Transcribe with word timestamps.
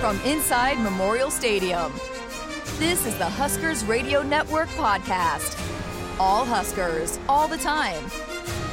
from 0.00 0.20
inside 0.20 0.78
Memorial 0.78 1.30
Stadium. 1.30 1.92
This 2.78 3.06
is 3.06 3.16
the 3.16 3.24
Huskers 3.24 3.84
Radio 3.84 4.22
Network 4.22 4.68
podcast. 4.70 5.58
All 6.20 6.44
Huskers, 6.44 7.18
all 7.28 7.48
the 7.48 7.56
time. 7.56 8.04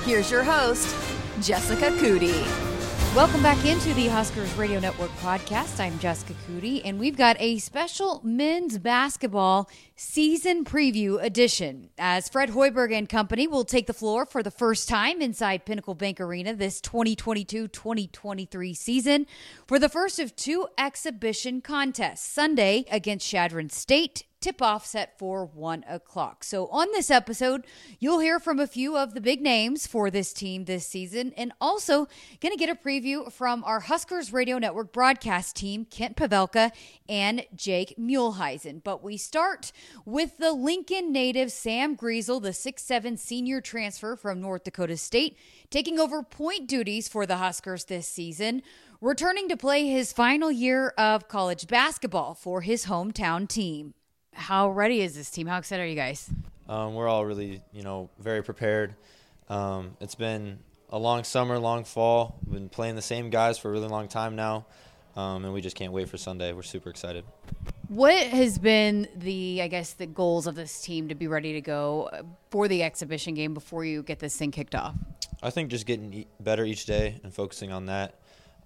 Here's 0.04 0.30
your 0.30 0.44
host, 0.44 0.94
Jessica 1.40 1.92
Coody. 1.98 2.73
Welcome 3.16 3.44
back 3.44 3.64
into 3.64 3.94
the 3.94 4.08
Huskers 4.08 4.52
Radio 4.56 4.80
Network 4.80 5.12
podcast. 5.18 5.80
I'm 5.80 6.00
Jessica 6.00 6.34
Coody, 6.48 6.82
and 6.84 6.98
we've 6.98 7.16
got 7.16 7.36
a 7.40 7.60
special 7.60 8.20
men's 8.24 8.80
basketball 8.80 9.70
season 9.96 10.66
preview 10.66 11.24
edition. 11.24 11.92
As 12.00 12.28
Fred 12.28 12.50
Hoiberg 12.50 12.92
and 12.92 13.08
company 13.08 13.46
will 13.46 13.66
take 13.66 13.86
the 13.86 13.94
floor 13.94 14.26
for 14.26 14.42
the 14.42 14.50
first 14.50 14.90
time 14.90 15.22
inside 15.22 15.64
Pinnacle 15.64 15.94
Bank 15.94 16.20
Arena 16.20 16.56
this 16.56 16.82
2022 16.82 17.68
2023 17.68 18.74
season 18.74 19.28
for 19.68 19.78
the 19.78 19.90
first 19.90 20.18
of 20.18 20.36
two 20.36 20.68
exhibition 20.80 21.62
contests 21.62 22.26
Sunday 22.28 22.84
against 22.90 23.30
Chadron 23.30 23.70
State 23.70 24.24
tip 24.44 24.62
off 24.62 24.86
set 24.86 25.18
for 25.18 25.46
one 25.46 25.86
o'clock. 25.88 26.44
So, 26.44 26.68
on 26.68 26.88
this 26.92 27.10
episode, 27.10 27.66
you'll 27.98 28.20
hear 28.20 28.42
from 28.42 28.60
a 28.60 28.68
few 28.68 28.98
of 28.98 29.14
the 29.14 29.22
big 29.22 29.42
names 29.42 29.88
for 29.88 30.12
this 30.12 30.34
team 30.34 30.66
this 30.66 30.86
season, 30.86 31.32
and 31.38 31.54
also 31.62 32.10
going 32.42 32.52
to 32.52 32.58
get 32.58 32.70
a 32.70 32.76
preview 32.76 33.32
from 33.32 33.64
our 33.64 33.80
Huskers 33.80 34.34
Radio 34.34 34.58
Network 34.58 34.92
broadcast 34.92 35.56
team, 35.56 35.86
Kent 35.86 36.18
Pavelka 36.18 36.72
and 37.08 37.46
Jake 37.56 37.96
Muhleisen. 37.98 38.84
But 38.84 39.02
we 39.02 39.16
start 39.16 39.72
with 40.06 40.38
the 40.38 40.52
Lincoln 40.52 41.14
native 41.14 41.50
Sam 41.50 41.96
Griesel, 41.96 42.42
the 42.42 42.52
six-seven 42.52 43.16
senior 43.16 43.62
transfer 43.62 44.18
from 44.18 44.42
North 44.42 44.66
Dakota 44.66 44.98
State, 44.98 45.38
taking 45.70 46.00
over 46.00 46.22
point 46.22 46.68
duties 46.68 47.08
for 47.08 47.26
the 47.26 47.38
Huskers 47.38 47.86
this 47.86 48.08
season 48.08 48.62
returning 49.04 49.50
to 49.50 49.58
play 49.58 49.86
his 49.86 50.14
final 50.14 50.50
year 50.50 50.94
of 50.98 51.28
college 51.28 51.68
basketball 51.68 52.34
for 52.34 52.62
his 52.62 52.86
hometown 52.86 53.48
team. 53.48 53.94
How 54.34 54.70
ready 54.70 55.02
is 55.02 55.16
this 55.16 55.30
team? 55.30 55.48
How 55.48 55.58
excited 55.58 55.84
are 55.84 55.88
you 55.88 55.96
guys? 55.96 56.30
Um, 56.68 56.96
we're 56.96 57.08
all 57.08 57.26
really, 57.26 57.62
you 57.72 57.84
know, 57.84 58.10
very 58.20 58.44
prepared. 58.44 58.96
Um, 59.50 59.96
it's 60.00 60.16
been 60.16 60.60
a 60.90 60.98
long 60.98 61.24
summer, 61.24 61.60
long 61.60 61.84
fall. 61.84 62.40
We've 62.46 62.54
been 62.54 62.70
playing 62.70 62.96
the 62.96 63.02
same 63.02 63.30
guys 63.30 63.58
for 63.58 63.70
a 63.70 63.72
really 63.72 63.88
long 63.88 64.08
time 64.08 64.36
now, 64.36 64.66
um, 65.16 65.46
and 65.46 65.54
we 65.54 65.62
just 65.62 65.76
can't 65.76 65.94
wait 65.94 66.10
for 66.10 66.18
Sunday. 66.18 66.54
We're 66.54 66.64
super 66.64 66.90
excited. 66.90 67.26
What 67.90 68.16
has 68.16 68.58
been 68.58 69.08
the, 69.16 69.62
I 69.62 69.68
guess, 69.68 69.94
the 69.94 70.08
goals 70.08 70.48
of 70.48 70.56
this 70.56 70.82
team 70.82 71.10
to 71.10 71.16
be 71.16 71.28
ready 71.28 71.54
to 71.54 71.62
go 71.62 72.10
for 72.50 72.68
the 72.68 72.82
exhibition 72.82 73.36
game 73.36 73.54
before 73.54 73.86
you 73.86 74.02
get 74.02 74.20
this 74.20 74.36
thing 74.36 74.52
kicked 74.52 74.74
off? 74.74 74.96
I 75.44 75.50
think 75.50 75.70
just 75.70 75.86
getting 75.86 76.26
better 76.40 76.64
each 76.64 76.86
day 76.86 77.20
and 77.24 77.34
focusing 77.34 77.72
on 77.72 77.88
that. 77.88 78.16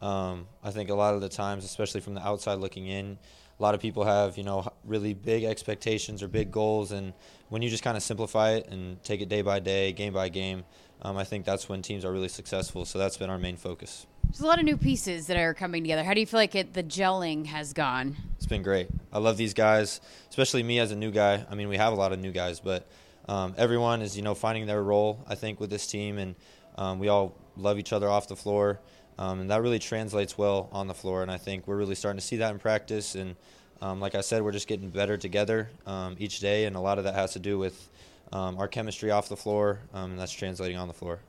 Um, 0.02 0.48
I 0.64 0.72
think 0.72 0.90
a 0.90 0.96
lot 0.96 1.16
of 1.16 1.22
the 1.22 1.30
times, 1.30 1.66
especially 1.66 2.02
from 2.02 2.14
the 2.14 2.26
outside 2.26 2.60
looking 2.60 2.86
in, 2.86 3.18
a 3.60 3.64
lot 3.64 3.74
of 3.74 3.82
people 3.82 4.04
have 4.04 4.38
you 4.38 4.44
know 4.44 4.68
really 4.84 5.14
big 5.14 5.44
expectations 5.44 6.22
or 6.22 6.28
big 6.28 6.52
goals, 6.52 6.92
and 6.92 7.14
when 7.50 7.62
you 7.62 7.70
just 7.70 7.84
kind 7.84 7.98
of 7.98 8.04
simplify 8.04 8.52
it 8.52 8.68
and 8.68 9.02
take 9.04 9.22
it 9.22 9.30
day 9.30 9.42
by 9.42 9.60
day, 9.60 9.92
game 9.94 10.14
by 10.14 10.30
game, 10.30 10.64
um, 11.02 11.18
I 11.18 11.24
think 11.24 11.46
that's 11.46 11.68
when 11.70 11.82
teams 11.82 12.06
are 12.06 12.12
really 12.12 12.28
successful. 12.28 12.86
So 12.86 13.00
that's 13.00 13.18
been 13.18 13.30
our 13.30 13.38
main 13.38 13.58
focus. 13.58 14.08
There's 14.26 14.42
a 14.42 14.46
lot 14.46 14.60
of 14.60 14.66
new 14.66 14.78
pieces 14.78 15.28
that 15.28 15.38
are 15.38 15.54
coming 15.54 15.84
together. 15.84 16.04
How 16.04 16.14
do 16.14 16.20
you 16.20 16.26
feel 16.26 16.40
like 16.40 16.54
it, 16.54 16.74
the 16.74 16.84
gelling 16.84 17.46
has 17.46 17.72
gone? 17.72 18.18
It's 18.36 18.46
been 18.46 18.62
great. 18.62 18.90
I 19.14 19.20
love 19.20 19.38
these 19.38 19.54
guys, 19.54 20.02
especially 20.30 20.64
me 20.64 20.80
as 20.80 20.92
a 20.92 20.98
new 20.98 21.12
guy. 21.12 21.46
I 21.50 21.56
mean, 21.56 21.70
we 21.70 21.78
have 21.78 21.94
a 21.94 21.96
lot 21.96 22.12
of 22.12 22.20
new 22.20 22.34
guys, 22.34 22.60
but 22.60 22.88
um, 23.30 23.56
everyone 23.58 24.02
is 24.02 24.16
you 24.16 24.24
know 24.24 24.36
finding 24.36 24.66
their 24.66 24.84
role. 24.84 25.24
I 25.28 25.36
think 25.36 25.60
with 25.60 25.70
this 25.70 25.88
team, 25.88 26.18
and 26.18 26.36
um, 26.78 27.00
we 27.00 27.08
all 27.08 27.36
love 27.56 27.80
each 27.80 27.94
other 27.94 28.10
off 28.10 28.28
the 28.28 28.36
floor. 28.36 28.80
Um, 29.20 29.42
and 29.42 29.50
that 29.50 29.62
really 29.62 29.80
translates 29.80 30.38
well 30.38 30.70
on 30.72 30.88
the 30.88 30.94
floor. 30.94 31.22
And 31.22 31.32
I 31.32 31.38
think 31.38 31.68
we're 31.68 31.78
really 31.78 31.96
starting 31.96 32.20
to 32.20 32.26
see 32.26 32.38
that 32.38 32.52
in 32.52 32.60
practice. 32.60 33.16
And 33.16 33.36
um, 33.82 34.00
like 34.00 34.16
I 34.16 34.22
said, 34.22 34.44
we're 34.44 34.52
just 34.52 34.68
getting 34.68 34.90
better 34.90 35.18
together 35.18 35.70
um, 35.86 36.16
each 36.20 36.40
day. 36.40 36.66
And 36.66 36.76
a 36.76 36.80
lot 36.80 36.98
of 36.98 37.04
that 37.06 37.16
has 37.16 37.34
to 37.34 37.40
do 37.40 37.58
with 37.58 37.90
um, 38.32 38.58
our 38.58 38.68
chemistry 38.68 39.12
off 39.12 39.30
the 39.30 39.38
floor, 39.38 39.80
um, 39.94 40.12
and 40.12 40.20
that's 40.20 40.32
translating 40.32 40.78
on 40.78 40.88
the 40.88 40.94
floor. 40.94 41.20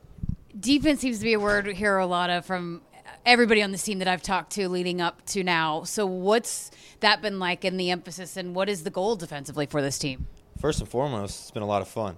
Defense 0.59 1.01
seems 1.01 1.19
to 1.19 1.25
be 1.25 1.35
a 1.35 1.41
word 1.41 1.67
we 1.67 1.75
hear 1.75 1.99
a 1.99 2.07
lot 2.07 2.31
of 2.31 2.45
from 2.45 2.83
everybody 3.25 3.63
on 3.63 3.71
this 3.71 3.83
team 3.83 3.99
that 4.01 4.09
I've 4.09 4.23
talked 4.23 4.53
to 4.53 4.69
leading 4.69 5.01
up 5.01 5.25
to 5.27 5.45
now. 5.45 5.85
So, 5.85 6.07
what's 6.07 6.71
that 7.01 7.23
been 7.23 7.39
like 7.39 7.65
in 7.65 7.77
the 7.77 7.91
emphasis, 7.91 8.37
and 8.37 8.55
what 8.55 8.69
is 8.69 8.85
the 8.85 8.91
goal 8.91 9.17
defensively 9.17 9.67
for 9.67 9.81
this 9.81 9.99
team? 9.99 10.27
First 10.61 10.81
and 10.81 10.89
foremost, 10.89 11.43
it's 11.43 11.51
been 11.51 11.63
a 11.63 11.67
lot 11.67 11.83
of 11.83 11.89
fun. 11.89 12.17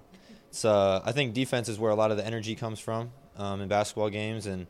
It's, 0.49 0.65
uh, 0.65 1.01
I 1.05 1.11
think 1.11 1.33
defense 1.33 1.69
is 1.69 1.77
where 1.77 1.91
a 1.91 1.95
lot 1.95 2.11
of 2.11 2.17
the 2.17 2.25
energy 2.25 2.55
comes 2.55 2.79
from 2.79 3.11
um, 3.37 3.61
in 3.61 3.67
basketball 3.67 4.09
games, 4.09 4.47
and 4.47 4.65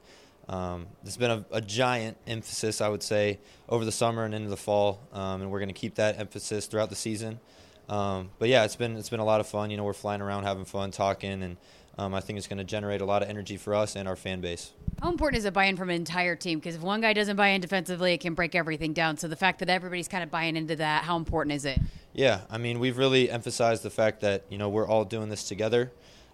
um, 0.51 0.87
there's 1.01 1.15
been 1.15 1.31
a, 1.31 1.45
a, 1.51 1.61
giant 1.61 2.17
emphasis, 2.27 2.81
I 2.81 2.89
would 2.89 3.01
say, 3.01 3.39
over 3.69 3.85
the 3.85 3.91
summer 3.91 4.25
and 4.25 4.35
into 4.35 4.49
the 4.49 4.57
fall, 4.57 4.99
um, 5.13 5.41
and 5.41 5.49
we're 5.49 5.59
going 5.59 5.69
to 5.69 5.73
keep 5.73 5.95
that 5.95 6.19
emphasis 6.19 6.65
throughout 6.65 6.89
the 6.89 6.95
season. 6.95 7.39
Um, 7.87 8.31
but 8.37 8.49
yeah, 8.49 8.65
it's 8.65 8.75
been 8.75 8.97
it's 8.97 9.09
been 9.09 9.21
a 9.21 9.25
lot 9.25 9.39
of 9.39 9.47
fun. 9.47 9.71
You 9.71 9.77
know, 9.77 9.85
we're 9.85 9.93
flying 9.93 10.19
around, 10.21 10.43
having 10.43 10.65
fun, 10.65 10.91
talking, 10.91 11.41
and 11.41 11.55
um, 11.97 12.13
I 12.13 12.19
think 12.19 12.37
it's 12.37 12.47
going 12.47 12.57
to 12.57 12.65
generate 12.65 12.99
a 12.99 13.05
lot 13.05 13.23
of 13.23 13.29
energy 13.29 13.55
for 13.55 13.73
us 13.73 13.95
and 13.95 14.09
our 14.09 14.17
fan 14.17 14.41
base. 14.41 14.73
How 15.01 15.09
important 15.09 15.39
is 15.39 15.45
a 15.45 15.51
buy-in 15.53 15.77
from 15.77 15.89
an 15.89 15.95
entire 15.95 16.35
team? 16.35 16.59
Because 16.59 16.75
if 16.75 16.81
one 16.81 16.99
guy 16.99 17.13
doesn't 17.13 17.37
buy 17.37 17.49
in 17.49 17.61
defensively, 17.61 18.13
it 18.13 18.19
can 18.19 18.33
break 18.33 18.53
everything 18.53 18.91
down. 18.91 19.17
So 19.17 19.29
the 19.29 19.37
fact 19.37 19.59
that 19.59 19.69
everybody's 19.69 20.09
kind 20.09 20.21
of 20.23 20.29
buying 20.29 20.57
into 20.57 20.75
that, 20.75 21.05
how 21.05 21.15
important 21.15 21.55
is 21.55 21.63
it? 21.63 21.79
Yeah, 22.11 22.41
I 22.49 22.57
mean, 22.57 22.79
we've 22.79 22.97
really 22.97 23.31
emphasized 23.31 23.83
the 23.83 23.89
fact 23.89 24.19
that 24.19 24.43
you 24.49 24.57
know 24.57 24.67
we're 24.67 24.87
all 24.87 25.05
doing 25.05 25.29
this 25.29 25.45
together, 25.45 25.93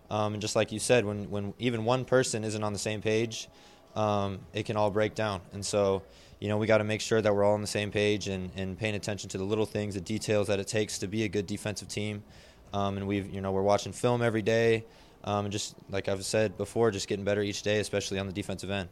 um, 0.09 0.33
and 0.33 0.41
just 0.41 0.55
like 0.55 0.71
you 0.71 0.79
said, 0.79 1.05
when 1.05 1.29
when 1.29 1.53
even 1.59 1.85
one 1.85 2.03
person 2.03 2.43
isn't 2.43 2.63
on 2.63 2.73
the 2.73 2.79
same 2.79 2.99
page 2.99 3.47
um, 3.97 4.39
it 4.53 4.65
can 4.67 4.77
all 4.77 4.91
break 4.91 5.15
down. 5.15 5.41
And 5.53 5.65
so, 5.65 6.03
you 6.39 6.47
know, 6.47 6.57
we 6.57 6.67
got 6.67 6.77
to 6.77 6.83
make 6.83 7.01
sure 7.01 7.19
that 7.19 7.33
we're 7.33 7.43
all 7.43 7.55
on 7.55 7.61
the 7.61 7.67
same 7.67 7.89
page 7.89 8.27
and, 8.27 8.51
and 8.55 8.77
paying 8.77 8.93
attention 8.95 9.27
to 9.31 9.39
the 9.39 9.43
little 9.43 9.65
things, 9.65 9.95
the 9.95 10.01
details 10.01 10.47
that 10.47 10.59
it 10.59 10.67
takes 10.67 10.99
to 10.99 11.07
be 11.07 11.23
a 11.23 11.27
good 11.27 11.47
defensive 11.47 11.87
team. 11.87 12.23
Um, 12.73 12.97
and 12.97 13.07
we've, 13.07 13.33
you 13.33 13.41
know, 13.41 13.51
we're 13.51 13.63
watching 13.63 13.91
film 13.91 14.21
every 14.21 14.43
day. 14.43 14.85
Um, 15.23 15.45
and 15.45 15.51
just 15.51 15.75
like 15.89 16.07
I've 16.07 16.23
said 16.23 16.57
before, 16.57 16.91
just 16.91 17.07
getting 17.07 17.25
better 17.25 17.41
each 17.41 17.63
day, 17.63 17.79
especially 17.79 18.19
on 18.19 18.27
the 18.27 18.33
defensive 18.33 18.69
end. 18.69 18.87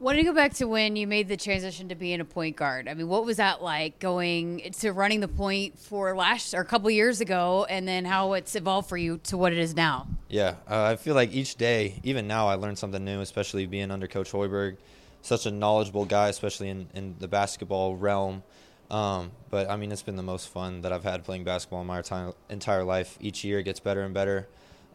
Want 0.00 0.16
to 0.16 0.22
go 0.22 0.32
back 0.32 0.54
to 0.54 0.68
when 0.68 0.94
you 0.94 1.08
made 1.08 1.26
the 1.26 1.36
transition 1.36 1.88
to 1.88 1.96
being 1.96 2.20
a 2.20 2.24
point 2.24 2.54
guard? 2.54 2.86
I 2.86 2.94
mean, 2.94 3.08
what 3.08 3.24
was 3.24 3.38
that 3.38 3.60
like 3.64 3.98
going 3.98 4.70
to 4.78 4.92
running 4.92 5.18
the 5.18 5.26
point 5.26 5.76
for 5.76 6.14
last 6.16 6.54
or 6.54 6.60
a 6.60 6.64
couple 6.64 6.88
years 6.88 7.20
ago, 7.20 7.66
and 7.68 7.86
then 7.88 8.04
how 8.04 8.34
it's 8.34 8.54
evolved 8.54 8.88
for 8.88 8.96
you 8.96 9.18
to 9.24 9.36
what 9.36 9.52
it 9.52 9.58
is 9.58 9.74
now? 9.74 10.06
Yeah, 10.28 10.54
uh, 10.70 10.84
I 10.84 10.94
feel 10.94 11.16
like 11.16 11.32
each 11.32 11.56
day, 11.56 11.98
even 12.04 12.28
now, 12.28 12.46
I 12.46 12.54
learn 12.54 12.76
something 12.76 13.04
new, 13.04 13.20
especially 13.22 13.66
being 13.66 13.90
under 13.90 14.06
Coach 14.06 14.30
Hoiberg, 14.30 14.76
such 15.22 15.46
a 15.46 15.50
knowledgeable 15.50 16.04
guy, 16.04 16.28
especially 16.28 16.68
in, 16.68 16.86
in 16.94 17.16
the 17.18 17.26
basketball 17.26 17.96
realm. 17.96 18.44
Um, 18.92 19.32
but 19.50 19.68
I 19.68 19.76
mean, 19.76 19.90
it's 19.90 20.02
been 20.02 20.16
the 20.16 20.22
most 20.22 20.48
fun 20.48 20.82
that 20.82 20.92
I've 20.92 21.02
had 21.02 21.24
playing 21.24 21.42
basketball 21.42 21.80
in 21.80 21.88
my 21.88 21.98
entire, 21.98 22.34
entire 22.48 22.84
life. 22.84 23.18
Each 23.20 23.42
year 23.42 23.62
gets 23.62 23.80
better 23.80 24.02
and 24.02 24.14
better. 24.14 24.46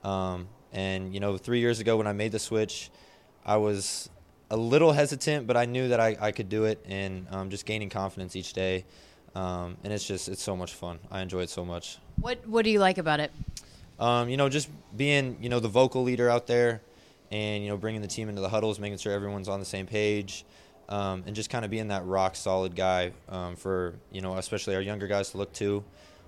Um, 0.02 0.48
and 0.72 1.14
you 1.14 1.20
know, 1.20 1.38
three 1.38 1.60
years 1.60 1.82
ago 1.82 1.98
when 1.98 2.08
I 2.08 2.14
made 2.14 2.32
the 2.32 2.40
switch, 2.40 2.90
I 3.46 3.58
was 3.58 4.10
a 4.54 4.58
little 4.58 4.92
hesitant, 4.92 5.48
but 5.48 5.58
I 5.58 5.66
knew 5.66 5.88
that 5.88 6.00
I, 6.00 6.16
I 6.22 6.32
could 6.32 6.48
do 6.48 6.66
it, 6.66 6.80
and 6.88 7.26
um, 7.32 7.50
just 7.50 7.66
gaining 7.66 7.90
confidence 7.90 8.36
each 8.36 8.54
day. 8.54 8.86
Um, 9.34 9.78
and 9.84 9.92
it's 9.92 10.06
just 10.06 10.30
it's 10.30 10.44
so 10.44 10.56
much 10.56 10.74
fun. 10.74 11.00
I 11.10 11.22
enjoy 11.22 11.42
it 11.42 11.50
so 11.50 11.66
much. 11.66 11.98
What 12.22 12.48
What 12.48 12.64
do 12.64 12.70
you 12.70 12.80
like 12.80 13.00
about 13.00 13.20
it? 13.20 13.32
Um, 14.00 14.30
you 14.30 14.38
know, 14.38 14.50
just 14.50 14.70
being 14.96 15.38
you 15.42 15.50
know 15.50 15.60
the 15.60 15.68
vocal 15.68 16.04
leader 16.04 16.30
out 16.30 16.46
there, 16.46 16.82
and 17.32 17.64
you 17.64 17.70
know 17.70 17.78
bringing 17.78 18.02
the 18.02 18.08
team 18.08 18.30
into 18.30 18.42
the 18.42 18.50
huddles, 18.50 18.78
making 18.78 19.00
sure 19.00 19.12
everyone's 19.12 19.50
on 19.50 19.60
the 19.60 19.66
same 19.66 19.88
page, 19.88 20.46
um, 20.88 21.24
and 21.26 21.36
just 21.36 21.50
kind 21.50 21.66
of 21.66 21.72
being 21.72 21.88
that 21.88 22.06
rock 22.06 22.36
solid 22.36 22.76
guy 22.76 23.12
um, 23.30 23.56
for 23.56 23.96
you 24.12 24.22
know 24.22 24.38
especially 24.38 24.76
our 24.76 24.82
younger 24.82 25.08
guys 25.08 25.32
to 25.32 25.38
look 25.40 25.52
to. 25.54 25.84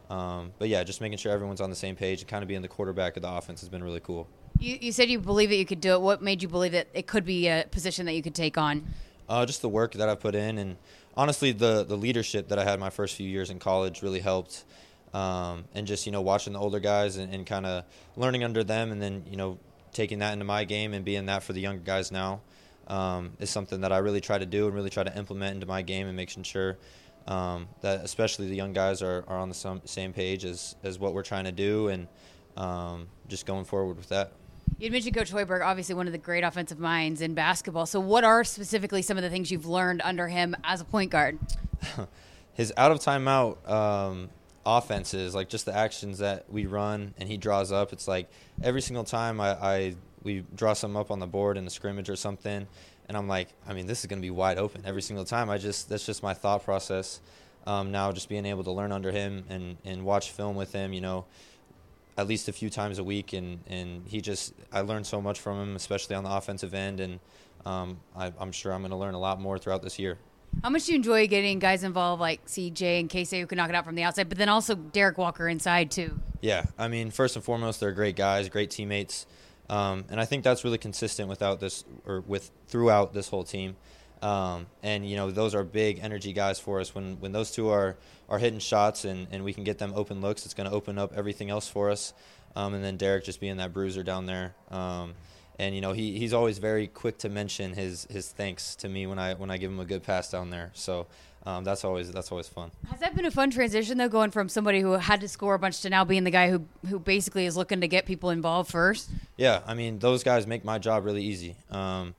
Um, 0.10 0.52
but 0.58 0.68
yeah, 0.68 0.84
just 0.84 1.00
making 1.00 1.20
sure 1.20 1.32
everyone's 1.32 1.62
on 1.62 1.70
the 1.70 1.76
same 1.76 1.96
page 1.96 2.22
and 2.22 2.28
kind 2.28 2.42
of 2.42 2.48
being 2.48 2.64
the 2.64 2.68
quarterback 2.68 3.18
of 3.18 3.22
the 3.22 3.30
offense 3.30 3.62
has 3.62 3.70
been 3.70 3.84
really 3.84 4.00
cool. 4.00 4.28
You, 4.60 4.78
you 4.82 4.92
said 4.92 5.10
you 5.10 5.20
believe 5.20 5.50
that 5.50 5.58
you 5.58 5.66
could 5.66 5.82
do 5.82 5.94
it. 5.94 6.02
What 6.02 6.22
made 6.22 6.42
you 6.42 6.48
believe 6.48 6.72
that 6.74 6.88
it 6.94 7.08
could 7.08 7.26
be 7.26 7.48
a 7.48 7.66
position 7.70 8.06
that 8.06 8.14
you 8.14 8.22
could 8.22 8.36
take 8.36 8.58
on? 8.58 8.86
Uh, 9.28 9.46
just 9.46 9.62
the 9.62 9.70
work 9.70 9.94
that 9.94 10.08
I've 10.08 10.20
put 10.20 10.36
in, 10.36 10.58
and 10.58 10.78
honestly, 11.18 11.52
the 11.52 11.84
the 11.84 11.98
leadership 11.98 12.50
that 12.50 12.60
I 12.60 12.64
had 12.64 12.80
my 12.80 12.92
first 12.92 13.16
few 13.16 13.28
years 13.28 13.50
in 13.50 13.60
college 13.60 14.02
really 14.02 14.20
helped. 14.20 14.66
Um, 15.14 15.64
and 15.74 15.88
just 15.88 16.06
you 16.06 16.12
know 16.12 16.22
watching 16.22 16.54
the 16.54 16.60
older 16.60 16.80
guys 16.80 17.16
and, 17.16 17.34
and 17.34 17.46
kind 17.46 17.66
of 17.66 17.86
learning 18.18 18.44
under 18.44 18.64
them, 18.64 18.92
and 18.92 19.02
then 19.02 19.24
you 19.30 19.38
know 19.38 19.58
taking 19.96 20.20
that 20.20 20.34
into 20.34 20.46
my 20.46 20.66
game 20.66 20.94
and 20.94 21.06
being 21.06 21.26
that 21.28 21.42
for 21.42 21.54
the 21.54 21.62
younger 21.62 21.82
guys 21.82 22.12
now 22.12 22.42
um, 22.88 23.32
is 23.40 23.50
something 23.50 23.82
that 23.82 23.92
I 23.92 24.00
really 24.00 24.22
try 24.22 24.38
to 24.38 24.46
do 24.46 24.68
and 24.68 24.76
really 24.76 24.90
try 24.90 25.04
to 25.04 25.18
implement 25.18 25.56
into 25.56 25.66
my 25.66 25.82
game 25.82 26.08
and 26.08 26.16
making 26.16 26.44
sure 26.44 26.78
um, 27.28 27.68
that 27.82 28.04
especially 28.04 28.48
the 28.48 28.56
young 28.56 28.74
guys 28.74 29.02
are, 29.02 29.24
are 29.28 29.38
on 29.38 29.50
the 29.50 29.82
same 29.86 30.14
page 30.14 30.46
as, 30.46 30.76
as 30.84 31.00
what 31.00 31.14
we're 31.14 31.24
trying 31.24 31.46
to 31.46 31.52
do 31.52 31.88
and 31.88 32.08
um, 32.58 33.08
just 33.28 33.46
going 33.46 33.66
forward 33.66 33.98
with 33.98 34.10
that. 34.10 34.34
You 34.78 34.92
mentioned 34.92 35.16
Coach 35.16 35.32
Hoiberg, 35.32 35.66
obviously 35.66 35.96
one 35.96 36.06
of 36.06 36.12
the 36.12 36.20
great 36.20 36.44
offensive 36.44 36.80
minds 36.80 37.22
in 37.22 37.34
basketball. 37.34 37.86
So, 37.86 38.00
what 38.00 38.24
are 38.24 38.44
specifically 38.44 39.02
some 39.02 39.16
of 39.16 39.24
the 39.24 39.30
things 39.30 39.50
you've 39.50 39.66
learned 39.66 40.02
under 40.04 40.28
him 40.28 40.56
as 40.64 40.82
a 40.82 40.86
point 40.86 41.12
guard? 41.12 41.40
His 42.54 42.74
out 42.76 42.92
of 42.92 43.00
timeout 43.00 43.70
um, 43.70 44.30
offenses, 44.66 45.34
like 45.34 45.50
just 45.50 45.66
the 45.66 45.76
actions 45.76 46.20
that 46.20 46.52
we 46.52 46.66
run 46.66 47.14
and 47.18 47.30
he 47.30 47.38
draws 47.38 47.72
up. 47.72 47.94
It's 47.94 48.08
like 48.08 48.30
every 48.64 48.82
single 48.82 49.04
time 49.04 49.40
I, 49.40 49.52
I 49.52 49.96
we 50.24 50.44
draw 50.56 50.74
some 50.74 50.98
up 50.98 51.12
on 51.12 51.20
the 51.20 51.28
board 51.28 51.58
in 51.58 51.66
the 51.66 51.72
scrimmage 51.72 52.10
or 52.10 52.16
something, 52.16 52.68
and 53.08 53.18
I'm 53.18 53.28
like, 53.28 53.50
I 53.68 53.74
mean, 53.74 53.88
this 53.88 54.02
is 54.02 54.08
going 54.08 54.20
to 54.20 54.26
be 54.26 54.32
wide 54.32 54.58
open 54.58 54.82
every 54.86 55.02
single 55.02 55.26
time. 55.26 55.50
I 55.50 55.58
just 55.58 55.88
that's 55.88 56.06
just 56.06 56.24
my 56.24 56.34
thought 56.34 56.64
process. 56.64 57.22
Um, 57.68 57.92
now, 57.92 58.12
just 58.12 58.30
being 58.30 58.46
able 58.46 58.64
to 58.66 58.72
learn 58.72 58.92
under 58.92 59.12
him 59.12 59.46
and 59.50 59.78
and 59.86 60.04
watch 60.04 60.32
film 60.32 60.56
with 60.56 60.74
him, 60.74 60.94
you 60.94 61.02
know, 61.02 61.26
at 62.18 62.28
least 62.28 62.48
a 62.48 62.54
few 62.54 62.70
times 62.70 63.00
a 63.00 63.04
week, 63.04 63.34
and 63.34 63.60
and 63.68 64.08
he 64.08 64.22
just 64.22 64.54
I 64.72 64.82
learned 64.82 65.08
so 65.08 65.22
much 65.22 65.40
from 65.40 65.60
him, 65.62 65.76
especially 65.76 66.16
on 66.16 66.24
the 66.24 66.32
offensive 66.32 66.74
end, 66.74 67.00
and 67.00 67.20
um, 67.66 68.00
I, 68.16 68.32
I'm 68.40 68.52
sure 68.52 68.74
I'm 68.74 68.82
going 68.82 68.92
to 68.92 68.98
learn 68.98 69.14
a 69.14 69.20
lot 69.20 69.42
more 69.42 69.58
throughout 69.58 69.82
this 69.82 70.00
year. 70.00 70.18
How 70.64 70.70
much 70.70 70.86
do 70.86 70.94
you 70.94 70.96
enjoy 70.98 71.28
getting 71.28 71.60
guys 71.60 71.84
involved 71.84 72.22
like 72.22 72.46
CJ 72.46 73.02
and 73.02 73.10
Keisei 73.10 73.42
who 73.42 73.48
can 73.48 73.58
knock 73.58 73.70
it 73.70 73.76
out 73.76 73.84
from 73.84 73.96
the 73.96 74.04
outside, 74.04 74.30
but 74.30 74.38
then 74.38 74.48
also 74.48 74.76
Derrick 74.76 75.18
Walker 75.18 75.50
inside 75.50 75.92
too? 75.92 76.20
Yeah, 76.42 76.66
I 76.78 76.88
mean, 76.88 77.12
first 77.12 77.36
and 77.36 77.44
foremost, 77.44 77.80
they're 77.80 77.92
great 77.92 78.16
guys, 78.16 78.48
great 78.48 78.72
teammates, 78.72 79.26
um, 79.70 80.06
and 80.10 80.20
I 80.22 80.26
think 80.26 80.44
that's 80.44 80.64
really 80.64 80.78
consistent 80.78 81.28
without 81.28 81.60
this 81.60 81.84
or 82.06 82.22
with 82.22 82.52
throughout 82.68 83.14
this 83.14 83.30
whole 83.30 83.44
team. 83.44 83.76
Um, 84.22 84.68
and 84.84 85.08
you 85.08 85.16
know, 85.16 85.32
those 85.32 85.54
are 85.56 85.64
big 85.64 86.00
energy 86.02 86.34
guys 86.34 86.60
for 86.60 86.80
us. 86.80 86.96
When 86.96 87.20
when 87.20 87.32
those 87.32 87.52
two 87.52 87.70
are 87.70 87.96
are 88.30 88.40
hitting 88.40 88.60
shots 88.60 89.06
and, 89.06 89.28
and 89.32 89.44
we 89.44 89.54
can 89.54 89.64
get 89.64 89.78
them 89.78 89.94
open 89.96 90.22
looks, 90.22 90.46
it's 90.46 90.54
going 90.54 90.70
to 90.70 90.76
open 90.76 90.98
up 90.98 91.14
everything 91.16 91.50
else 91.50 91.68
for 91.68 91.92
us. 91.92 92.14
Um, 92.56 92.74
and 92.74 92.84
then 92.84 92.98
Derrick 92.98 93.26
just 93.26 93.40
being 93.40 93.58
that 93.58 93.74
bruiser 93.74 94.02
down 94.02 94.26
there. 94.26 94.56
Um, 94.72 95.14
and 95.60 95.74
you 95.76 95.82
know 95.82 95.94
he, 95.94 96.18
he's 96.18 96.34
always 96.34 96.58
very 96.58 96.88
quick 96.88 97.18
to 97.20 97.30
mention 97.30 97.74
his 97.74 98.06
his 98.10 98.30
thanks 98.30 98.76
to 98.78 98.90
me 98.90 99.08
when 99.08 99.20
I 99.20 99.36
when 99.36 99.50
I 99.52 99.58
give 99.58 99.72
him 99.72 99.80
a 99.80 99.86
good 99.86 100.04
pass 100.04 100.30
down 100.30 100.50
there. 100.50 100.72
So 100.74 101.08
um, 101.46 101.64
that's 101.64 101.86
always 101.86 102.12
that's 102.12 102.32
always 102.32 102.48
fun. 102.48 102.72
Has 102.90 103.00
that 103.02 103.16
been 103.16 103.26
a 103.26 103.32
fun 103.32 103.52
transition 103.52 103.98
though, 103.98 104.10
going 104.10 104.32
from 104.32 104.50
somebody 104.50 104.82
who 104.82 104.94
had 104.94 105.22
to 105.22 105.28
score 105.28 105.54
a 105.54 105.60
bunch 105.60 105.82
to 105.82 105.90
now 105.90 106.04
being 106.04 106.24
the 106.24 106.32
guy 106.32 106.50
who 106.50 106.66
who 106.88 107.00
basically 107.00 107.46
is 107.46 107.56
looking 107.56 107.82
to 107.82 107.88
get 107.88 108.06
people 108.06 108.32
involved 108.32 108.72
first? 108.72 109.10
Yeah, 109.38 109.62
I 109.66 109.76
mean 109.76 110.00
those 110.00 110.24
guys 110.24 110.48
make 110.48 110.66
my 110.66 110.80
job 110.80 111.06
really 111.06 111.24
easy. 111.24 111.56
Um, 111.70 112.16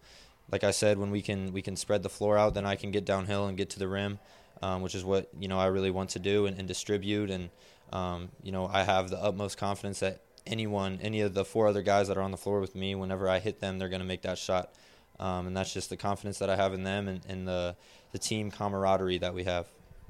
like 0.51 0.65
I 0.65 0.71
said, 0.71 0.99
when 0.99 1.11
we 1.11 1.23
can 1.23 1.53
we 1.53 1.63
can 1.63 1.77
spread 1.77 2.03
the 2.03 2.09
floor 2.09 2.39
out, 2.39 2.55
then 2.55 2.67
I 2.67 2.77
can 2.77 2.91
get 2.91 3.05
downhill 3.05 3.47
and 3.47 3.57
get 3.57 3.71
to 3.71 3.79
the 3.79 3.89
rim, 3.89 4.19
um, 4.63 4.83
which 4.83 4.95
is 4.95 5.05
what 5.05 5.29
you 5.39 5.49
know 5.49 5.59
I 5.59 5.67
really 5.67 5.91
want 5.91 6.11
to 6.11 6.19
do 6.19 6.47
and, 6.47 6.59
and 6.59 6.69
distribute. 6.69 7.31
And 7.31 7.51
um, 7.93 8.31
you 8.43 8.53
know 8.53 8.69
I 8.73 8.83
have 8.85 9.11
the 9.11 9.23
utmost 9.23 9.59
confidence 9.59 10.01
that 10.01 10.21
anyone, 10.47 10.99
any 11.03 11.21
of 11.21 11.35
the 11.35 11.45
four 11.45 11.67
other 11.67 11.83
guys 11.83 12.09
that 12.09 12.17
are 12.17 12.23
on 12.23 12.31
the 12.31 12.37
floor 12.37 12.61
with 12.61 12.75
me, 12.75 12.95
whenever 12.95 13.29
I 13.29 13.39
hit 13.39 13.61
them, 13.61 13.79
they're 13.79 13.89
going 13.89 14.01
to 14.01 14.07
make 14.07 14.23
that 14.23 14.39
shot. 14.39 14.73
Um, 15.19 15.47
and 15.47 15.57
that's 15.57 15.73
just 15.73 15.91
the 15.91 15.97
confidence 15.97 16.39
that 16.39 16.51
I 16.51 16.57
have 16.57 16.75
in 16.75 16.85
them 16.85 17.09
and, 17.09 17.21
and 17.27 17.49
the, 17.49 17.77
the 18.13 18.19
team 18.19 18.51
camaraderie 18.51 19.19
that 19.19 19.35
we 19.35 19.45
have. 19.45 19.67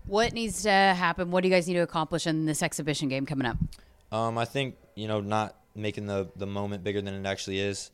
What 0.06 0.32
needs 0.32 0.62
to 0.62 0.70
happen? 0.70 1.30
What 1.30 1.42
do 1.42 1.48
you 1.48 1.54
guys 1.54 1.66
need 1.66 1.74
to 1.74 1.80
accomplish 1.80 2.26
in 2.26 2.44
this 2.44 2.62
exhibition 2.62 3.08
game 3.08 3.26
coming 3.26 3.46
up? 3.46 3.56
Um, 4.12 4.38
I 4.38 4.44
think, 4.44 4.76
you 4.94 5.08
know, 5.08 5.20
not 5.20 5.56
making 5.74 6.06
the, 6.06 6.28
the 6.36 6.46
moment 6.46 6.84
bigger 6.84 7.00
than 7.00 7.14
it 7.14 7.28
actually 7.28 7.60
is. 7.60 7.90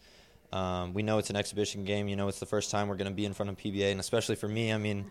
Um, 0.52 0.92
we 0.92 1.02
know 1.02 1.18
it's 1.18 1.30
an 1.30 1.36
exhibition 1.36 1.84
game. 1.84 2.08
You 2.08 2.16
know, 2.16 2.28
it's 2.28 2.40
the 2.40 2.46
first 2.46 2.70
time 2.70 2.88
we're 2.88 2.96
going 2.96 3.10
to 3.10 3.14
be 3.14 3.24
in 3.24 3.32
front 3.32 3.50
of 3.50 3.56
PBA, 3.56 3.90
and 3.90 4.00
especially 4.00 4.36
for 4.36 4.48
me, 4.48 4.72
I 4.72 4.78
mean, 4.78 5.10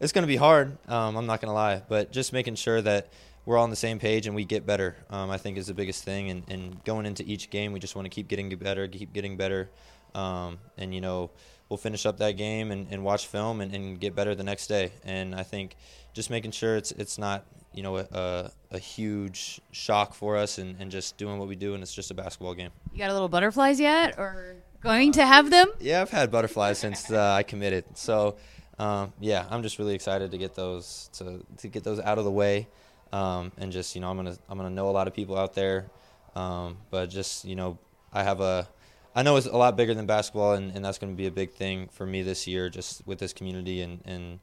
it's 0.00 0.12
going 0.12 0.22
to 0.22 0.28
be 0.28 0.36
hard. 0.36 0.76
Um, 0.88 1.16
I'm 1.16 1.26
not 1.26 1.40
going 1.40 1.48
to 1.48 1.54
lie, 1.54 1.82
but 1.88 2.12
just 2.12 2.32
making 2.32 2.56
sure 2.56 2.80
that 2.82 3.08
we're 3.44 3.56
all 3.56 3.64
on 3.64 3.70
the 3.70 3.76
same 3.76 3.98
page 3.98 4.26
and 4.26 4.36
we 4.36 4.44
get 4.44 4.66
better. 4.66 4.96
Um, 5.10 5.30
I 5.30 5.38
think 5.38 5.58
is 5.58 5.66
the 5.66 5.74
biggest 5.74 6.04
thing. 6.04 6.30
And, 6.30 6.44
and, 6.48 6.84
going 6.84 7.06
into 7.06 7.24
each 7.24 7.50
game, 7.50 7.72
we 7.72 7.80
just 7.80 7.96
want 7.96 8.06
to 8.06 8.10
keep 8.10 8.28
getting 8.28 8.48
better, 8.50 8.86
keep 8.86 9.12
getting 9.12 9.36
better. 9.36 9.68
Um, 10.14 10.58
and 10.76 10.94
you 10.94 11.00
know, 11.00 11.30
we'll 11.68 11.78
finish 11.78 12.06
up 12.06 12.18
that 12.18 12.32
game 12.32 12.70
and, 12.70 12.86
and 12.90 13.02
watch 13.02 13.26
film 13.26 13.60
and, 13.60 13.74
and, 13.74 13.98
get 13.98 14.14
better 14.14 14.34
the 14.34 14.44
next 14.44 14.66
day. 14.66 14.92
And 15.04 15.34
I 15.34 15.42
think 15.42 15.76
just 16.12 16.30
making 16.30 16.50
sure 16.50 16.76
it's 16.76 16.92
it's 16.92 17.18
not 17.18 17.46
you 17.74 17.82
know 17.82 17.96
a, 17.96 18.50
a 18.70 18.78
huge 18.78 19.60
shock 19.70 20.12
for 20.14 20.36
us 20.36 20.58
and, 20.58 20.76
and 20.78 20.90
just 20.90 21.16
doing 21.16 21.38
what 21.38 21.48
we 21.48 21.56
do 21.56 21.72
and 21.72 21.82
it's 21.82 21.94
just 21.94 22.10
a 22.10 22.14
basketball 22.14 22.54
game. 22.54 22.70
You 22.92 22.98
got 22.98 23.10
a 23.10 23.14
little 23.14 23.28
butterflies 23.28 23.80
yet, 23.80 24.18
or 24.18 24.61
going 24.82 25.12
to 25.12 25.26
have 25.26 25.50
them? 25.50 25.68
Yeah, 25.80 26.02
I've 26.02 26.10
had 26.10 26.30
butterflies 26.30 26.78
since 26.78 27.10
uh, 27.10 27.34
I 27.34 27.42
committed. 27.42 27.84
So. 27.94 28.36
Um, 28.78 29.12
yeah, 29.20 29.46
I'm 29.50 29.62
just 29.62 29.78
really 29.78 29.94
excited 29.94 30.30
to 30.30 30.38
get 30.38 30.54
those 30.54 31.10
to, 31.12 31.44
to 31.58 31.68
get 31.68 31.84
those 31.84 32.00
out 32.00 32.18
of 32.18 32.24
the 32.24 32.32
way 32.32 32.66
um, 33.12 33.52
and 33.58 33.70
just 33.70 33.94
you 33.94 34.00
know 34.00 34.10
I'm 34.10 34.16
gonna 34.16 34.36
I'm 34.48 34.56
gonna 34.56 34.70
know 34.70 34.88
a 34.88 34.90
lot 34.90 35.06
of 35.06 35.14
people 35.14 35.36
out 35.36 35.54
there, 35.54 35.90
um, 36.34 36.78
but 36.90 37.06
just 37.10 37.44
you 37.44 37.54
know 37.54 37.78
I 38.12 38.22
have 38.22 38.40
a 38.40 38.68
I 39.14 39.22
know 39.22 39.36
it's 39.36 39.46
a 39.46 39.56
lot 39.56 39.76
bigger 39.76 39.94
than 39.94 40.06
basketball, 40.06 40.54
and, 40.54 40.74
and 40.74 40.84
that's 40.84 40.98
going 40.98 41.12
to 41.12 41.16
be 41.16 41.26
a 41.26 41.30
big 41.30 41.52
thing 41.52 41.88
for 41.92 42.06
me 42.06 42.22
this 42.22 42.46
year, 42.46 42.70
just 42.70 43.06
with 43.06 43.18
this 43.18 43.32
community 43.32 43.82
and 43.82 44.00
and 44.04 44.40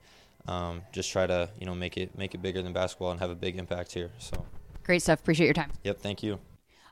um, 0.47 0.83
just 0.91 1.11
try 1.11 1.25
to 1.25 1.49
you 1.59 1.65
know 1.65 1.75
make 1.75 1.97
it 1.97 2.17
make 2.17 2.35
it 2.35 2.41
bigger 2.41 2.61
than 2.61 2.73
basketball 2.73 3.11
and 3.11 3.19
have 3.19 3.31
a 3.31 3.35
big 3.35 3.57
impact 3.57 3.91
here. 3.93 4.11
So 4.19 4.45
great 4.83 5.01
stuff. 5.01 5.19
Appreciate 5.19 5.47
your 5.47 5.55
time. 5.55 5.71
Yep. 5.83 5.99
Thank 5.99 6.23
you. 6.23 6.39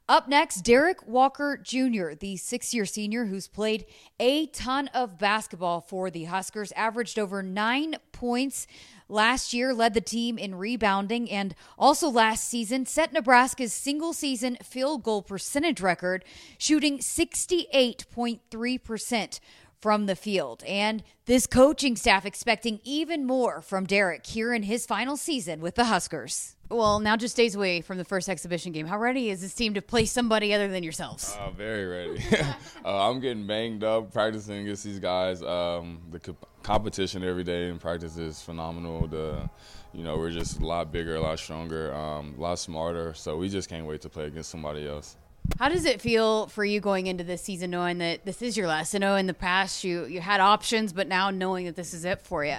Up 0.09 0.29
next, 0.29 0.61
Derrick 0.61 1.05
Walker 1.05 1.59
Jr., 1.61 2.13
the 2.17 2.37
six 2.37 2.73
year 2.73 2.85
senior 2.85 3.25
who's 3.25 3.49
played 3.49 3.85
a 4.21 4.45
ton 4.47 4.87
of 4.93 5.17
basketball 5.17 5.81
for 5.81 6.09
the 6.09 6.23
Huskers, 6.23 6.71
averaged 6.77 7.19
over 7.19 7.43
nine 7.43 7.97
points 8.13 8.67
last 9.09 9.53
year, 9.53 9.73
led 9.73 9.93
the 9.93 9.99
team 9.99 10.37
in 10.37 10.55
rebounding, 10.55 11.29
and 11.29 11.53
also 11.77 12.07
last 12.07 12.47
season 12.47 12.85
set 12.85 13.11
Nebraska's 13.11 13.73
single 13.73 14.13
season 14.13 14.57
field 14.63 15.03
goal 15.03 15.21
percentage 15.21 15.81
record, 15.81 16.23
shooting 16.57 16.99
68.3% 16.99 19.39
from 19.81 20.05
the 20.05 20.15
field. 20.15 20.63
And 20.63 21.03
this 21.25 21.47
coaching 21.47 21.97
staff 21.97 22.25
expecting 22.25 22.79
even 22.85 23.25
more 23.25 23.61
from 23.61 23.85
Derrick 23.85 24.25
here 24.25 24.53
in 24.53 24.63
his 24.63 24.85
final 24.85 25.17
season 25.17 25.59
with 25.59 25.75
the 25.75 25.85
Huskers. 25.85 26.56
Well, 26.69 26.99
now 26.99 27.15
just 27.15 27.37
days 27.37 27.55
away 27.55 27.81
from 27.81 27.97
the 27.97 28.03
first 28.03 28.27
exhibition 28.27 28.73
game. 28.73 28.87
How 28.87 28.97
ready 28.97 29.29
is 29.29 29.41
this 29.41 29.53
team 29.53 29.73
to 29.75 29.81
play 29.81 30.05
somebody 30.05 30.53
other 30.53 30.67
than 30.67 30.83
yourselves? 30.83 31.37
Uh, 31.39 31.49
very 31.51 31.85
ready. 31.85 32.23
uh, 32.85 33.09
I'm 33.09 33.21
getting 33.21 33.47
banged 33.47 33.83
up 33.85 34.11
practicing 34.11 34.63
against 34.63 34.83
these 34.83 34.99
guys. 34.99 35.41
Um, 35.41 36.01
the 36.11 36.19
co- 36.19 36.35
competition 36.63 37.23
every 37.23 37.45
day 37.45 37.69
in 37.69 37.79
practice 37.79 38.17
is 38.17 38.41
phenomenal. 38.41 39.07
The, 39.07 39.49
you 39.93 40.03
know, 40.03 40.17
we're 40.17 40.31
just 40.31 40.59
a 40.59 40.65
lot 40.65 40.91
bigger, 40.91 41.15
a 41.15 41.21
lot 41.21 41.39
stronger, 41.39 41.93
um, 41.93 42.35
a 42.37 42.41
lot 42.41 42.59
smarter. 42.59 43.13
So 43.13 43.37
we 43.37 43.47
just 43.47 43.69
can't 43.69 43.85
wait 43.85 44.01
to 44.01 44.09
play 44.09 44.25
against 44.25 44.49
somebody 44.49 44.85
else. 44.85 45.15
How 45.59 45.69
does 45.69 45.85
it 45.85 46.01
feel 46.01 46.47
for 46.47 46.65
you 46.65 46.81
going 46.81 47.07
into 47.07 47.23
this 47.23 47.41
season, 47.41 47.71
knowing 47.71 47.99
that 47.99 48.25
this 48.25 48.41
is 48.41 48.57
your 48.57 48.67
last? 48.67 48.93
I 48.93 48.97
know 48.97 49.15
in 49.15 49.27
the 49.27 49.33
past 49.33 49.85
you 49.85 50.05
you 50.05 50.19
had 50.19 50.41
options, 50.41 50.91
but 50.91 51.07
now 51.07 51.29
knowing 51.29 51.65
that 51.65 51.77
this 51.77 51.93
is 51.93 52.03
it 52.03 52.21
for 52.21 52.43
you. 52.43 52.57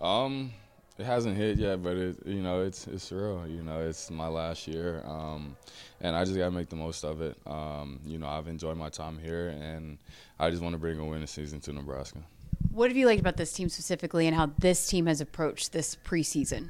Um, 0.00 0.52
it 1.00 1.06
hasn't 1.06 1.36
hit 1.36 1.58
yet, 1.58 1.82
but 1.82 1.96
it 1.96 2.26
you 2.26 2.42
know 2.42 2.60
it's 2.60 2.86
it's 2.86 3.10
real. 3.10 3.46
You 3.48 3.62
know, 3.62 3.80
it's 3.80 4.10
my 4.10 4.28
last 4.28 4.68
year, 4.68 5.02
um, 5.06 5.56
and 6.00 6.14
I 6.14 6.24
just 6.24 6.36
gotta 6.36 6.50
make 6.50 6.68
the 6.68 6.76
most 6.76 7.04
of 7.04 7.22
it. 7.22 7.38
Um, 7.46 8.00
you 8.04 8.18
know, 8.18 8.28
I've 8.28 8.48
enjoyed 8.48 8.76
my 8.76 8.90
time 8.90 9.18
here, 9.18 9.48
and 9.48 9.96
I 10.38 10.50
just 10.50 10.62
want 10.62 10.74
to 10.74 10.78
bring 10.78 10.98
a 10.98 11.04
winning 11.04 11.26
season 11.26 11.60
to 11.60 11.72
Nebraska. 11.72 12.18
What 12.70 12.90
have 12.90 12.96
you 12.96 13.06
liked 13.06 13.20
about 13.20 13.38
this 13.38 13.52
team 13.52 13.70
specifically, 13.70 14.26
and 14.26 14.36
how 14.36 14.50
this 14.58 14.86
team 14.86 15.06
has 15.06 15.20
approached 15.22 15.72
this 15.72 15.96
preseason? 15.96 16.68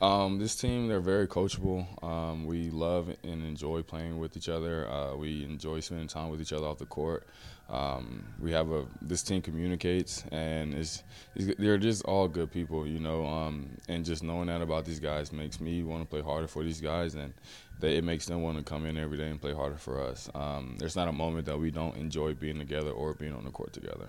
Um, 0.00 0.38
this 0.38 0.54
team, 0.54 0.86
they're 0.86 1.00
very 1.00 1.26
coachable. 1.26 1.86
Um, 2.04 2.46
we 2.46 2.70
love 2.70 3.08
and 3.24 3.44
enjoy 3.44 3.82
playing 3.82 4.18
with 4.18 4.36
each 4.36 4.48
other. 4.48 4.88
Uh, 4.88 5.16
we 5.16 5.44
enjoy 5.44 5.80
spending 5.80 6.06
time 6.06 6.28
with 6.28 6.40
each 6.40 6.52
other 6.52 6.66
off 6.66 6.78
the 6.78 6.86
court. 6.86 7.26
Um, 7.68 8.24
we 8.40 8.52
have 8.52 8.70
a 8.70 8.86
this 9.02 9.22
team 9.22 9.42
communicates, 9.42 10.24
and 10.32 10.72
it's, 10.72 11.02
it's, 11.34 11.54
they're 11.58 11.76
just 11.76 12.02
all 12.04 12.26
good 12.26 12.50
people, 12.50 12.86
you 12.86 12.98
know. 12.98 13.26
Um, 13.26 13.76
and 13.88 14.04
just 14.04 14.22
knowing 14.22 14.46
that 14.46 14.62
about 14.62 14.84
these 14.84 15.00
guys 15.00 15.32
makes 15.32 15.60
me 15.60 15.82
want 15.82 16.02
to 16.02 16.08
play 16.08 16.22
harder 16.22 16.46
for 16.46 16.62
these 16.62 16.80
guys, 16.80 17.14
and 17.14 17.34
they, 17.80 17.96
it 17.96 18.04
makes 18.04 18.26
them 18.26 18.42
want 18.42 18.56
to 18.56 18.64
come 18.64 18.86
in 18.86 18.96
every 18.96 19.18
day 19.18 19.28
and 19.28 19.40
play 19.40 19.52
harder 19.52 19.76
for 19.76 20.00
us. 20.00 20.30
Um, 20.34 20.76
there's 20.78 20.96
not 20.96 21.08
a 21.08 21.12
moment 21.12 21.44
that 21.46 21.58
we 21.58 21.70
don't 21.70 21.96
enjoy 21.96 22.34
being 22.34 22.58
together 22.58 22.90
or 22.90 23.14
being 23.14 23.34
on 23.34 23.44
the 23.44 23.50
court 23.50 23.72
together. 23.72 24.08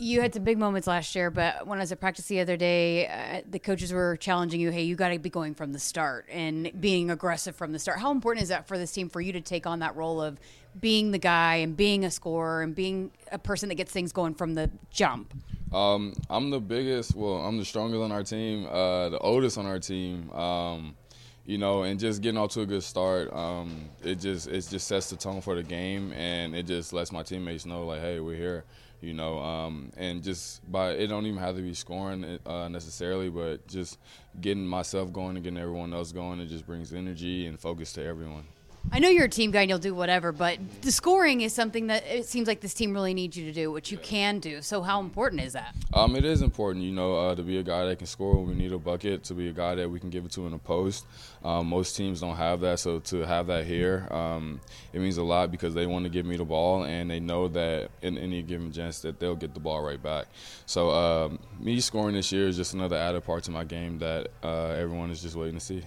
You 0.00 0.22
had 0.22 0.32
some 0.32 0.44
big 0.44 0.56
moments 0.56 0.86
last 0.86 1.14
year, 1.14 1.30
but 1.30 1.66
when 1.66 1.78
I 1.78 1.82
was 1.82 1.92
at 1.92 2.00
practice 2.00 2.24
the 2.24 2.40
other 2.40 2.56
day, 2.56 3.06
uh, 3.06 3.42
the 3.46 3.58
coaches 3.58 3.92
were 3.92 4.16
challenging 4.16 4.58
you, 4.58 4.70
hey, 4.70 4.82
you 4.82 4.96
got 4.96 5.10
to 5.10 5.18
be 5.18 5.28
going 5.28 5.54
from 5.54 5.74
the 5.74 5.78
start 5.78 6.24
and 6.30 6.72
being 6.80 7.10
aggressive 7.10 7.54
from 7.54 7.72
the 7.72 7.78
start. 7.78 7.98
How 7.98 8.10
important 8.10 8.42
is 8.42 8.48
that 8.48 8.66
for 8.66 8.78
this 8.78 8.92
team 8.92 9.10
for 9.10 9.20
you 9.20 9.34
to 9.34 9.42
take 9.42 9.66
on 9.66 9.80
that 9.80 9.94
role 9.96 10.22
of 10.22 10.40
being 10.80 11.10
the 11.10 11.18
guy 11.18 11.56
and 11.56 11.76
being 11.76 12.06
a 12.06 12.10
scorer 12.10 12.62
and 12.62 12.74
being 12.74 13.10
a 13.30 13.38
person 13.38 13.68
that 13.68 13.74
gets 13.74 13.92
things 13.92 14.10
going 14.10 14.32
from 14.32 14.54
the 14.54 14.70
jump? 14.90 15.34
Um, 15.70 16.14
I'm 16.30 16.48
the 16.48 16.60
biggest, 16.60 17.14
well, 17.14 17.34
I'm 17.34 17.58
the 17.58 17.66
strongest 17.66 18.00
on 18.00 18.10
our 18.10 18.22
team, 18.22 18.66
uh, 18.70 19.10
the 19.10 19.18
oldest 19.18 19.58
on 19.58 19.66
our 19.66 19.80
team. 19.80 20.30
Um, 20.30 20.96
you 21.44 21.58
know, 21.58 21.82
and 21.82 22.00
just 22.00 22.22
getting 22.22 22.38
off 22.38 22.52
to 22.52 22.62
a 22.62 22.66
good 22.66 22.82
start, 22.82 23.30
um, 23.34 23.86
it 24.04 24.16
just 24.16 24.46
it 24.46 24.66
just 24.70 24.86
sets 24.86 25.10
the 25.10 25.16
tone 25.16 25.40
for 25.40 25.56
the 25.56 25.64
game, 25.64 26.12
and 26.12 26.54
it 26.54 26.64
just 26.64 26.92
lets 26.92 27.10
my 27.10 27.22
teammates 27.24 27.66
know 27.66 27.84
like, 27.86 28.00
hey, 28.00 28.20
we're 28.20 28.36
here 28.36 28.64
you 29.00 29.14
know, 29.14 29.38
um, 29.38 29.90
and 29.96 30.22
just 30.22 30.70
by 30.70 30.90
it 30.90 31.06
don't 31.06 31.26
even 31.26 31.38
have 31.38 31.56
to 31.56 31.62
be 31.62 31.74
scoring 31.74 32.38
uh, 32.46 32.68
necessarily, 32.68 33.30
but 33.30 33.66
just 33.66 33.98
getting 34.40 34.66
myself 34.66 35.12
going 35.12 35.36
and 35.36 35.44
getting 35.44 35.58
everyone 35.58 35.92
else 35.94 36.12
going, 36.12 36.40
it 36.40 36.46
just 36.46 36.66
brings 36.66 36.92
energy 36.92 37.46
and 37.46 37.58
focus 37.58 37.92
to 37.94 38.04
everyone. 38.04 38.44
I 38.92 38.98
know 38.98 39.08
you're 39.08 39.26
a 39.26 39.28
team 39.28 39.52
guy 39.52 39.60
and 39.60 39.70
you'll 39.70 39.78
do 39.78 39.94
whatever, 39.94 40.32
but 40.32 40.58
the 40.82 40.90
scoring 40.90 41.42
is 41.42 41.54
something 41.54 41.86
that 41.86 42.04
it 42.06 42.26
seems 42.26 42.48
like 42.48 42.60
this 42.60 42.74
team 42.74 42.92
really 42.92 43.14
needs 43.14 43.36
you 43.36 43.44
to 43.44 43.52
do, 43.52 43.70
which 43.70 43.92
you 43.92 43.98
can 43.98 44.40
do. 44.40 44.62
So 44.62 44.82
how 44.82 44.98
important 45.00 45.42
is 45.42 45.52
that? 45.52 45.76
Um, 45.94 46.16
it 46.16 46.24
is 46.24 46.42
important, 46.42 46.84
you 46.84 46.90
know, 46.90 47.14
uh, 47.14 47.34
to 47.36 47.42
be 47.42 47.58
a 47.58 47.62
guy 47.62 47.84
that 47.86 47.98
can 47.98 48.08
score 48.08 48.34
when 48.34 48.48
we 48.48 48.54
need 48.54 48.72
a 48.72 48.78
bucket, 48.78 49.22
to 49.24 49.34
be 49.34 49.48
a 49.48 49.52
guy 49.52 49.76
that 49.76 49.88
we 49.88 50.00
can 50.00 50.10
give 50.10 50.24
it 50.24 50.32
to 50.32 50.44
in 50.46 50.52
the 50.52 50.58
post. 50.58 51.06
Um, 51.44 51.68
most 51.68 51.96
teams 51.96 52.20
don't 52.20 52.34
have 52.34 52.60
that, 52.60 52.80
so 52.80 52.98
to 52.98 53.20
have 53.20 53.46
that 53.46 53.64
here, 53.64 54.08
um, 54.10 54.60
it 54.92 55.00
means 55.00 55.18
a 55.18 55.22
lot 55.22 55.52
because 55.52 55.72
they 55.72 55.86
want 55.86 56.04
to 56.04 56.10
give 56.10 56.26
me 56.26 56.36
the 56.36 56.44
ball 56.44 56.82
and 56.82 57.08
they 57.08 57.20
know 57.20 57.46
that 57.46 57.90
in 58.02 58.18
any 58.18 58.42
given 58.42 58.72
chance 58.72 58.98
that 59.00 59.20
they'll 59.20 59.36
get 59.36 59.54
the 59.54 59.60
ball 59.60 59.82
right 59.82 60.02
back. 60.02 60.26
So 60.66 60.90
um, 60.90 61.38
me 61.60 61.78
scoring 61.80 62.16
this 62.16 62.32
year 62.32 62.48
is 62.48 62.56
just 62.56 62.74
another 62.74 62.96
added 62.96 63.24
part 63.24 63.44
to 63.44 63.52
my 63.52 63.62
game 63.62 64.00
that 64.00 64.28
uh, 64.42 64.70
everyone 64.70 65.10
is 65.10 65.22
just 65.22 65.36
waiting 65.36 65.54
to 65.54 65.60
see. 65.60 65.84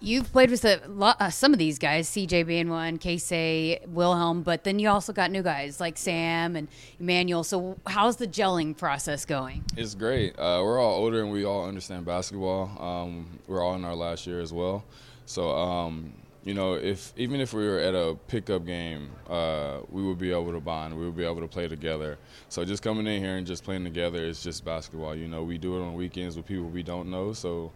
You've 0.00 0.30
played 0.30 0.50
with 0.50 0.64
a 0.64 0.80
lot, 0.86 1.16
uh, 1.20 1.30
some 1.30 1.52
of 1.52 1.58
these 1.58 1.78
guys, 1.78 2.08
CJ 2.08 2.46
being 2.46 2.68
one, 2.68 2.98
Keisei, 2.98 3.84
Wilhelm, 3.88 4.42
but 4.42 4.62
then 4.62 4.78
you 4.78 4.88
also 4.88 5.12
got 5.12 5.32
new 5.32 5.42
guys 5.42 5.80
like 5.80 5.98
Sam 5.98 6.54
and 6.54 6.68
Emmanuel. 7.00 7.42
So 7.42 7.76
how's 7.84 8.16
the 8.16 8.28
gelling 8.28 8.76
process 8.76 9.24
going? 9.24 9.64
It's 9.76 9.96
great. 9.96 10.38
Uh, 10.38 10.62
we're 10.62 10.78
all 10.80 10.94
older 10.94 11.22
and 11.22 11.32
we 11.32 11.44
all 11.44 11.66
understand 11.66 12.04
basketball. 12.04 12.70
Um, 12.80 13.40
we're 13.48 13.60
all 13.60 13.74
in 13.74 13.84
our 13.84 13.96
last 13.96 14.24
year 14.24 14.40
as 14.40 14.52
well. 14.52 14.84
So 15.26 15.50
um, 15.50 16.12
you 16.44 16.54
know, 16.54 16.74
if 16.74 17.12
even 17.16 17.40
if 17.40 17.52
we 17.52 17.66
were 17.66 17.78
at 17.78 17.94
a 17.94 18.16
pickup 18.28 18.64
game, 18.64 19.10
uh, 19.28 19.80
we 19.90 20.02
would 20.02 20.18
be 20.18 20.30
able 20.30 20.52
to 20.52 20.60
bond. 20.60 20.96
We 20.96 21.04
would 21.04 21.16
be 21.16 21.24
able 21.24 21.40
to 21.40 21.48
play 21.48 21.68
together. 21.68 22.18
So 22.48 22.64
just 22.64 22.82
coming 22.82 23.06
in 23.06 23.20
here 23.20 23.36
and 23.36 23.46
just 23.46 23.64
playing 23.64 23.84
together 23.84 24.24
is 24.24 24.42
just 24.42 24.64
basketball. 24.64 25.14
You 25.14 25.28
know, 25.28 25.42
we 25.42 25.58
do 25.58 25.76
it 25.76 25.84
on 25.84 25.94
weekends 25.94 26.36
with 26.36 26.46
people 26.46 26.64
we 26.64 26.82
don't 26.82 27.10
know. 27.10 27.32
So 27.32 27.72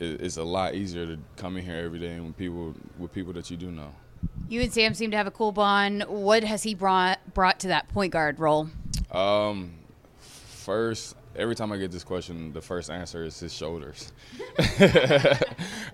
it's 0.00 0.36
a 0.36 0.44
lot 0.44 0.74
easier 0.74 1.06
to 1.06 1.18
come 1.36 1.56
in 1.56 1.64
here 1.64 1.76
every 1.76 1.98
day 1.98 2.14
and 2.14 2.26
with 2.26 2.36
people 2.36 2.74
with 2.98 3.12
people 3.12 3.32
that 3.34 3.50
you 3.50 3.56
do 3.56 3.70
know. 3.70 3.92
You 4.48 4.62
and 4.62 4.72
Sam 4.72 4.94
seem 4.94 5.10
to 5.10 5.16
have 5.16 5.26
a 5.26 5.30
cool 5.30 5.52
bond. 5.52 6.04
What 6.08 6.44
has 6.44 6.62
he 6.62 6.74
brought 6.74 7.18
brought 7.34 7.60
to 7.60 7.68
that 7.68 7.88
point 7.88 8.12
guard 8.12 8.38
role? 8.40 8.68
Um, 9.10 9.72
first, 10.18 11.16
every 11.36 11.54
time 11.54 11.72
I 11.72 11.76
get 11.76 11.90
this 11.90 12.04
question, 12.04 12.52
the 12.52 12.60
first 12.60 12.90
answer 12.90 13.24
is 13.24 13.38
his 13.38 13.52
shoulders. 13.52 14.12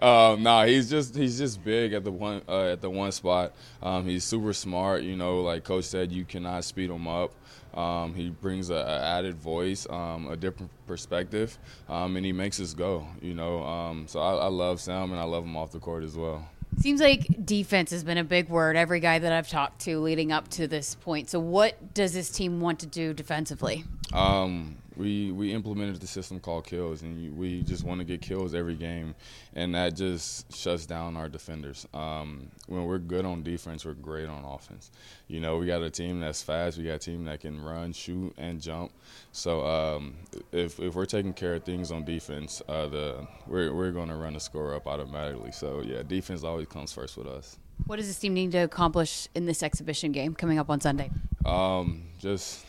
um, 0.03 0.43
nah, 0.43 0.65
he's 0.65 0.89
just 0.89 1.15
he's 1.15 1.39
just 1.39 1.63
big 1.65 1.93
at 1.93 2.05
the 2.05 2.13
one 2.13 2.43
uh, 2.49 2.73
at 2.73 2.81
the 2.81 2.91
one 2.91 3.13
spot. 3.13 3.53
Um, 3.83 4.05
he's 4.07 4.25
super 4.25 4.53
smart. 4.53 5.03
You 5.03 5.17
know, 5.17 5.41
like 5.43 5.65
Coach 5.65 5.85
said, 5.85 6.13
you 6.13 6.25
cannot 6.25 6.65
speed 6.65 6.91
him 6.91 7.07
up. 7.07 7.33
Um, 7.75 8.15
he 8.15 8.31
brings 8.31 8.71
a, 8.71 8.77
a 8.77 9.01
added 9.03 9.35
voice, 9.35 9.87
um, 9.91 10.29
a 10.29 10.37
different 10.37 10.71
perspective, 10.87 11.59
um, 11.89 12.17
and 12.17 12.25
he 12.25 12.33
makes 12.33 12.61
us 12.61 12.73
go. 12.73 13.07
You 13.21 13.35
know, 13.35 13.63
um, 13.65 14.07
so 14.07 14.21
I, 14.21 14.35
I 14.35 14.49
love 14.49 14.81
Sam 14.81 15.11
and 15.11 15.21
I 15.21 15.25
love 15.25 15.45
him 15.45 15.57
off 15.57 15.73
the 15.73 15.81
court 15.81 16.05
as 16.05 16.17
well. 16.17 16.49
Seems 16.81 17.01
like 17.01 17.47
defense 17.47 17.91
has 17.93 18.03
been 18.03 18.19
a 18.19 18.25
big 18.25 18.49
word. 18.49 18.77
Every 18.77 19.01
guy 19.01 19.19
that 19.19 19.33
I've 19.33 19.49
talked 19.49 19.81
to 19.83 20.01
leading 20.01 20.33
up 20.33 20.49
to 20.49 20.67
this 20.67 20.97
point. 20.97 21.31
So, 21.31 21.39
what 21.39 21.95
does 21.95 22.13
this 22.13 22.31
team 22.31 22.61
want 22.61 22.81
to 22.81 22.87
do 22.87 23.15
defensively? 23.15 23.85
Um, 24.13 24.77
we 24.97 25.33
we 25.33 25.53
implemented 25.53 26.01
the 26.01 26.07
system 26.07 26.41
called 26.41 26.67
kills, 26.67 27.03
and 27.03 27.37
we 27.37 27.63
just 27.63 27.85
want 27.85 28.01
to 28.01 28.05
get 28.05 28.21
kills 28.21 28.55
every 28.55 28.75
game, 28.75 29.15
and 29.55 29.75
that 29.75 29.97
just 29.97 30.55
shuts 30.55 30.87
down 30.87 31.17
our 31.17 31.29
defenders. 31.29 31.87
Um, 31.93 32.51
when 32.67 32.85
we're 32.85 32.99
good 32.99 33.25
on 33.25 33.43
defense, 33.43 33.85
we're 33.85 33.95
great 33.95 34.29
on 34.29 34.45
offense. 34.45 34.91
You 35.29 35.41
know, 35.41 35.59
we 35.59 35.67
got 35.67 35.83
a 35.83 35.91
team 35.91 36.21
that's 36.21 36.43
fast, 36.43 36.79
we 36.79 36.85
got 36.85 36.95
a 36.95 36.99
team 36.99 37.25
that 37.25 37.41
can 37.41 37.63
run, 37.63 37.93
shoot, 37.93 38.33
and 38.37 38.61
jump. 38.61 38.93
So 39.33 39.67
um, 39.67 40.15
if 40.53 40.79
if 40.79 40.95
we're 40.95 41.07
taking 41.07 41.33
care 41.33 41.55
of 41.55 41.65
things 41.65 41.91
on 41.91 42.05
defense, 42.05 42.63
uh, 42.69 42.87
the 42.87 43.27
we're 43.47 43.73
we're 43.75 43.93
going 43.93 44.09
to 44.09 44.17
run 44.17 44.35
the 44.35 44.41
score 44.41 44.75
up 44.75 44.87
automatically. 44.87 45.53
So 45.53 45.83
yeah, 45.83 46.03
defense 46.03 46.45
always 46.45 46.67
comes 46.67 46.93
first 46.93 47.17
with 47.17 47.27
us. 47.27 47.59
What 47.87 47.97
does 47.97 48.07
this 48.07 48.19
team 48.19 48.35
need 48.35 48.53
to 48.53 48.59
accomplish 48.59 49.29
in 49.35 49.47
this 49.47 49.63
exhibition 49.63 50.13
game 50.13 50.35
coming 50.35 50.59
up 50.59 50.71
on 50.71 50.81
Sunday? 50.81 51.11
Um, 51.45 52.05
just 52.19 52.65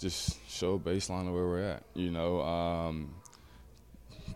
just 0.00 0.38
show 0.48 0.74
a 0.74 0.78
baseline 0.78 1.28
of 1.28 1.34
where 1.34 1.46
we're 1.46 1.62
at. 1.62 1.82
You 1.94 2.10
know, 2.10 2.40
um, 2.40 3.14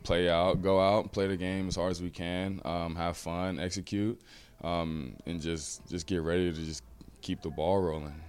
play 0.02 0.28
out, 0.28 0.62
go 0.62 0.78
out, 0.78 1.12
play 1.12 1.26
the 1.26 1.36
game 1.36 1.66
as 1.68 1.76
hard 1.76 1.90
as 1.90 2.02
we 2.02 2.10
can, 2.10 2.60
um, 2.64 2.94
have 2.94 3.16
fun, 3.16 3.58
execute, 3.58 4.20
um, 4.62 5.16
and 5.26 5.40
just 5.40 5.88
just 5.88 6.06
get 6.06 6.22
ready 6.22 6.52
to 6.52 6.64
just 6.64 6.82
keep 7.22 7.42
the 7.42 7.50
ball 7.50 7.80
rolling. 7.80 8.20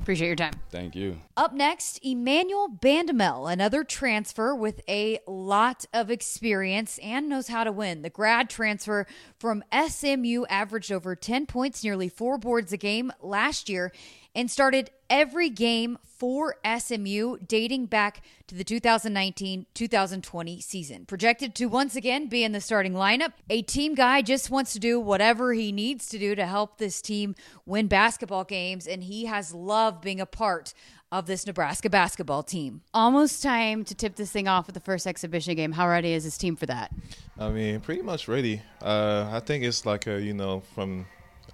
Appreciate 0.00 0.28
your 0.28 0.36
time. 0.36 0.54
Thank 0.70 0.96
you. 0.96 1.20
Up 1.36 1.52
next, 1.52 1.98
Emmanuel 2.02 2.70
Bandoumel, 2.70 3.52
another 3.52 3.84
transfer 3.84 4.54
with 4.54 4.80
a 4.88 5.18
lot 5.26 5.84
of 5.92 6.10
experience 6.10 6.98
and 7.02 7.28
knows 7.28 7.48
how 7.48 7.64
to 7.64 7.72
win. 7.72 8.00
The 8.00 8.08
grad 8.08 8.48
transfer 8.48 9.06
from 9.38 9.62
SMU 9.70 10.46
averaged 10.48 10.90
over 10.90 11.14
10 11.14 11.44
points, 11.44 11.84
nearly 11.84 12.08
four 12.08 12.38
boards 12.38 12.72
a 12.72 12.78
game 12.78 13.12
last 13.20 13.68
year 13.68 13.92
and 14.34 14.50
started 14.50 14.90
every 15.08 15.50
game 15.50 15.98
for 16.04 16.56
SMU 16.78 17.38
dating 17.46 17.86
back 17.86 18.22
to 18.46 18.54
the 18.54 18.64
2019 18.64 19.66
2020 19.74 20.60
season. 20.60 21.06
Projected 21.06 21.54
to 21.54 21.66
once 21.66 21.96
again 21.96 22.26
be 22.26 22.44
in 22.44 22.52
the 22.52 22.60
starting 22.60 22.92
lineup, 22.92 23.32
a 23.48 23.62
team 23.62 23.94
guy 23.94 24.22
just 24.22 24.50
wants 24.50 24.72
to 24.72 24.78
do 24.78 25.00
whatever 25.00 25.52
he 25.52 25.72
needs 25.72 26.08
to 26.08 26.18
do 26.18 26.34
to 26.34 26.46
help 26.46 26.78
this 26.78 27.00
team 27.00 27.34
win 27.64 27.86
basketball 27.86 28.44
games, 28.44 28.86
and 28.86 29.04
he 29.04 29.24
has 29.24 29.54
loved 29.54 30.02
being 30.02 30.20
a 30.20 30.26
part 30.26 30.74
of 31.12 31.26
this 31.26 31.46
Nebraska 31.46 31.90
basketball 31.90 32.42
team. 32.42 32.82
Almost 32.94 33.42
time 33.42 33.84
to 33.84 33.94
tip 33.94 34.14
this 34.14 34.30
thing 34.30 34.46
off 34.46 34.66
with 34.66 34.74
the 34.74 34.80
first 34.80 35.06
exhibition 35.06 35.56
game. 35.56 35.72
How 35.72 35.88
ready 35.88 36.12
is 36.12 36.24
this 36.24 36.38
team 36.38 36.54
for 36.54 36.66
that? 36.66 36.92
I 37.38 37.48
mean, 37.48 37.80
pretty 37.80 38.02
much 38.02 38.28
ready. 38.28 38.62
Uh, 38.80 39.28
I 39.32 39.40
think 39.40 39.64
it's 39.64 39.84
like 39.84 40.06
a, 40.06 40.20
you 40.20 40.34
know, 40.34 40.60
from 40.74 41.06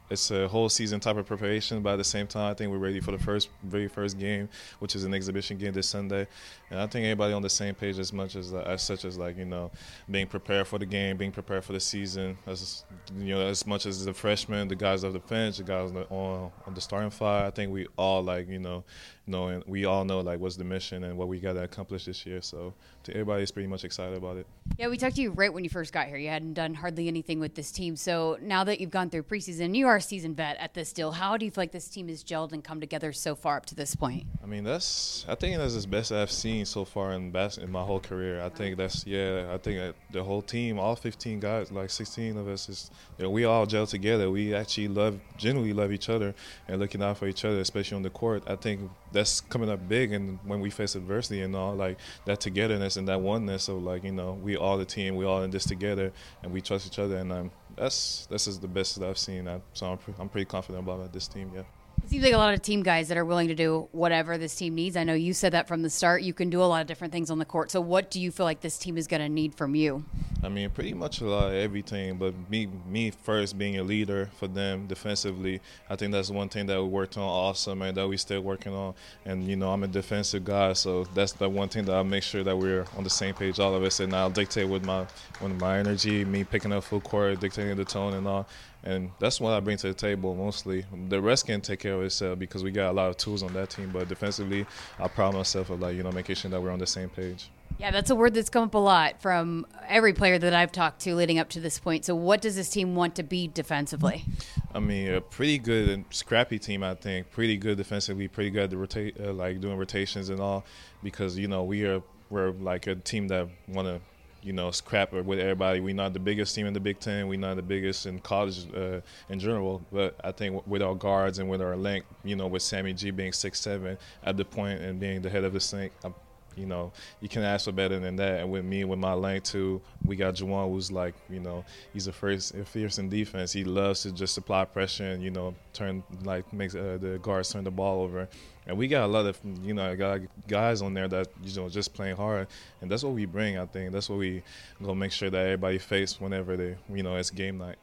it's 0.09 0.31
a 0.31 0.47
whole 0.49 0.69
season 0.69 1.01
type 1.01 1.17
of 1.17 1.27
preparation, 1.27 1.83
but 1.83 1.95
at 1.95 1.97
the 1.97 2.05
same 2.05 2.27
time, 2.27 2.51
I 2.51 2.55
think 2.55 2.71
we're 2.71 2.79
ready 2.79 3.01
for 3.01 3.11
the 3.11 3.19
first, 3.19 3.49
very 3.63 3.89
first 3.89 4.19
game, 4.19 4.49
which 4.79 4.95
is 4.95 5.05
an 5.05 5.13
exhibition 5.15 5.59
game 5.59 5.73
this 5.73 5.89
Sunday. 5.89 6.27
And 6.71 6.81
I 6.81 6.87
think 6.87 7.05
everybody 7.05 7.33
on 7.33 7.43
the 7.43 7.51
same 7.51 7.75
page 7.75 7.99
as 7.99 8.13
much 8.13 8.37
as, 8.37 8.53
as 8.53 8.83
such 8.83 9.05
as 9.05 9.19
like 9.19 9.37
you 9.37 9.45
know, 9.45 9.71
being 10.11 10.27
prepared 10.27 10.69
for 10.69 10.79
the 10.79 10.87
game, 10.87 11.17
being 11.17 11.33
prepared 11.33 11.65
for 11.65 11.73
the 11.73 11.81
season. 11.81 12.39
As 12.47 12.85
you 13.19 13.35
know, 13.35 13.47
as 13.47 13.67
much 13.67 13.87
as 13.87 14.05
the 14.05 14.15
freshmen, 14.15 14.69
the 14.69 14.77
guys 14.77 15.03
of 15.03 15.13
the 15.13 15.19
bench, 15.19 15.59
the 15.59 15.65
guys 15.65 15.91
on 16.11 16.51
on 16.67 16.75
the 16.75 16.81
starting 16.81 17.11
five. 17.11 17.47
I 17.47 17.51
think 17.51 17.73
we 17.73 17.87
all 17.97 18.23
like 18.23 18.49
you 18.49 18.59
know, 18.61 18.85
knowing 19.27 19.63
we 19.67 19.85
all 19.85 20.05
know 20.05 20.21
like 20.21 20.39
what's 20.39 20.57
the 20.57 20.65
mission 20.65 21.05
and 21.05 21.17
what 21.17 21.29
we 21.29 21.41
got 21.41 21.55
to 21.55 21.63
accomplish 21.63 22.05
this 22.05 22.25
year. 22.25 22.41
So 22.41 22.75
to 23.05 23.13
everybody 23.13 23.43
is 23.43 23.51
pretty 23.51 23.67
much 23.67 23.85
excited 23.85 24.17
about 24.17 24.37
it. 24.37 24.47
Yeah, 24.79 24.89
we 24.89 24.97
talked 24.97 25.17
to 25.17 25.23
you 25.23 25.31
right 25.31 25.53
when 25.53 25.65
you 25.65 25.71
first 25.71 25.93
got 25.93 26.07
here. 26.07 26.17
You 26.17 26.29
hadn't 26.29 26.55
done 26.55 26.75
hardly 26.75 27.09
anything 27.09 27.41
with 27.41 27.55
this 27.55 27.73
team. 27.73 27.97
So 27.97 28.39
now 28.41 28.65
that 28.65 28.81
you've 28.81 28.91
gone 28.91 29.11
through 29.11 29.25
preseason, 29.25 29.75
you 29.75 29.87
are 29.87 29.97
a 29.97 30.01
seasoned 30.01 30.37
vet 30.37 30.57
at 30.59 30.75
this 30.75 30.93
deal. 30.93 31.13
How 31.13 31.37
do 31.37 31.45
you 31.45 31.51
feel 31.51 31.63
like 31.63 31.73
this 31.73 31.89
team 31.89 32.09
has 32.09 32.23
gelled 32.23 32.53
and 32.53 32.63
come 32.63 32.81
together 32.81 33.13
so 33.13 33.35
far 33.35 33.57
up 33.57 33.67
to 33.67 33.75
this 33.75 33.95
point? 33.95 34.27
I 34.43 34.47
mean, 34.47 34.65
that's 34.65 35.25
I 35.29 35.35
think 35.35 35.57
that's 35.59 35.81
the 35.81 35.89
best 35.89 36.13
I've 36.13 36.31
seen 36.31 36.65
so 36.65 36.85
far 36.85 37.13
in 37.13 37.31
bas- 37.31 37.59
in 37.59 37.71
my 37.71 37.83
whole 37.83 38.01
career. 38.01 38.43
I 38.43 38.49
think 38.49 38.77
that's 38.77 39.07
yeah. 39.07 39.51
I 39.53 39.59
think 39.59 39.95
the 40.11 40.23
whole 40.23 40.43
team, 40.43 40.79
all 40.79 40.97
15 40.97 41.41
guys, 41.41 41.73
like 41.73 41.91
16 41.91 42.37
of 42.37 42.49
us, 42.49 42.69
is 42.69 42.91
you 43.19 43.25
know, 43.25 43.31
we 43.31 43.45
all 43.45 43.67
gel 43.67 43.87
together. 43.87 44.31
We 44.31 44.55
actually 44.55 44.89
love, 44.89 45.19
genuinely 45.37 45.73
love 45.73 45.93
each 45.93 46.09
other 46.09 46.35
and 46.69 46.81
looking 46.81 47.03
out 47.03 47.19
for 47.19 47.27
each 47.27 47.45
other, 47.45 47.61
especially 47.61 47.97
on 47.97 48.03
the 48.03 48.11
court. 48.11 48.43
I 48.47 48.57
think 48.57 48.91
that's 49.17 49.41
coming 49.41 49.71
up 49.71 49.89
big 49.89 50.13
and 50.13 50.39
when 50.45 50.61
we 50.61 50.69
face 50.69 50.95
adversity 50.95 51.41
and 51.41 51.57
all 51.57 51.75
like 51.75 51.99
that 52.27 52.39
togetherness 52.39 52.99
and 52.99 53.09
that 53.09 53.19
oneness 53.19 53.69
of 53.69 53.83
like 53.83 54.05
you 54.05 54.13
know 54.13 54.35
we 54.43 54.57
all 54.57 54.77
the 54.77 54.85
team 54.85 55.17
we 55.17 55.25
all 55.25 55.43
in 55.43 55.51
this 55.51 55.65
together 55.65 56.13
and 56.43 56.53
we 56.53 56.61
trust 56.61 56.87
each 56.87 56.99
other 56.99 57.17
and 57.17 57.33
um, 57.33 57.51
that's 57.77 58.27
this 58.27 58.47
is 58.47 58.61
the 58.61 58.69
best 58.69 58.99
that 58.99 59.09
I've 59.09 59.19
seen. 59.19 59.49
So 59.73 59.87
I'm, 59.93 59.99
I'm 60.19 60.29
pretty 60.29 60.45
confident 60.45 60.85
about 60.85 61.13
this 61.13 61.29
team 61.29 61.51
yeah 61.55 61.63
it 62.03 62.11
seems 62.11 62.25
like 62.25 62.33
a 62.33 62.39
lot 62.39 62.55
of 62.55 62.63
team 62.63 62.83
guys 62.83 63.09
that 63.09 63.17
are 63.17 63.25
willing 63.25 63.49
to 63.49 63.55
do 63.55 63.89
whatever 63.93 64.39
this 64.39 64.55
team 64.55 64.75
needs. 64.75 64.97
I 64.97 65.05
know 65.05 65.15
you 65.15 65.33
said 65.33 65.53
that 65.53 65.67
from 65.67 65.83
the 65.83 65.91
start. 65.91 66.23
You 66.23 66.35
can 66.35 66.51
do 66.51 66.63
a 66.63 66.65
lot 66.65 66.81
of 66.81 66.87
different 66.87 67.13
things 67.13 67.31
on 67.31 67.39
the 67.39 67.45
court. 67.45 67.71
So, 67.71 67.81
what 67.81 68.11
do 68.11 68.21
you 68.21 68.31
feel 68.31 68.45
like 68.47 68.61
this 68.61 68.79
team 68.79 68.97
is 68.97 69.07
going 69.07 69.23
to 69.23 69.29
need 69.29 69.55
from 69.55 69.75
you? 69.75 70.05
I 70.43 70.49
mean, 70.49 70.71
pretty 70.71 70.95
much 70.95 71.21
a 71.21 71.25
lot 71.25 71.49
of 71.49 71.55
everything. 71.55 72.19
But 72.19 72.35
me, 72.49 72.69
me 72.89 73.11
first 73.11 73.59
being 73.59 73.79
a 73.79 73.83
leader 73.83 74.31
for 74.39 74.47
them 74.47 74.87
defensively, 74.87 75.61
I 75.91 75.97
think 75.97 76.13
that's 76.13 76.31
one 76.31 76.49
thing 76.49 76.67
that 76.67 76.81
we 76.81 76.89
worked 76.89 77.17
on 77.17 77.25
awesome 77.25 77.83
and 77.83 77.97
that 77.97 78.07
we 78.07 78.17
still 78.17 78.43
working 78.43 78.73
on. 78.73 78.95
And 79.25 79.47
you 79.49 79.57
know, 79.57 79.73
I'm 79.73 79.83
a 79.83 79.89
defensive 79.89 80.45
guy, 80.45 80.75
so 80.75 81.05
that's 81.15 81.33
the 81.33 81.49
one 81.49 81.69
thing 81.69 81.87
that 81.87 81.97
I 81.97 82.03
make 82.03 82.23
sure 82.23 82.45
that 82.45 82.57
we're 82.57 82.85
on 82.97 83.03
the 83.03 83.11
same 83.11 83.35
page, 83.35 83.59
all 83.59 83.75
of 83.75 83.83
us. 83.83 83.99
And 84.01 84.15
I'll 84.15 84.31
dictate 84.31 84.69
with 84.69 84.85
my 84.85 85.07
with 85.41 85.61
my 85.61 85.79
energy, 85.79 86.25
me 86.25 86.45
picking 86.45 86.73
up 86.73 86.85
full 86.85 87.01
court, 87.01 87.41
dictating 87.41 87.77
the 87.77 87.85
tone 87.85 88.15
and 88.15 88.29
all 88.29 88.47
and 88.87 89.11
that's 89.19 89.41
what 89.41 89.53
I 89.53 89.61
bring 89.61 89.77
to 89.79 89.89
the 89.89 89.95
table 89.95 90.35
mostly. 90.35 90.87
The 91.09 91.21
rest 91.21 91.47
can 91.47 91.61
take 91.61 91.81
care 91.81 91.95
of 91.95 92.03
itself 92.03 92.39
because 92.39 92.63
we 92.63 92.71
got 92.71 92.91
a 92.91 92.93
lot 92.93 93.11
of 93.11 93.17
tools 93.17 93.43
on 93.43 93.53
that 93.55 93.71
team. 93.71 93.91
But 93.93 94.09
defensively, 94.09 94.65
I 94.99 95.09
pride 95.09 95.35
myself 95.35 95.71
of 95.71 95.81
like 95.81 95.97
you 95.97 96.05
know 96.05 96.13
making 96.13 96.37
sure 96.37 96.51
that 96.51 96.63
we're 96.63 96.71
on 96.71 96.79
the 96.79 96.87
same 96.87 97.11
page. 97.11 97.51
Yeah, 97.79 97.91
that's 97.91 98.09
a 98.09 98.15
word 98.15 98.33
that's 98.33 98.49
come 98.49 98.65
up 98.65 98.75
a 98.75 98.79
lot 98.79 99.21
from 99.21 99.67
every 99.87 100.15
player 100.15 100.39
that 100.39 100.55
I've 100.55 100.73
talked 100.73 101.01
to 101.01 101.15
leading 101.15 101.39
up 101.39 101.51
to 101.51 101.61
this 101.61 101.79
point. 101.79 102.07
So, 102.07 102.15
what 102.15 102.41
does 102.41 102.57
this 102.57 102.71
team 102.71 102.95
want 102.95 103.17
to 103.17 103.23
be 103.23 103.49
defensively? 103.49 104.25
I 104.73 104.79
mean, 104.79 105.13
a 105.13 105.21
pretty 105.21 105.59
good 105.59 105.89
and 105.89 106.05
scrappy 106.11 106.59
team. 106.59 106.83
I 106.83 106.95
think 106.95 107.31
pretty 107.33 107.57
good 107.57 107.77
defensively, 107.77 108.29
pretty 108.29 108.51
good 108.51 108.73
at 108.73 108.79
rotate, 108.79 109.21
uh, 109.21 109.33
like 109.33 109.61
doing 109.61 109.77
rotations 109.77 110.31
and 110.31 110.41
all. 110.41 110.65
Because 111.03 111.37
you 111.37 111.49
know 111.49 111.65
we 111.65 111.85
are 111.85 112.03
we're 112.31 112.51
like 112.51 112.87
a 112.87 112.95
team 112.95 113.29
that 113.29 113.49
want 113.69 113.89
to 113.89 114.01
you 114.47 114.53
know, 114.53 114.71
scrap 114.71 115.13
with 115.13 115.41
everybody. 115.41 115.81
We're 115.81 115.93
not 115.93 116.13
the 116.13 116.21
biggest 116.21 116.55
team 116.55 116.67
in 116.67 116.73
the 116.73 116.79
Big 116.79 117.01
Ten. 117.01 117.27
We're 117.27 117.37
not 117.37 117.57
the 117.57 117.63
biggest 117.63 118.07
in 118.07 118.21
college 118.21 118.65
uh, 118.73 119.01
in 119.29 119.41
general. 119.41 119.83
But 119.91 120.15
I 120.23 120.31
think 120.31 120.65
with 120.69 120.83
our 120.83 120.95
guards 120.95 121.41
and 121.41 121.51
with 121.51 121.61
our 121.61 121.77
length, 121.77 122.07
you 122.23 122.37
know, 122.37 122.47
with 122.47 122.63
Sammy 122.63 122.93
G 122.93 123.11
being 123.11 123.33
six 123.33 123.61
seven 123.61 123.99
at 124.23 124.37
the 124.37 124.45
point 124.45 124.81
and 124.81 125.01
being 125.01 125.21
the 125.21 125.29
head 125.29 125.43
of 125.43 125.53
the 125.53 125.59
sink, 125.59 125.93
I'm, 126.05 126.15
you 126.55 126.65
know, 126.65 126.93
you 127.21 127.29
can 127.29 127.43
ask 127.43 127.65
for 127.65 127.73
better 127.73 127.99
than 127.99 128.15
that. 128.17 128.41
And 128.41 128.53
with 128.53 128.65
me, 128.65 128.85
with 128.85 129.01
my 129.01 129.15
length 129.15 129.51
too, 129.51 129.83
we 130.05 130.15
got 130.15 130.35
Juwan, 130.35 130.71
who's 130.71 130.93
like, 130.93 131.15
you 131.29 131.41
know, 131.41 131.65
he's 131.93 132.07
a 132.07 132.13
first 132.13 132.55
fierce 132.67 132.99
in 132.99 133.09
defense. 133.09 133.53
He 133.53 133.65
loves 133.65 134.03
to 134.03 134.13
just 134.13 134.39
apply 134.39 134.67
pressure 134.67 135.07
and 135.07 135.25
you 135.25 135.31
know 135.31 135.57
turn 135.73 136.05
like 136.23 136.51
makes 136.53 136.77
uh, 136.77 136.99
the 137.01 137.19
guards 137.21 137.51
turn 137.51 137.65
the 137.65 137.73
ball 137.73 138.01
over. 138.03 138.29
And 138.67 138.77
we 138.77 138.89
got 138.89 139.05
a 139.05 139.07
lot 139.07 139.27
of 139.27 139.39
you 139.63 139.75
know 139.75 139.95
got 139.97 140.21
guys 140.49 140.83
on 140.83 140.95
there 140.95 141.09
that 141.09 141.29
you 141.43 141.55
know 141.55 141.69
just 141.69 141.95
playing 141.95 142.17
hard, 142.17 142.49
and 142.81 142.91
that's 142.91 143.05
what 143.05 143.13
we 143.15 143.25
bring. 143.25 143.59
I 143.59 143.67
think 143.67 143.93
that's 143.93 144.09
what 144.09 144.19
we 144.19 144.43
gonna 144.81 144.95
make 144.95 145.13
sure 145.13 145.31
that 145.31 145.39
everybody 145.39 145.79
face 145.79 146.21
whenever 146.21 146.57
they 146.57 146.77
you 146.93 147.03
know 147.03 147.17
it's 147.17 147.31
game 147.31 147.59
night. 147.59 147.77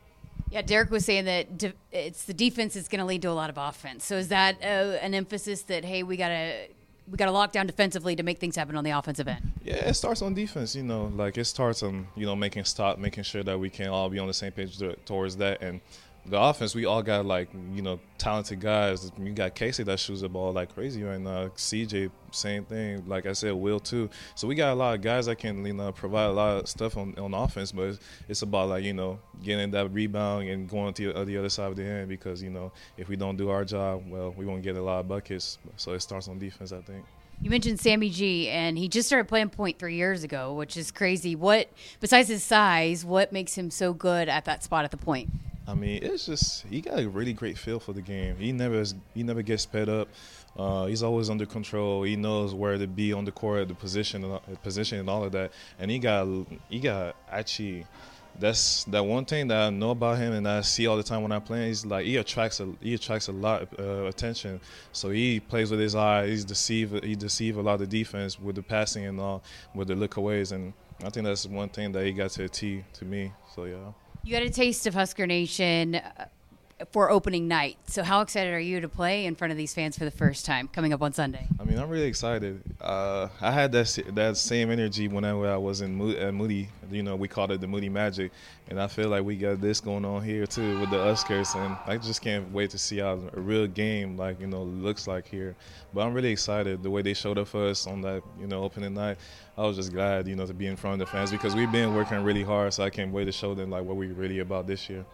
Yeah, 0.50 0.62
Derrick 0.62 0.92
was 0.92 1.06
saying 1.06 1.26
that 1.26 1.58
de- 1.58 1.74
it's 1.92 2.26
the 2.26 2.34
defense 2.34 2.76
is 2.76 2.88
going 2.88 3.00
to 3.00 3.06
lead 3.06 3.24
to 3.24 3.30
a 3.30 3.34
lot 3.34 3.50
of 3.50 3.58
offense. 3.58 4.06
So 4.06 4.18
is 4.18 4.28
that 4.28 4.58
uh, 4.62 4.98
an 5.02 5.16
emphasis 5.16 5.64
that 5.64 5.84
hey, 5.84 6.04
we 6.04 6.16
got 6.16 6.28
to 6.28 6.68
we 7.10 7.18
got 7.18 7.26
to 7.26 7.32
lock 7.32 7.52
down 7.52 7.66
defensively 7.66 8.16
to 8.16 8.24
make 8.24 8.40
things 8.40 8.56
happen 8.56 8.76
on 8.76 8.84
the 8.84 8.92
offensive 8.92 9.28
end. 9.28 9.52
Yeah, 9.64 9.76
it 9.88 9.96
starts 9.96 10.22
on 10.22 10.34
defense. 10.34 10.76
You 10.76 10.84
know, 10.84 11.12
like 11.16 11.38
it 11.38 11.46
starts 11.46 11.82
on 11.82 12.08
you 12.16 12.26
know 12.26 12.36
making 12.36 12.66
stop, 12.66 13.00
making 13.00 13.24
sure 13.24 13.44
that 13.44 13.60
we 13.60 13.70
can 13.70 13.88
all 13.88 14.10
be 14.10 14.20
on 14.20 14.28
the 14.28 14.34
same 14.34 14.52
page 14.52 14.80
towards 15.06 15.38
that, 15.38 15.62
and 15.62 15.82
the 16.26 16.40
offense, 16.40 16.74
we 16.74 16.86
all 16.86 17.04
got 17.04 17.26
like 17.26 17.50
you 17.74 17.82
know 17.82 18.00
talented 18.18 18.62
guys. 18.62 19.12
You 19.20 19.32
got 19.32 19.56
Keisei 19.56 19.84
that 19.86 20.00
shoots 20.00 20.22
the 20.22 20.30
ball 20.30 20.54
like 20.54 20.74
crazy 20.74 21.04
right 21.04 21.20
now. 21.20 21.50
CJ, 21.50 22.12
same 22.32 22.64
thing. 22.64 23.04
Like 23.08 23.26
I 23.26 23.34
said, 23.34 23.54
Will 23.54 23.80
too. 23.80 24.10
So 24.36 24.48
we 24.48 24.56
got 24.56 24.72
a 24.72 24.76
lot 24.76 24.96
of 24.96 25.02
guys 25.02 25.26
that 25.26 25.38
can 25.38 25.66
you 25.66 25.74
know 25.74 25.92
provide 25.92 26.26
a 26.26 26.32
lot 26.32 26.58
of 26.58 26.70
stuff 26.70 26.96
on, 26.96 27.14
on 27.18 27.34
offense. 27.34 27.74
But 27.74 27.84
it's, 27.84 28.00
it's 28.30 28.42
about 28.42 28.70
like 28.70 28.84
you 28.86 28.94
know 28.94 29.20
getting 29.44 29.72
that 29.72 29.92
rebound 29.92 30.48
and 30.48 30.70
going 30.70 30.94
to 30.94 31.14
the, 31.14 31.20
uh, 31.20 31.26
the 31.26 31.38
other 31.38 31.50
side 31.50 31.70
of 31.70 31.76
the 31.76 31.84
end 31.84 32.08
because 32.08 32.42
you 32.42 32.50
know 32.50 32.72
if 32.98 33.10
we 33.10 33.18
don't 33.18 33.36
do 33.36 33.50
our 33.50 33.66
job, 33.66 34.04
well, 34.08 34.34
we 34.38 34.46
won't 34.46 34.64
get 34.64 34.78
a 34.78 34.82
lot 34.82 35.02
of 35.02 35.08
buckets. 35.10 35.58
So 35.76 35.92
it 35.92 36.00
starts 36.00 36.30
on 36.30 36.40
defense, 36.40 36.72
I 36.72 36.82
think. 36.82 37.04
You 37.42 37.50
mentioned 37.50 37.82
Sammy 37.82 38.10
G, 38.10 38.48
and 38.48 38.78
he 38.78 38.88
just 38.88 39.10
started 39.10 39.28
playing 39.28 39.50
point 39.50 39.78
three 39.78 39.96
years 39.96 40.24
ago, 40.24 40.54
which 40.54 40.78
is 40.78 40.92
crazy. 40.92 41.36
What, 41.36 41.70
besides 42.00 42.30
his 42.30 42.42
size, 42.42 43.04
what 43.04 43.34
makes 43.34 43.58
him 43.58 43.70
so 43.70 43.92
good 43.92 44.30
at 44.30 44.46
that 44.46 44.64
spot 44.64 44.86
at 44.86 44.92
the 44.92 44.98
point? 44.98 45.30
I 45.68 45.76
mean, 45.76 46.04
it's 46.04 46.26
just 46.26 46.66
he 46.68 46.82
got 46.82 47.00
a 47.00 47.08
really 47.08 47.34
great 47.34 47.58
feel 47.58 47.80
for 47.80 47.94
the 47.94 48.02
game. 48.02 48.36
He 48.38 48.52
never 48.52 48.84
he 49.14 49.24
never 49.24 49.42
gets 49.42 49.64
sped 49.64 49.88
up. 49.88 50.10
Uh, 50.58 50.86
he's 50.86 51.02
always 51.02 51.30
under 51.30 51.46
control. 51.46 52.04
He 52.04 52.16
knows 52.16 52.54
where 52.54 52.78
to 52.78 52.86
be 52.86 53.14
on 53.14 53.26
the 53.26 53.32
court, 53.32 53.68
the 53.70 53.74
position, 53.74 54.24
uh, 54.26 54.40
position, 54.62 55.00
and 55.00 55.10
all 55.10 55.24
of 55.24 55.32
that. 55.32 55.52
And 55.80 55.90
he 55.90 56.00
got 56.00 56.28
he 56.70 56.80
got 56.80 57.16
actually 57.32 57.86
that's 58.40 58.84
that 58.86 59.04
one 59.04 59.26
thing 59.26 59.48
that 59.50 59.68
I 59.68 59.70
know 59.70 59.92
about 59.92 60.18
him 60.18 60.34
and 60.34 60.48
I 60.48 60.62
see 60.62 60.88
all 60.88 60.98
the 60.98 61.04
time 61.04 61.22
when 61.22 61.32
I 61.32 61.40
play. 61.40 61.68
He's 61.68 61.86
like 61.86 62.06
he 62.06 62.18
attracts 62.18 62.60
a 62.60 62.68
he 62.82 62.94
attracts 62.94 63.30
a 63.30 63.32
lot 63.32 63.62
of 63.62 63.80
uh, 63.80 64.06
attention. 64.08 64.60
So 64.92 65.12
he 65.12 65.40
plays 65.40 65.72
with 65.72 65.80
his 65.80 65.96
eye. 65.96 66.28
He's 66.28 66.44
deceive 66.44 67.04
he 67.04 67.16
deceive 67.16 67.58
a 67.58 67.62
lot 67.62 67.82
of 67.82 67.88
defense 67.88 68.40
with 68.40 68.56
the 68.56 68.64
passing 68.64 69.06
and 69.06 69.20
all 69.20 69.44
with 69.74 69.88
the 69.88 69.94
lookaways. 69.94 70.52
And 70.52 70.74
I 71.06 71.10
think 71.10 71.26
that's 71.26 71.46
one 71.46 71.70
thing 71.70 71.94
that 71.94 72.06
he 72.06 72.12
got 72.12 72.32
to 72.32 72.44
a 72.44 72.50
T 72.50 72.84
to 72.94 73.06
me. 73.06 73.32
So 73.56 73.64
yeah. 73.66 73.94
You 74.26 74.32
got 74.32 74.44
a 74.44 74.50
taste 74.50 74.88
of 74.88 74.94
Husker 74.94 75.28
Nation 75.28 75.96
uh, 75.96 76.28
for 76.92 77.10
opening 77.10 77.48
night. 77.48 77.78
So, 77.88 78.04
how 78.04 78.22
excited 78.22 78.54
are 78.54 78.60
you 78.60 78.82
to 78.82 78.90
play 78.90 79.26
in 79.26 79.36
front 79.36 79.52
of 79.52 79.58
these 79.58 79.74
fans 79.74 79.98
for 79.98 80.06
the 80.06 80.12
first 80.12 80.46
time 80.46 80.68
coming 80.68 80.94
up 80.94 81.02
on 81.02 81.14
Sunday? 81.14 81.48
I 81.60 81.64
mean, 81.64 81.78
I'm 81.80 81.90
really 81.90 82.08
excited. 82.08 82.62
Uh, 82.82 83.28
I 83.42 83.52
had 83.52 83.72
that 83.74 84.00
that 84.14 84.38
same 84.38 84.72
energy 84.72 85.08
whenever 85.08 85.50
I 85.50 85.58
was 85.58 85.82
in 85.82 85.96
Moody. 85.96 86.70
You 86.92 87.04
know, 87.04 87.16
we 87.16 87.28
called 87.28 87.52
it 87.52 87.62
the 87.62 87.68
Moody 87.68 87.90
Magic, 87.90 88.32
and 88.70 88.80
I 88.80 88.88
feel 88.88 89.10
like 89.10 89.24
we 89.24 89.36
got 89.36 89.62
this 89.62 89.80
going 89.80 90.06
on 90.06 90.24
here 90.24 90.46
too 90.46 90.80
with 90.80 90.90
the 90.90 91.02
Huskers, 91.02 91.56
and 91.56 91.78
I 91.86 91.98
just 91.98 92.22
can't 92.22 92.52
wait 92.52 92.70
to 92.72 92.78
see 92.78 92.98
how 92.98 93.20
a 93.34 93.40
real 93.40 93.68
game 93.68 94.18
like 94.18 94.40
you 94.40 94.48
know 94.48 94.64
looks 94.64 95.08
like 95.08 95.28
here. 95.28 95.56
But 95.94 96.02
I'm 96.02 96.14
really 96.14 96.32
excited 96.32 96.84
the 96.84 96.90
way 96.90 97.02
they 97.02 97.14
showed 97.14 97.38
up 97.38 97.48
for 97.48 97.68
us 97.68 97.88
on 97.88 98.02
that 98.02 98.24
you 98.40 98.48
know 98.48 98.64
opening 98.64 98.94
night. 98.94 99.18
I 99.58 99.62
was 99.62 99.78
just 99.78 99.94
glad, 99.94 100.28
you 100.28 100.36
know, 100.36 100.48
to 100.48 100.54
be 100.54 100.66
in 100.66 100.76
front 100.76 101.00
of 101.00 101.08
the 101.08 101.12
fans 101.12 101.32
because 101.32 101.56
we've 101.56 101.72
been 101.72 101.94
working 101.94 102.24
really 102.24 102.44
hard. 102.44 102.74
So 102.74 102.84
I 102.84 102.90
can't 102.90 103.12
wait 103.12 103.26
to 103.26 103.32
show 103.32 103.54
them 103.54 103.70
like 103.70 103.84
what 103.84 103.96
we're 103.96 104.14
really 104.14 104.40
about 104.40 104.66
this 104.66 104.90
year. 104.90 105.06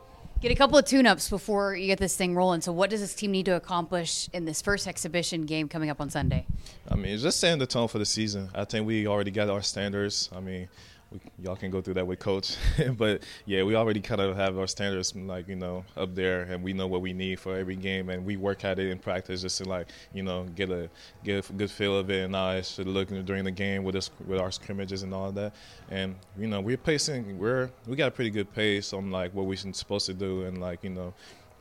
Get 0.42 0.54
a 0.54 0.56
couple 0.56 0.78
of 0.78 0.86
tune-ups 0.86 1.30
before 1.30 1.76
you 1.76 1.88
get 1.88 2.00
this 2.00 2.16
thing 2.16 2.34
rolling. 2.34 2.62
So, 2.62 2.72
what 2.72 2.90
does 2.90 3.02
this 3.02 3.14
team 3.14 3.32
need 3.32 3.46
to 3.48 3.56
accomplish 3.58 4.30
in 4.32 4.46
this 4.46 4.62
first 4.62 4.88
exhibition 4.88 5.46
game 5.46 5.68
coming 5.68 5.90
up 5.90 6.00
on 6.00 6.10
Sunday? 6.10 6.46
I 6.90 6.96
mean, 6.96 7.18
just 7.18 7.42
setting 7.42 7.60
the 7.60 7.68
tone 7.68 7.90
for 7.90 8.00
the 8.00 8.06
season. 8.06 8.50
I 8.56 8.64
think 8.64 8.88
we 8.88 9.06
already 9.06 9.32
got 9.32 9.50
our 9.50 9.62
standards. 9.62 10.30
I 10.34 10.40
mean, 10.40 10.70
we, 11.12 11.20
y'all 11.42 11.56
can 11.56 11.72
go 11.72 11.82
through 11.82 11.96
that 11.96 12.06
with 12.06 12.20
coach. 12.20 12.56
but 12.98 13.24
yeah, 13.46 13.64
we 13.64 13.76
already 13.76 14.02
kind 14.02 14.22
of 14.22 14.36
have 14.36 14.58
our 14.58 14.68
standards 14.68 15.16
like 15.16 15.48
you 15.48 15.56
know 15.56 15.84
up 15.98 16.16
there, 16.16 16.44
and 16.44 16.64
we 16.64 16.74
know 16.74 16.88
what 16.88 17.02
we 17.02 17.14
need 17.14 17.40
for 17.40 17.58
every 17.58 17.76
game, 17.76 18.10
and 18.10 18.26
we 18.26 18.38
work 18.38 18.64
at 18.66 18.80
it 18.80 18.90
in 18.90 19.00
practice 19.00 19.42
just 19.42 19.58
to 19.60 19.66
like 19.66 19.88
you 20.14 20.24
know 20.24 20.46
get 20.56 20.70
a 20.70 20.90
get 21.24 21.50
a 21.50 21.54
good 21.54 21.72
feel 21.72 21.98
of 21.98 22.10
it, 22.10 22.26
and 22.26 22.36
how 22.36 22.52
it 22.52 22.66
should 22.66 22.88
look 22.88 23.10
during 23.26 23.44
the 23.44 23.52
game 23.52 23.84
with 23.84 23.96
us 23.96 24.12
with 24.28 24.40
our 24.40 24.52
scrimmages 24.52 25.04
and 25.04 25.14
all 25.14 25.32
that. 25.32 25.54
And 25.90 26.16
you 26.38 26.48
know 26.48 26.62
we're 26.62 26.78
pacing, 26.78 27.38
we're 27.40 27.72
we 27.88 27.96
got 27.96 28.08
a 28.08 28.12
pretty 28.12 28.32
good 28.32 28.54
pace 28.54 28.94
on 28.94 29.12
like 29.12 29.34
what 29.34 29.46
we're 29.46 29.58
supposed 29.58 30.06
to 30.08 30.14
do, 30.14 30.44
and 30.44 30.60
like 30.60 30.84
you 30.84 30.92
know 30.92 31.14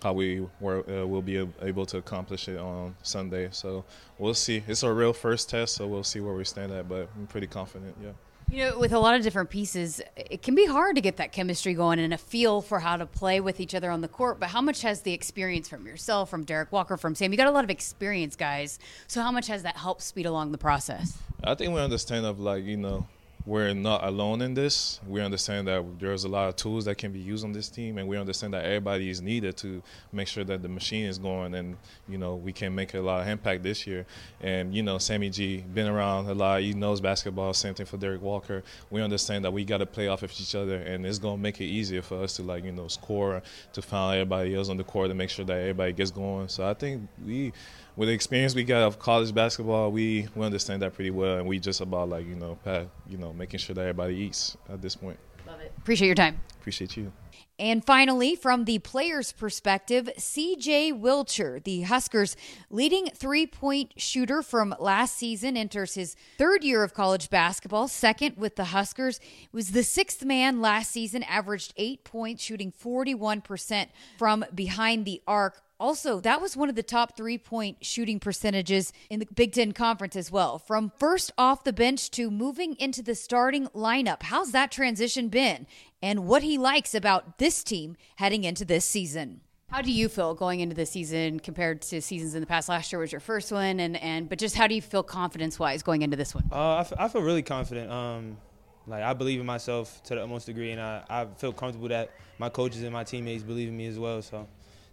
how 0.02 0.12
we 0.12 0.46
were, 0.60 0.88
uh, 0.88 1.06
will 1.06 1.22
be 1.22 1.44
able 1.60 1.84
to 1.86 1.98
accomplish 1.98 2.48
it 2.48 2.56
on 2.56 2.94
Sunday. 3.02 3.48
So 3.50 3.84
we'll 4.18 4.34
see. 4.34 4.62
It's 4.68 4.84
our 4.84 4.94
real 4.94 5.12
first 5.12 5.50
test, 5.50 5.74
so 5.74 5.86
we'll 5.86 6.04
see 6.04 6.20
where 6.20 6.34
we 6.34 6.44
stand 6.44 6.72
at. 6.72 6.88
But 6.88 7.08
I'm 7.16 7.26
pretty 7.26 7.48
confident. 7.48 7.96
Yeah. 8.00 8.12
You 8.50 8.70
know, 8.70 8.78
with 8.78 8.94
a 8.94 8.98
lot 8.98 9.14
of 9.14 9.22
different 9.22 9.50
pieces, 9.50 10.00
it 10.16 10.42
can 10.42 10.54
be 10.54 10.64
hard 10.64 10.96
to 10.96 11.02
get 11.02 11.18
that 11.18 11.32
chemistry 11.32 11.74
going 11.74 11.98
and 11.98 12.14
a 12.14 12.18
feel 12.18 12.62
for 12.62 12.80
how 12.80 12.96
to 12.96 13.04
play 13.04 13.40
with 13.40 13.60
each 13.60 13.74
other 13.74 13.90
on 13.90 14.00
the 14.00 14.08
court. 14.08 14.40
But 14.40 14.48
how 14.48 14.62
much 14.62 14.80
has 14.82 15.02
the 15.02 15.12
experience 15.12 15.68
from 15.68 15.86
yourself, 15.86 16.30
from 16.30 16.44
Derrick 16.44 16.72
Walker, 16.72 16.96
from 16.96 17.14
Sam? 17.14 17.30
You 17.30 17.36
got 17.36 17.46
a 17.46 17.50
lot 17.50 17.64
of 17.64 17.70
experience, 17.70 18.36
guys. 18.36 18.78
So 19.06 19.20
how 19.20 19.30
much 19.30 19.48
has 19.48 19.64
that 19.64 19.76
helped 19.76 20.00
speed 20.00 20.24
along 20.24 20.52
the 20.52 20.58
process? 20.58 21.18
I 21.44 21.54
think 21.54 21.74
we 21.74 21.80
understand 21.80 22.24
of 22.24 22.40
like 22.40 22.64
you 22.64 22.78
know 22.78 23.06
we're 23.48 23.72
not 23.72 24.04
alone 24.04 24.42
in 24.42 24.52
this. 24.52 25.00
We 25.08 25.22
understand 25.22 25.68
that 25.68 25.82
there's 25.98 26.24
a 26.24 26.28
lot 26.28 26.50
of 26.50 26.56
tools 26.56 26.84
that 26.84 26.98
can 26.98 27.12
be 27.12 27.18
used 27.18 27.46
on 27.46 27.52
this 27.52 27.70
team, 27.70 27.96
and 27.96 28.06
we 28.06 28.18
understand 28.18 28.52
that 28.52 28.66
everybody 28.66 29.08
is 29.08 29.22
needed 29.22 29.56
to 29.58 29.82
make 30.12 30.28
sure 30.28 30.44
that 30.44 30.60
the 30.60 30.68
machine 30.68 31.06
is 31.06 31.18
going, 31.18 31.54
and 31.54 31.78
you 32.06 32.18
know 32.18 32.36
we 32.36 32.52
can 32.52 32.74
make 32.74 32.92
a 32.92 33.00
lot 33.00 33.22
of 33.22 33.28
impact 33.28 33.62
this 33.62 33.86
year. 33.86 34.04
And 34.42 34.74
you 34.74 34.82
know, 34.82 34.98
Sammy 34.98 35.30
G 35.30 35.64
been 35.72 35.86
around 35.88 36.28
a 36.28 36.34
lot. 36.34 36.60
He 36.60 36.74
knows 36.74 37.00
basketball. 37.00 37.54
Same 37.54 37.72
thing 37.72 37.86
for 37.86 37.96
Derrick 37.96 38.20
Walker. 38.20 38.62
We 38.90 39.00
understand 39.00 39.46
that 39.46 39.52
we 39.54 39.64
got 39.64 39.78
to 39.78 39.86
play 39.86 40.08
off 40.08 40.22
of 40.22 40.30
each 40.38 40.54
other, 40.54 40.76
and 40.76 41.06
it's 41.06 41.18
gonna 41.18 41.38
make 41.38 41.58
it 41.58 41.64
easier 41.64 42.02
for 42.02 42.22
us 42.22 42.36
to 42.36 42.42
like 42.42 42.64
you 42.64 42.72
know 42.72 42.88
score, 42.88 43.40
to 43.72 43.80
find 43.80 44.20
everybody 44.20 44.54
else 44.54 44.68
on 44.68 44.76
the 44.76 44.84
court, 44.84 45.08
to 45.08 45.14
make 45.14 45.30
sure 45.30 45.46
that 45.46 45.58
everybody 45.58 45.94
gets 45.94 46.10
going. 46.10 46.48
So 46.48 46.68
I 46.68 46.74
think 46.74 47.08
we 47.24 47.54
with 47.98 48.08
the 48.08 48.14
experience 48.14 48.54
we 48.54 48.62
got 48.62 48.82
of 48.82 49.00
college 49.00 49.34
basketball, 49.34 49.90
we, 49.90 50.28
we 50.36 50.46
understand 50.46 50.82
that 50.82 50.94
pretty 50.94 51.10
well, 51.10 51.38
and 51.38 51.48
we 51.48 51.58
just 51.58 51.80
about 51.80 52.08
like 52.08 52.26
you 52.26 52.36
know, 52.36 52.56
pat, 52.64 52.86
you 53.08 53.18
know, 53.18 53.32
making 53.32 53.58
sure 53.58 53.74
that 53.74 53.82
everybody 53.82 54.14
eats 54.14 54.56
at 54.68 54.80
this 54.80 54.94
point. 54.94 55.18
Love 55.46 55.60
it. 55.60 55.72
Appreciate 55.78 56.06
your 56.06 56.14
time. 56.14 56.40
Appreciate 56.60 56.96
you. 56.96 57.12
And 57.58 57.84
finally, 57.84 58.36
from 58.36 58.66
the 58.66 58.78
player's 58.78 59.32
perspective, 59.32 60.08
CJ 60.16 60.92
Wilcher, 61.00 61.62
the 61.64 61.82
Huskers' 61.82 62.36
leading 62.70 63.06
three 63.06 63.48
point 63.48 63.94
shooter 63.96 64.42
from 64.42 64.76
last 64.78 65.16
season, 65.16 65.56
enters 65.56 65.94
his 65.94 66.14
third 66.38 66.62
year 66.62 66.84
of 66.84 66.94
college 66.94 67.30
basketball, 67.30 67.88
second 67.88 68.36
with 68.36 68.54
the 68.54 68.66
Huskers. 68.66 69.18
Was 69.50 69.72
the 69.72 69.82
sixth 69.82 70.24
man 70.24 70.60
last 70.60 70.92
season, 70.92 71.24
averaged 71.24 71.74
eight 71.76 72.04
points, 72.04 72.44
shooting 72.44 72.70
41% 72.70 73.88
from 74.18 74.44
behind 74.54 75.04
the 75.04 75.20
arc. 75.26 75.60
Also, 75.80 76.18
that 76.20 76.40
was 76.40 76.56
one 76.56 76.68
of 76.68 76.74
the 76.74 76.82
top 76.82 77.16
three 77.16 77.38
point 77.38 77.84
shooting 77.84 78.18
percentages 78.18 78.92
in 79.10 79.20
the 79.20 79.26
Big 79.26 79.52
Ten 79.52 79.72
Conference 79.72 80.16
as 80.16 80.30
well. 80.30 80.58
From 80.58 80.90
first 80.98 81.30
off 81.38 81.62
the 81.62 81.72
bench 81.72 82.10
to 82.12 82.30
moving 82.30 82.74
into 82.76 83.02
the 83.02 83.14
starting 83.14 83.68
lineup. 83.68 84.24
How's 84.24 84.50
that 84.52 84.72
transition 84.72 85.28
been? 85.28 85.66
And 86.02 86.26
what 86.26 86.42
he 86.42 86.58
likes 86.58 86.94
about 86.94 87.38
this 87.38 87.62
team 87.62 87.96
heading 88.16 88.44
into 88.44 88.64
this 88.64 88.84
season. 88.84 89.40
How 89.70 89.82
do 89.82 89.92
you 89.92 90.08
feel 90.08 90.34
going 90.34 90.60
into 90.60 90.74
this 90.74 90.90
season 90.90 91.40
compared 91.40 91.82
to 91.82 92.00
seasons 92.00 92.34
in 92.34 92.40
the 92.40 92.46
past? 92.46 92.68
Last 92.68 92.90
year 92.90 93.00
was 93.00 93.12
your 93.12 93.20
first 93.20 93.52
one, 93.52 93.80
and, 93.80 93.98
and 93.98 94.28
but 94.28 94.38
just 94.38 94.56
how 94.56 94.66
do 94.66 94.74
you 94.74 94.80
feel 94.80 95.02
confidence 95.02 95.58
wise 95.58 95.82
going 95.82 96.02
into 96.02 96.16
this 96.16 96.34
one? 96.34 96.48
Uh, 96.50 96.76
I, 96.76 96.80
f- 96.80 96.92
I 96.98 97.08
feel 97.08 97.20
really 97.20 97.42
confident. 97.42 97.90
Um, 97.90 98.38
like 98.86 99.02
I 99.02 99.12
believe 99.12 99.38
in 99.40 99.46
myself 99.46 100.02
to 100.04 100.14
the 100.14 100.22
utmost 100.22 100.46
degree, 100.46 100.70
and 100.70 100.80
I, 100.80 101.04
I 101.10 101.26
feel 101.36 101.52
comfortable 101.52 101.88
that 101.88 102.10
my 102.38 102.48
coaches 102.48 102.82
and 102.82 102.92
my 102.92 103.04
teammates 103.04 103.42
believe 103.42 103.68
in 103.68 103.76
me 103.76 103.86
as 103.86 103.98
well. 103.98 104.22
So 104.22 104.48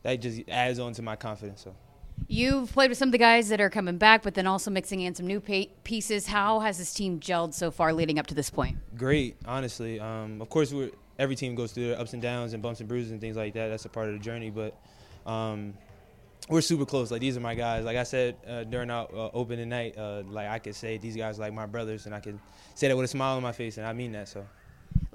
that 0.05 0.21
just 0.21 0.41
adds 0.47 0.77
on 0.77 0.93
to 0.93 1.01
my 1.01 1.15
confidence. 1.15 1.61
So. 1.63 1.75
You've 2.27 2.71
played 2.71 2.89
with 2.89 2.97
some 2.97 3.09
of 3.09 3.11
the 3.11 3.17
guys 3.17 3.49
that 3.49 3.59
are 3.59 3.71
coming 3.71 3.97
back, 3.97 4.21
but 4.21 4.35
then 4.35 4.45
also 4.45 4.69
mixing 4.69 5.01
in 5.01 5.15
some 5.15 5.25
new 5.25 5.41
pieces. 5.41 6.27
How 6.27 6.59
has 6.59 6.77
this 6.77 6.93
team 6.93 7.19
gelled 7.19 7.55
so 7.55 7.71
far 7.71 7.91
leading 7.91 8.19
up 8.19 8.27
to 8.27 8.35
this 8.35 8.51
point? 8.51 8.77
Great, 8.95 9.35
honestly. 9.45 9.99
Um, 9.99 10.41
of 10.43 10.49
course, 10.49 10.71
every 11.17 11.35
team 11.35 11.55
goes 11.55 11.71
through 11.71 11.87
their 11.87 11.99
ups 11.99 12.13
and 12.13 12.21
downs 12.21 12.53
and 12.53 12.61
bumps 12.61 12.81
and 12.81 12.87
bruises 12.87 13.11
and 13.11 13.19
things 13.19 13.35
like 13.35 13.55
that. 13.55 13.69
That's 13.69 13.85
a 13.85 13.89
part 13.89 14.07
of 14.07 14.13
the 14.13 14.19
journey, 14.19 14.51
but 14.51 14.77
um, 15.25 15.73
we're 16.49 16.61
super 16.61 16.85
close. 16.85 17.09
Like 17.09 17.21
these 17.21 17.35
are 17.35 17.41
my 17.41 17.55
guys. 17.55 17.83
Like 17.83 17.97
I 17.97 18.03
said 18.03 18.37
uh, 18.47 18.63
during 18.63 18.91
our 18.91 19.07
uh, 19.11 19.29
opening 19.33 19.69
night, 19.69 19.97
uh, 19.97 20.21
like 20.29 20.47
I 20.47 20.59
could 20.59 20.75
say 20.75 20.99
these 20.99 21.17
guys 21.17 21.39
are 21.39 21.41
like 21.41 21.53
my 21.53 21.65
brothers, 21.65 22.05
and 22.05 22.13
I 22.13 22.19
can 22.19 22.39
say 22.75 22.89
that 22.89 22.95
with 22.95 23.05
a 23.05 23.07
smile 23.07 23.37
on 23.37 23.43
my 23.43 23.53
face, 23.53 23.79
and 23.79 23.87
I 23.87 23.93
mean 23.93 24.11
that. 24.11 24.29
So. 24.29 24.45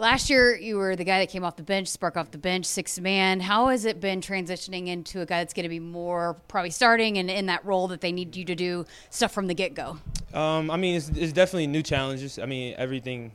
Last 0.01 0.31
year, 0.31 0.57
you 0.57 0.79
were 0.79 0.97
the 0.97 1.05
guy 1.05 1.19
that 1.19 1.29
came 1.29 1.45
off 1.45 1.57
the 1.57 1.63
bench, 1.63 1.87
spark 1.87 2.17
off 2.17 2.31
the 2.31 2.39
bench, 2.39 2.65
six 2.65 2.99
man. 2.99 3.39
How 3.39 3.69
has 3.69 3.85
it 3.85 4.01
been 4.01 4.23
transitioning 4.23 4.87
into 4.87 5.21
a 5.21 5.27
guy 5.27 5.41
that's 5.41 5.53
going 5.53 5.65
to 5.65 5.69
be 5.69 5.79
more 5.79 6.39
probably 6.49 6.71
starting 6.71 7.19
and 7.19 7.31
in 7.31 7.45
that 7.47 7.63
role 7.67 7.87
that 7.89 8.01
they 8.01 8.11
need 8.11 8.35
you 8.35 8.47
to 8.47 8.55
do 8.55 8.87
stuff 9.11 9.31
from 9.31 9.47
the 9.47 9.53
get 9.53 9.75
go? 9.75 9.99
Um, 10.33 10.71
I 10.71 10.79
mean, 10.79 10.97
it's, 10.97 11.11
it's 11.11 11.35
definitely 11.35 11.67
new 11.67 11.83
challenges. 11.83 12.39
I 12.39 12.47
mean, 12.47 12.75
everything, 12.79 13.33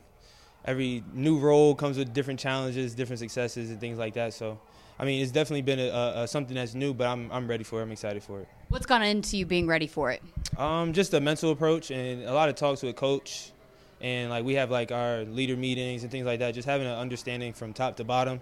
every 0.64 1.04
new 1.14 1.38
role 1.38 1.76
comes 1.76 1.98
with 1.98 2.12
different 2.12 2.40
challenges, 2.40 2.96
different 2.96 3.20
successes, 3.20 3.70
and 3.70 3.78
things 3.78 3.96
like 3.96 4.14
that. 4.14 4.34
So, 4.34 4.58
I 4.98 5.04
mean, 5.04 5.22
it's 5.22 5.30
definitely 5.30 5.62
been 5.62 5.78
a, 5.78 6.22
a, 6.22 6.26
something 6.26 6.56
that's 6.56 6.74
new, 6.74 6.92
but 6.92 7.06
I'm, 7.06 7.30
I'm 7.30 7.46
ready 7.46 7.62
for 7.62 7.78
it. 7.78 7.84
I'm 7.84 7.92
excited 7.92 8.24
for 8.24 8.40
it. 8.40 8.48
What's 8.70 8.86
gone 8.86 9.04
into 9.04 9.36
you 9.36 9.46
being 9.46 9.68
ready 9.68 9.86
for 9.86 10.10
it? 10.10 10.20
Um, 10.58 10.92
just 10.92 11.14
a 11.14 11.20
mental 11.20 11.52
approach 11.52 11.92
and 11.92 12.24
a 12.24 12.34
lot 12.34 12.48
of 12.48 12.56
talks 12.56 12.82
with 12.82 12.90
a 12.90 12.98
coach 12.98 13.52
and 14.00 14.30
like 14.30 14.44
we 14.44 14.54
have 14.54 14.70
like 14.70 14.92
our 14.92 15.24
leader 15.24 15.56
meetings 15.56 16.02
and 16.02 16.10
things 16.10 16.26
like 16.26 16.40
that. 16.40 16.54
Just 16.54 16.68
having 16.68 16.86
an 16.86 16.98
understanding 16.98 17.52
from 17.52 17.72
top 17.72 17.96
to 17.96 18.04
bottom 18.04 18.40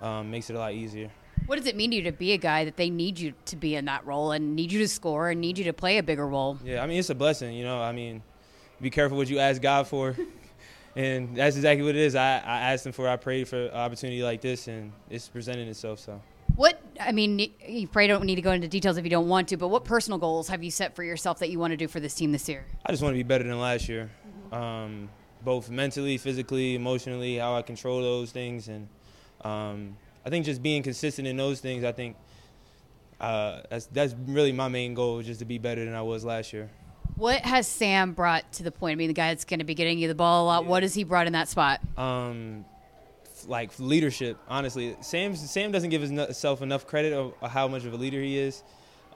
um, 0.00 0.30
makes 0.30 0.50
it 0.50 0.56
a 0.56 0.58
lot 0.58 0.72
easier. 0.72 1.10
What 1.46 1.56
does 1.56 1.66
it 1.66 1.76
mean 1.76 1.90
to 1.90 1.96
you 1.96 2.02
to 2.02 2.12
be 2.12 2.32
a 2.32 2.36
guy 2.36 2.64
that 2.64 2.76
they 2.76 2.90
need 2.90 3.18
you 3.18 3.32
to 3.46 3.56
be 3.56 3.76
in 3.76 3.84
that 3.84 4.04
role 4.04 4.32
and 4.32 4.56
need 4.56 4.72
you 4.72 4.80
to 4.80 4.88
score 4.88 5.30
and 5.30 5.40
need 5.40 5.56
you 5.56 5.64
to 5.64 5.72
play 5.72 5.98
a 5.98 6.02
bigger 6.02 6.26
role? 6.26 6.58
Yeah, 6.64 6.82
I 6.82 6.86
mean 6.86 6.98
it's 6.98 7.10
a 7.10 7.14
blessing, 7.14 7.54
you 7.54 7.64
know. 7.64 7.80
I 7.80 7.92
mean, 7.92 8.22
be 8.80 8.90
careful 8.90 9.16
what 9.16 9.28
you 9.28 9.38
ask 9.38 9.62
God 9.62 9.86
for, 9.86 10.16
and 10.96 11.36
that's 11.36 11.56
exactly 11.56 11.84
what 11.84 11.94
it 11.94 12.02
is. 12.02 12.14
I, 12.16 12.38
I 12.38 12.72
asked 12.72 12.86
Him 12.86 12.92
for, 12.92 13.08
I 13.08 13.16
prayed 13.16 13.48
for 13.48 13.66
an 13.66 13.70
opportunity 13.74 14.22
like 14.22 14.40
this, 14.40 14.68
and 14.68 14.92
it's 15.08 15.28
presenting 15.28 15.68
itself. 15.68 16.00
So. 16.00 16.20
What 16.56 16.82
I 17.00 17.12
mean, 17.12 17.38
you 17.38 17.86
probably 17.86 18.08
don't 18.08 18.24
need 18.24 18.34
to 18.34 18.42
go 18.42 18.50
into 18.50 18.66
details 18.66 18.96
if 18.96 19.04
you 19.04 19.10
don't 19.10 19.28
want 19.28 19.48
to, 19.48 19.56
but 19.56 19.68
what 19.68 19.84
personal 19.84 20.18
goals 20.18 20.48
have 20.48 20.64
you 20.64 20.72
set 20.72 20.96
for 20.96 21.04
yourself 21.04 21.38
that 21.38 21.50
you 21.50 21.58
want 21.60 21.70
to 21.70 21.76
do 21.76 21.86
for 21.86 22.00
this 22.00 22.14
team 22.14 22.32
this 22.32 22.48
year? 22.48 22.66
I 22.84 22.90
just 22.90 23.02
want 23.02 23.12
to 23.12 23.16
be 23.16 23.22
better 23.22 23.44
than 23.44 23.60
last 23.60 23.88
year 23.88 24.10
um, 24.52 25.08
both 25.42 25.70
mentally, 25.70 26.18
physically, 26.18 26.74
emotionally, 26.74 27.36
how 27.36 27.56
I 27.56 27.62
control 27.62 28.02
those 28.02 28.30
things, 28.30 28.68
and 28.68 28.88
um, 29.42 29.96
I 30.24 30.30
think 30.30 30.44
just 30.44 30.62
being 30.62 30.82
consistent 30.82 31.28
in 31.28 31.36
those 31.36 31.60
things. 31.60 31.84
I 31.84 31.92
think 31.92 32.16
uh, 33.20 33.62
that's 33.70 33.86
that's 33.86 34.14
really 34.26 34.52
my 34.52 34.68
main 34.68 34.94
goal, 34.94 35.22
just 35.22 35.40
to 35.40 35.44
be 35.44 35.58
better 35.58 35.84
than 35.84 35.94
I 35.94 36.02
was 36.02 36.24
last 36.24 36.52
year. 36.52 36.70
What 37.16 37.40
has 37.42 37.66
Sam 37.66 38.12
brought 38.12 38.52
to 38.54 38.62
the 38.62 38.70
point? 38.70 38.92
I 38.92 38.94
mean, 38.96 39.08
the 39.08 39.14
guy 39.14 39.30
that's 39.30 39.44
going 39.44 39.58
to 39.58 39.64
be 39.64 39.74
getting 39.74 39.98
you 39.98 40.06
the 40.06 40.14
ball 40.14 40.44
a 40.44 40.46
lot. 40.46 40.66
What 40.66 40.82
has 40.84 40.94
he 40.94 41.02
brought 41.02 41.26
in 41.26 41.32
that 41.32 41.48
spot? 41.48 41.80
Um, 41.96 42.64
like 43.46 43.76
leadership. 43.78 44.38
Honestly, 44.48 44.96
Sam 45.00 45.34
Sam 45.34 45.72
doesn't 45.72 45.90
give 45.90 46.02
himself 46.02 46.62
enough 46.62 46.86
credit 46.86 47.12
of 47.12 47.34
how 47.50 47.66
much 47.68 47.84
of 47.84 47.92
a 47.92 47.96
leader 47.96 48.20
he 48.20 48.38
is. 48.38 48.62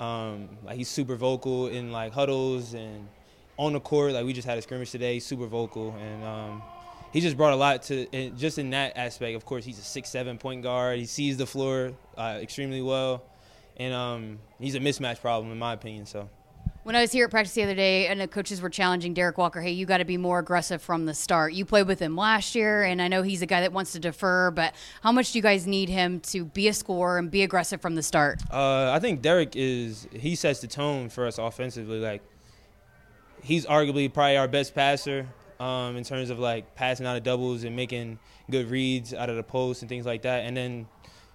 Um, 0.00 0.48
like 0.64 0.76
he's 0.76 0.88
super 0.88 1.14
vocal 1.14 1.68
in 1.68 1.92
like 1.92 2.12
huddles 2.12 2.74
and 2.74 3.06
on 3.58 3.72
the 3.72 3.80
court, 3.80 4.12
like 4.12 4.24
we 4.24 4.32
just 4.32 4.46
had 4.46 4.58
a 4.58 4.62
scrimmage 4.62 4.90
today, 4.90 5.18
super 5.18 5.46
vocal, 5.46 5.94
and 6.00 6.24
um, 6.24 6.62
he 7.12 7.20
just 7.20 7.36
brought 7.36 7.52
a 7.52 7.56
lot 7.56 7.82
to 7.84 8.30
just 8.36 8.58
in 8.58 8.70
that 8.70 8.96
aspect. 8.96 9.36
Of 9.36 9.44
course, 9.44 9.64
he's 9.64 9.78
a 9.78 9.82
six-seven 9.82 10.38
point 10.38 10.62
guard. 10.62 10.98
He 10.98 11.06
sees 11.06 11.36
the 11.36 11.46
floor 11.46 11.92
uh, 12.16 12.38
extremely 12.40 12.82
well, 12.82 13.22
and 13.76 13.92
um, 13.92 14.38
he's 14.58 14.74
a 14.74 14.80
mismatch 14.80 15.20
problem 15.20 15.52
in 15.52 15.58
my 15.58 15.74
opinion. 15.74 16.06
So. 16.06 16.28
When 16.84 16.96
I 16.96 17.00
was 17.00 17.12
here 17.12 17.26
at 17.26 17.30
practice 17.30 17.54
the 17.54 17.62
other 17.62 17.76
day, 17.76 18.08
and 18.08 18.20
the 18.20 18.26
coaches 18.26 18.60
were 18.60 18.68
challenging 18.68 19.14
Derrick 19.14 19.38
Walker, 19.38 19.60
hey, 19.60 19.70
you 19.70 19.86
got 19.86 19.98
to 19.98 20.04
be 20.04 20.16
more 20.16 20.40
aggressive 20.40 20.82
from 20.82 21.06
the 21.06 21.14
start. 21.14 21.52
You 21.52 21.64
played 21.64 21.86
with 21.86 22.00
him 22.00 22.16
last 22.16 22.56
year, 22.56 22.82
and 22.82 23.00
I 23.00 23.06
know 23.06 23.22
he's 23.22 23.40
a 23.40 23.46
guy 23.46 23.60
that 23.60 23.72
wants 23.72 23.92
to 23.92 24.00
defer, 24.00 24.50
but 24.50 24.74
how 25.00 25.12
much 25.12 25.30
do 25.30 25.38
you 25.38 25.42
guys 25.42 25.64
need 25.64 25.88
him 25.88 26.18
to 26.20 26.44
be 26.44 26.66
a 26.66 26.72
scorer 26.72 27.18
and 27.18 27.30
be 27.30 27.44
aggressive 27.44 27.80
from 27.80 27.94
the 27.94 28.02
start? 28.02 28.42
Uh, 28.50 28.90
I 28.90 28.98
think 28.98 29.22
Derrick 29.22 29.54
is 29.54 30.08
he 30.12 30.34
sets 30.34 30.60
the 30.60 30.66
tone 30.66 31.08
for 31.08 31.24
us 31.24 31.38
offensively. 31.38 32.00
Like 32.00 32.20
he's 33.42 33.66
arguably 33.66 34.12
probably 34.12 34.36
our 34.36 34.48
best 34.48 34.74
passer 34.74 35.26
um, 35.60 35.96
in 35.96 36.04
terms 36.04 36.30
of 36.30 36.38
like 36.38 36.74
passing 36.74 37.06
out 37.06 37.16
of 37.16 37.22
doubles 37.22 37.64
and 37.64 37.76
making 37.76 38.18
good 38.50 38.70
reads 38.70 39.14
out 39.14 39.30
of 39.30 39.36
the 39.36 39.42
post 39.42 39.82
and 39.82 39.88
things 39.88 40.06
like 40.06 40.22
that. 40.22 40.44
And 40.44 40.56
then 40.56 40.86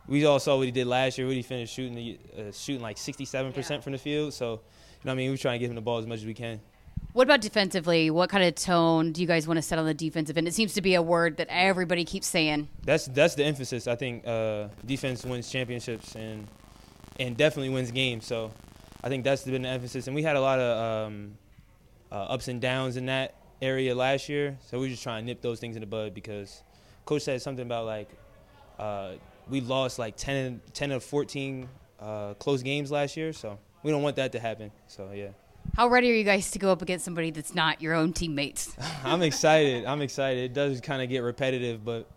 we 0.08 0.26
all 0.26 0.40
saw 0.40 0.58
what 0.58 0.66
he 0.66 0.72
did 0.72 0.88
last 0.88 1.18
year. 1.18 1.28
What 1.28 1.36
he 1.36 1.42
finished 1.42 1.74
shooting 1.74 1.96
the, 1.96 2.20
uh, 2.38 2.52
shooting 2.52 2.82
like 2.82 2.98
67% 2.98 3.70
yeah. 3.70 3.80
from 3.80 3.92
the 3.92 3.98
field. 3.98 4.34
So, 4.34 4.54
you 4.54 4.60
know, 5.06 5.12
I 5.12 5.16
mean, 5.16 5.30
we're 5.32 5.38
trying 5.38 5.56
to 5.56 5.60
give 5.60 5.70
him 5.70 5.76
the 5.76 5.82
ball 5.82 6.00
as 6.00 6.08
much 6.08 6.20
as 6.20 6.26
we 6.26 6.34
can. 6.34 6.60
What 7.14 7.24
about 7.24 7.42
defensively? 7.42 8.10
What 8.10 8.30
kind 8.30 8.44
of 8.44 8.56
tone 8.56 9.12
do 9.12 9.22
you 9.22 9.28
guys 9.28 9.48
want 9.48 9.58
to 9.58 9.62
set 9.62 9.80
on 9.80 9.86
the 9.86 9.94
defensive 9.94 10.38
end? 10.38 10.48
It 10.48 10.54
seems 10.54 10.74
to 10.74 10.82
be 10.82 10.96
a 10.96 11.02
word 11.02 11.38
that 11.38 11.48
everybody 11.50 12.06
keeps 12.06 12.28
saying. 12.28 12.68
That's 12.84 13.06
that's 13.08 13.34
the 13.34 13.44
emphasis. 13.44 13.88
I 13.88 13.96
think 13.96 14.28
uh, 14.28 14.68
defense 14.86 15.24
wins 15.26 15.50
championships 15.50 16.16
and 16.16 16.48
and 17.20 17.36
definitely 17.36 17.70
wins 17.70 17.92
games. 17.92 18.26
So 18.26 18.52
I 19.04 19.10
think 19.10 19.24
that's 19.24 19.44
been 19.44 19.64
the 19.64 19.70
emphasis. 19.70 20.08
And 20.08 20.16
we 20.16 20.22
had 20.22 20.36
a 20.36 20.42
lot 20.42 20.60
of 20.60 21.08
um, 21.08 21.38
uh, 22.12 22.16
ups 22.16 22.48
and 22.48 22.62
downs 22.62 22.98
in 22.98 23.08
that 23.08 23.36
area 23.62 23.96
last 23.96 24.30
year. 24.30 24.58
So 24.66 24.80
we're 24.80 24.90
just 24.90 25.04
trying 25.04 25.24
to 25.24 25.26
nip 25.26 25.42
those 25.42 25.60
things 25.60 25.76
in 25.76 25.82
the 25.82 25.88
bud 25.88 26.14
because 26.14 26.64
coach 27.06 27.24
said 27.24 27.42
something 27.42 27.66
about 27.66 27.86
like 27.86 28.10
uh, 28.80 29.14
we 29.50 29.62
lost 29.62 30.00
like 30.00 30.16
10, 30.18 30.62
10 30.74 30.92
of 30.92 31.04
14 31.04 31.68
uh, 32.00 32.34
close 32.36 32.64
games 32.64 32.92
last 32.92 33.18
year. 33.18 33.34
So 33.34 33.60
we 33.84 33.92
don't 33.92 34.04
want 34.04 34.16
that 34.18 34.32
to 34.34 34.40
happen. 34.40 34.72
So 34.88 35.12
yeah. 35.14 35.30
How 35.76 35.90
ready 35.90 36.10
are 36.12 36.16
you 36.16 36.24
guys 36.24 36.52
to 36.52 36.60
go 36.60 36.72
up 36.72 36.82
against 36.82 37.06
somebody 37.06 37.30
that's 37.32 37.54
not 37.54 37.82
your 37.82 37.94
own 37.94 38.14
teammates? 38.14 38.76
I'm 39.04 39.22
excited. 39.22 39.86
I'm 39.86 40.02
excited. 40.02 40.46
It 40.46 40.54
does 40.54 40.80
kind 40.82 41.02
of 41.02 41.10
get 41.10 41.20
repetitive, 41.20 41.84
but 41.84 42.08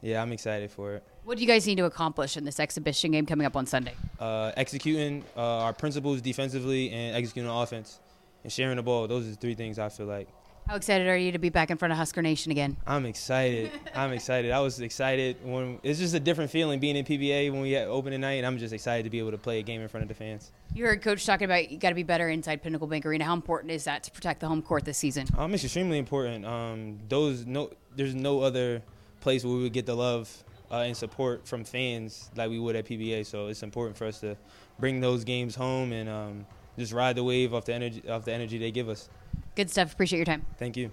yeah, 0.00 0.22
I'm 0.22 0.32
excited 0.32 0.70
for 0.70 0.94
it. 0.94 1.04
What 1.24 1.38
do 1.38 1.42
you 1.42 1.46
guys 1.46 1.66
need 1.66 1.76
to 1.76 1.84
accomplish 1.84 2.36
in 2.36 2.44
this 2.44 2.60
exhibition 2.60 3.12
game 3.12 3.24
coming 3.24 3.46
up 3.46 3.56
on 3.56 3.66
Sunday? 3.66 3.94
Uh, 4.18 4.52
executing 4.56 5.24
uh, 5.36 5.40
our 5.40 5.72
principles 5.72 6.20
defensively 6.20 6.90
and 6.90 7.16
executing 7.16 7.50
offense 7.50 8.00
and 8.44 8.52
sharing 8.52 8.76
the 8.76 8.82
ball. 8.82 9.08
Those 9.08 9.26
are 9.26 9.30
the 9.30 9.36
three 9.36 9.54
things 9.54 9.78
I 9.78 9.88
feel 9.88 10.06
like. 10.06 10.28
How 10.66 10.76
excited 10.76 11.06
are 11.08 11.16
you 11.16 11.30
to 11.32 11.38
be 11.38 11.50
back 11.50 11.70
in 11.70 11.76
front 11.76 11.92
of 11.92 11.98
Husker 11.98 12.22
Nation 12.22 12.50
again? 12.50 12.78
I'm 12.86 13.04
excited. 13.04 13.70
I'm 13.94 14.12
excited. 14.12 14.50
I 14.50 14.60
was 14.60 14.80
excited 14.80 15.36
when 15.42 15.78
it's 15.82 15.98
just 15.98 16.14
a 16.14 16.20
different 16.20 16.50
feeling 16.50 16.80
being 16.80 16.96
in 16.96 17.04
PBA 17.04 17.52
when 17.52 17.60
we 17.60 17.76
open 17.76 17.90
opening 17.90 18.20
night, 18.22 18.34
and 18.34 18.46
I'm 18.46 18.56
just 18.56 18.72
excited 18.72 19.02
to 19.02 19.10
be 19.10 19.18
able 19.18 19.32
to 19.32 19.38
play 19.38 19.58
a 19.58 19.62
game 19.62 19.82
in 19.82 19.88
front 19.88 20.04
of 20.04 20.08
the 20.08 20.14
fans. 20.14 20.52
You 20.72 20.86
heard 20.86 21.02
Coach 21.02 21.26
talking 21.26 21.44
about 21.44 21.70
you 21.70 21.76
got 21.76 21.90
to 21.90 21.94
be 21.94 22.02
better 22.02 22.30
inside 22.30 22.62
Pinnacle 22.62 22.86
Bank 22.86 23.04
Arena. 23.04 23.24
How 23.24 23.34
important 23.34 23.72
is 23.72 23.84
that 23.84 24.04
to 24.04 24.10
protect 24.10 24.40
the 24.40 24.48
home 24.48 24.62
court 24.62 24.86
this 24.86 24.96
season? 24.96 25.26
Um, 25.36 25.52
it's 25.52 25.64
extremely 25.64 25.98
important. 25.98 26.46
Um, 26.46 26.98
those 27.10 27.44
no, 27.44 27.70
there's 27.94 28.14
no 28.14 28.40
other 28.40 28.82
place 29.20 29.44
where 29.44 29.54
we 29.54 29.64
would 29.64 29.74
get 29.74 29.84
the 29.84 29.94
love 29.94 30.32
uh, 30.70 30.76
and 30.76 30.96
support 30.96 31.46
from 31.46 31.64
fans 31.64 32.30
like 32.36 32.48
we 32.48 32.58
would 32.58 32.74
at 32.74 32.86
PBA. 32.86 33.26
So 33.26 33.48
it's 33.48 33.62
important 33.62 33.98
for 33.98 34.06
us 34.06 34.20
to 34.20 34.34
bring 34.78 35.00
those 35.02 35.24
games 35.24 35.54
home 35.54 35.92
and. 35.92 36.08
Um, 36.08 36.46
just 36.78 36.92
ride 36.92 37.16
the 37.16 37.24
wave 37.24 37.54
off 37.54 37.64
the 37.64 37.74
energy 37.74 38.02
off 38.08 38.24
the 38.24 38.32
energy 38.32 38.58
they 38.58 38.70
give 38.70 38.88
us. 38.88 39.08
Good 39.54 39.70
stuff. 39.70 39.92
Appreciate 39.92 40.18
your 40.18 40.26
time. 40.26 40.44
Thank 40.58 40.76
you. 40.76 40.90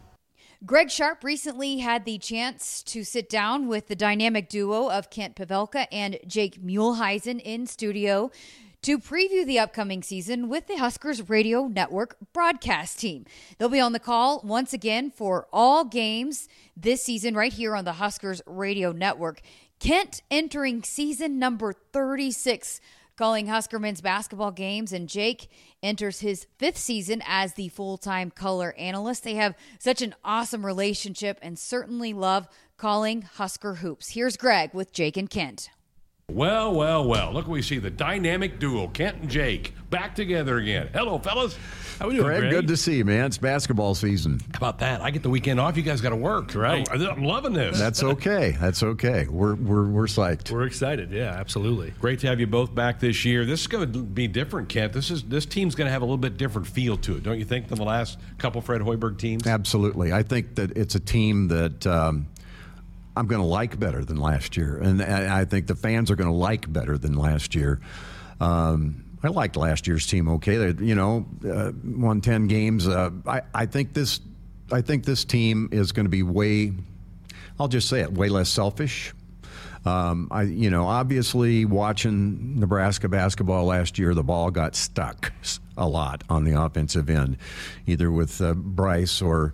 Greg 0.64 0.92
Sharpe 0.92 1.24
recently 1.24 1.80
had 1.80 2.06
the 2.06 2.20
chance 2.20 2.84
to 2.84 3.04
sit 3.04 3.30
down 3.30 3.68
with 3.68 3.88
the 3.88 3.96
dynamic 3.96 4.48
duo 4.48 4.92
of 4.92 5.10
Kent 5.10 5.36
Pavelka 5.36 5.88
and 5.92 6.20
Jake 6.28 6.62
Muhleisen 6.62 7.42
in 7.42 7.66
studio 7.66 8.30
to 8.84 9.00
preview 9.00 9.44
the 9.46 9.58
upcoming 9.58 10.04
season 10.04 10.50
with 10.50 10.68
the 10.68 10.78
Huskers 10.78 11.30
Radio 11.30 11.68
Network 11.68 12.16
broadcast 12.32 13.00
team. 13.00 13.26
They'll 13.58 13.70
be 13.70 13.80
on 13.80 13.94
the 13.94 14.00
call 14.00 14.42
once 14.44 14.72
again 14.72 15.10
for 15.10 15.48
all 15.52 15.84
games 15.84 16.48
this 16.78 17.04
season 17.04 17.36
right 17.36 17.54
here 17.54 17.76
on 17.76 17.86
the 17.86 17.94
Huskers 17.94 18.42
Radio 18.46 18.92
Network. 18.92 19.42
Kent 19.80 20.22
entering 20.30 20.84
season 20.84 21.40
number 21.40 21.74
36 21.74 22.82
calling 23.22 23.46
Husker 23.46 23.78
men's 23.78 24.02
basketball 24.02 24.50
games, 24.50 24.92
and 24.92 25.08
Jake 25.08 25.48
enters 25.84 26.22
his 26.22 26.48
fifth 26.58 26.80
season 26.80 27.22
as 27.28 27.54
the 27.54 27.70
full 27.70 27.96
time 27.96 28.32
color 28.32 28.74
analyst. 28.80 29.24
They 29.24 29.36
have 29.36 29.54
such 29.78 30.02
an 30.02 30.16
awesome 30.26 30.66
relationship 30.66 31.38
and 31.40 31.60
certainly 31.60 32.14
love 32.14 32.48
calling 32.78 33.22
Husker 33.22 33.76
hoops. 33.76 34.10
Here's 34.10 34.38
Greg 34.38 34.74
with 34.74 34.92
Jake 34.92 35.18
and 35.18 35.30
Kent. 35.30 35.70
Well, 36.32 36.74
well, 36.74 37.04
well. 37.04 37.34
Look, 37.34 37.48
we 37.48 37.62
see 37.62 37.78
the 37.78 37.90
dynamic 37.90 38.58
duo, 38.58 38.88
Kent 38.88 39.18
and 39.18 39.30
Jake, 39.30 39.74
back 39.90 40.16
together 40.16 40.58
again. 40.58 40.90
Hello, 40.94 41.20
fellas. 41.20 41.58
How 42.00 42.08
we 42.08 42.16
doing, 42.16 42.26
Greg, 42.26 42.40
Greg? 42.40 42.52
Good 42.52 42.68
to 42.70 42.78
see 42.78 42.96
you, 42.96 43.06
man. 43.06 43.26
It's 43.26 43.38
basketball 43.38 43.94
season. 43.96 44.40
How 44.54 44.58
about 44.58 44.80
that? 44.80 45.02
I 45.02 45.12
get 45.12 45.24
the 45.24 45.30
weekend 45.30 45.60
off. 45.60 45.76
You 45.76 45.84
guys 45.84 46.00
got 46.00 46.10
to 46.12 46.16
work. 46.16 46.56
Right. 46.56 46.90
I'm, 46.90 47.02
I'm, 47.02 47.24
loving 47.24 47.52
this. 47.52 47.78
That's 47.78 48.02
okay. 48.04 48.56
That's 48.60 48.82
okay. 48.82 49.28
We're 49.28 49.56
we're 49.56 49.86
we're 49.86 50.06
psyched. 50.06 50.50
We're 50.52 50.64
excited. 50.64 51.12
Yeah, 51.12 51.32
absolutely. 51.32 51.94
Great 52.00 52.20
to 52.20 52.28
have 52.28 52.40
you 52.40 52.48
both 52.48 52.74
back 52.74 53.00
this 53.00 53.26
year. 53.26 53.46
This 53.46 53.62
is 53.62 53.68
going 53.68 53.92
to 53.92 54.00
be 54.00 54.28
different, 54.28 54.70
Kent. 54.70 54.94
This 54.94 55.12
is 55.12 55.24
this 55.24 55.46
team's 55.46 55.76
going 55.76 55.88
to 55.88 55.92
have 55.92 56.02
a 56.02 56.06
little 56.06 56.18
bit 56.18 56.38
different 56.38 56.66
feel 56.66 56.98
to 56.98 57.18
it, 57.18 57.24
don't 57.24 57.38
you 57.38 57.46
think, 57.46 57.68
than 57.68 57.78
the 57.78 57.84
last 57.84 58.18
couple 58.38 58.62
Fred 58.62 58.82
Hoiberg 58.82 59.20
teams? 59.20 59.46
Absolutely. 59.46 60.14
I 60.14 60.24
think 60.24 60.56
that 60.56 60.78
it's 60.78 60.96
a 60.96 61.00
team 61.00 61.50
that. 61.50 61.86
Um, 61.86 62.28
I'm 63.16 63.28
going 63.28 63.42
to 63.42 63.48
like 63.48 63.80
better 63.80 64.06
than 64.06 64.18
last 64.18 64.56
year, 64.56 64.78
and 64.78 65.02
I 65.02 65.46
think 65.46 65.68
the 65.68 65.76
fans 65.76 66.10
are 66.12 66.16
going 66.16 66.30
to 66.30 66.36
like 66.36 66.72
better 66.72 66.98
than 66.98 67.14
last 67.14 67.56
year. 67.56 67.82
Um, 68.40 69.04
I 69.24 69.28
liked 69.28 69.56
last 69.56 69.86
year's 69.86 70.08
team. 70.08 70.28
Okay, 70.30 70.56
they 70.56 70.86
you 70.86 70.96
know 70.96 71.26
uh, 71.48 71.72
won 71.84 72.22
ten 72.22 72.48
games. 72.48 72.88
Uh, 72.88 73.12
I 73.28 73.42
I 73.54 73.66
think 73.66 73.94
this 73.94 74.20
I 74.72 74.82
think 74.82 75.06
this 75.06 75.26
team 75.26 75.70
is 75.72 75.92
going 75.92 76.06
to 76.06 76.10
be 76.10 76.24
way. 76.24 76.74
I'll 77.60 77.68
just 77.68 77.88
say 77.90 78.02
it 78.02 78.14
way 78.14 78.30
less 78.30 78.50
selfish. 78.50 79.14
Um, 79.86 80.28
I 80.32 80.44
you 80.44 80.70
know 80.70 80.86
obviously 80.86 81.66
watching 81.66 82.60
Nebraska 82.60 83.10
basketball 83.10 83.66
last 83.66 84.00
year, 84.00 84.14
the 84.14 84.24
ball 84.24 84.52
got 84.52 84.76
stuck 84.76 85.34
a 85.78 85.88
lot 85.88 86.24
on 86.30 86.44
the 86.44 86.60
offensive 86.60 87.10
end, 87.10 87.38
either 87.86 88.10
with 88.10 88.42
uh, 88.42 88.54
Bryce 88.54 89.22
or 89.22 89.54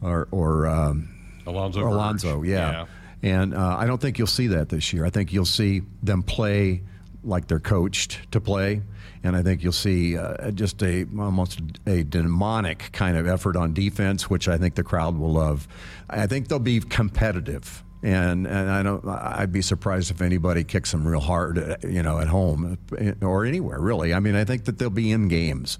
or 0.00 0.26
or. 0.32 0.66
Um, 0.66 1.13
Alonzo. 1.46 1.86
Alonzo, 1.86 2.42
yeah. 2.42 2.70
yeah. 2.70 2.86
And 3.22 3.54
uh, 3.54 3.76
I 3.78 3.86
don't 3.86 4.00
think 4.00 4.18
you'll 4.18 4.26
see 4.26 4.48
that 4.48 4.68
this 4.68 4.92
year. 4.92 5.04
I 5.04 5.10
think 5.10 5.32
you'll 5.32 5.46
see 5.46 5.82
them 6.02 6.22
play 6.22 6.82
like 7.22 7.46
they're 7.48 7.58
coached 7.58 8.30
to 8.32 8.40
play. 8.40 8.82
And 9.22 9.34
I 9.34 9.42
think 9.42 9.62
you'll 9.62 9.72
see 9.72 10.18
uh, 10.18 10.50
just 10.50 10.82
a 10.82 11.06
almost 11.18 11.60
a 11.86 12.02
demonic 12.02 12.90
kind 12.92 13.16
of 13.16 13.26
effort 13.26 13.56
on 13.56 13.72
defense, 13.72 14.28
which 14.28 14.48
I 14.48 14.58
think 14.58 14.74
the 14.74 14.82
crowd 14.82 15.16
will 15.16 15.32
love. 15.32 15.66
I 16.10 16.26
think 16.26 16.48
they'll 16.48 16.58
be 16.58 16.80
competitive 16.80 17.82
and 18.04 18.46
and 18.46 18.70
I 18.70 18.82
don't 18.82 19.02
I'd 19.08 19.50
be 19.50 19.62
surprised 19.62 20.10
if 20.10 20.20
anybody 20.20 20.62
kicks 20.62 20.92
them 20.92 21.08
real 21.08 21.20
hard, 21.20 21.58
uh, 21.58 21.76
you 21.82 22.02
know, 22.02 22.18
at 22.18 22.28
home 22.28 22.78
or 23.22 23.46
anywhere 23.46 23.80
really. 23.80 24.12
I 24.12 24.20
mean, 24.20 24.34
I 24.34 24.44
think 24.44 24.66
that 24.66 24.78
they'll 24.78 24.90
be 24.90 25.10
in 25.10 25.28
games. 25.28 25.78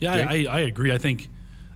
Yeah, 0.00 0.26
I, 0.28 0.46
I 0.48 0.60
agree. 0.60 0.90
I 0.90 0.98
think 0.98 1.28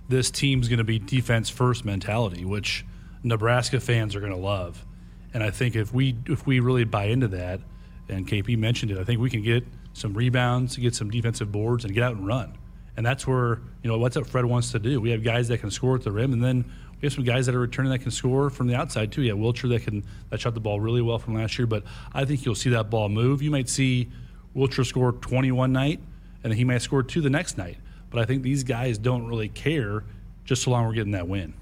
this 0.09 0.31
team's 0.31 0.67
going 0.67 0.79
to 0.79 0.83
be 0.83 0.97
defense 0.97 1.49
first 1.49 1.85
mentality, 1.85 2.45
which 2.45 2.83
Nebraska 3.23 3.79
fans 3.79 4.15
are 4.15 4.19
going 4.19 4.31
to 4.31 4.37
love. 4.37 4.85
And 5.33 5.43
I 5.43 5.51
think 5.51 5.75
if 5.75 5.93
we 5.93 6.15
if 6.25 6.45
we 6.47 6.59
really 6.59 6.85
buy 6.85 7.05
into 7.05 7.27
that, 7.29 7.61
and 8.07 8.27
KP 8.27 8.57
mentioned 8.57 8.91
it, 8.91 8.97
I 8.97 9.03
think 9.03 9.19
we 9.19 9.29
can 9.29 9.43
get 9.43 9.65
some 9.93 10.13
rebounds, 10.13 10.77
get 10.77 10.95
some 10.95 11.09
defensive 11.09 11.51
boards, 11.51 11.85
and 11.85 11.93
get 11.93 12.03
out 12.03 12.15
and 12.15 12.25
run. 12.25 12.57
And 12.97 13.05
that's 13.05 13.27
where 13.27 13.61
you 13.83 13.89
know 13.89 13.97
what's 13.97 14.15
what 14.15 14.27
Fred 14.27 14.45
wants 14.45 14.71
to 14.71 14.79
do. 14.79 14.99
We 14.99 15.11
have 15.11 15.23
guys 15.23 15.47
that 15.49 15.59
can 15.59 15.71
score 15.71 15.95
at 15.95 16.03
the 16.03 16.11
rim, 16.11 16.33
and 16.33 16.43
then 16.43 16.65
we 17.01 17.05
have 17.05 17.13
some 17.13 17.23
guys 17.23 17.45
that 17.45 17.55
are 17.55 17.59
returning 17.59 17.91
that 17.91 17.99
can 17.99 18.11
score 18.11 18.49
from 18.49 18.67
the 18.67 18.75
outside 18.75 19.11
too. 19.11 19.21
Yeah, 19.21 19.33
Wilcher 19.33 19.69
that 19.69 19.83
can 19.83 20.03
that 20.29 20.41
shot 20.41 20.53
the 20.53 20.59
ball 20.59 20.79
really 20.79 21.01
well 21.01 21.19
from 21.19 21.35
last 21.35 21.57
year, 21.57 21.67
but 21.67 21.83
I 22.13 22.25
think 22.25 22.45
you'll 22.45 22.55
see 22.55 22.71
that 22.71 22.89
ball 22.89 23.09
move. 23.09 23.41
You 23.41 23.51
might 23.51 23.69
see 23.69 24.09
Wilcher 24.55 24.85
score 24.85 25.13
21 25.13 25.71
night, 25.71 25.99
and 26.43 26.53
he 26.53 26.63
might 26.63 26.81
score 26.81 27.03
two 27.03 27.21
the 27.21 27.29
next 27.29 27.57
night. 27.57 27.77
But 28.09 28.21
I 28.21 28.25
think 28.25 28.41
these 28.41 28.63
guys 28.63 28.97
don't 28.97 29.27
really 29.27 29.49
care 29.49 30.03
just 30.43 30.63
so 30.63 30.71
long 30.71 30.85
we're 30.85 30.93
getting 30.93 31.11
that 31.11 31.27
win. 31.27 31.53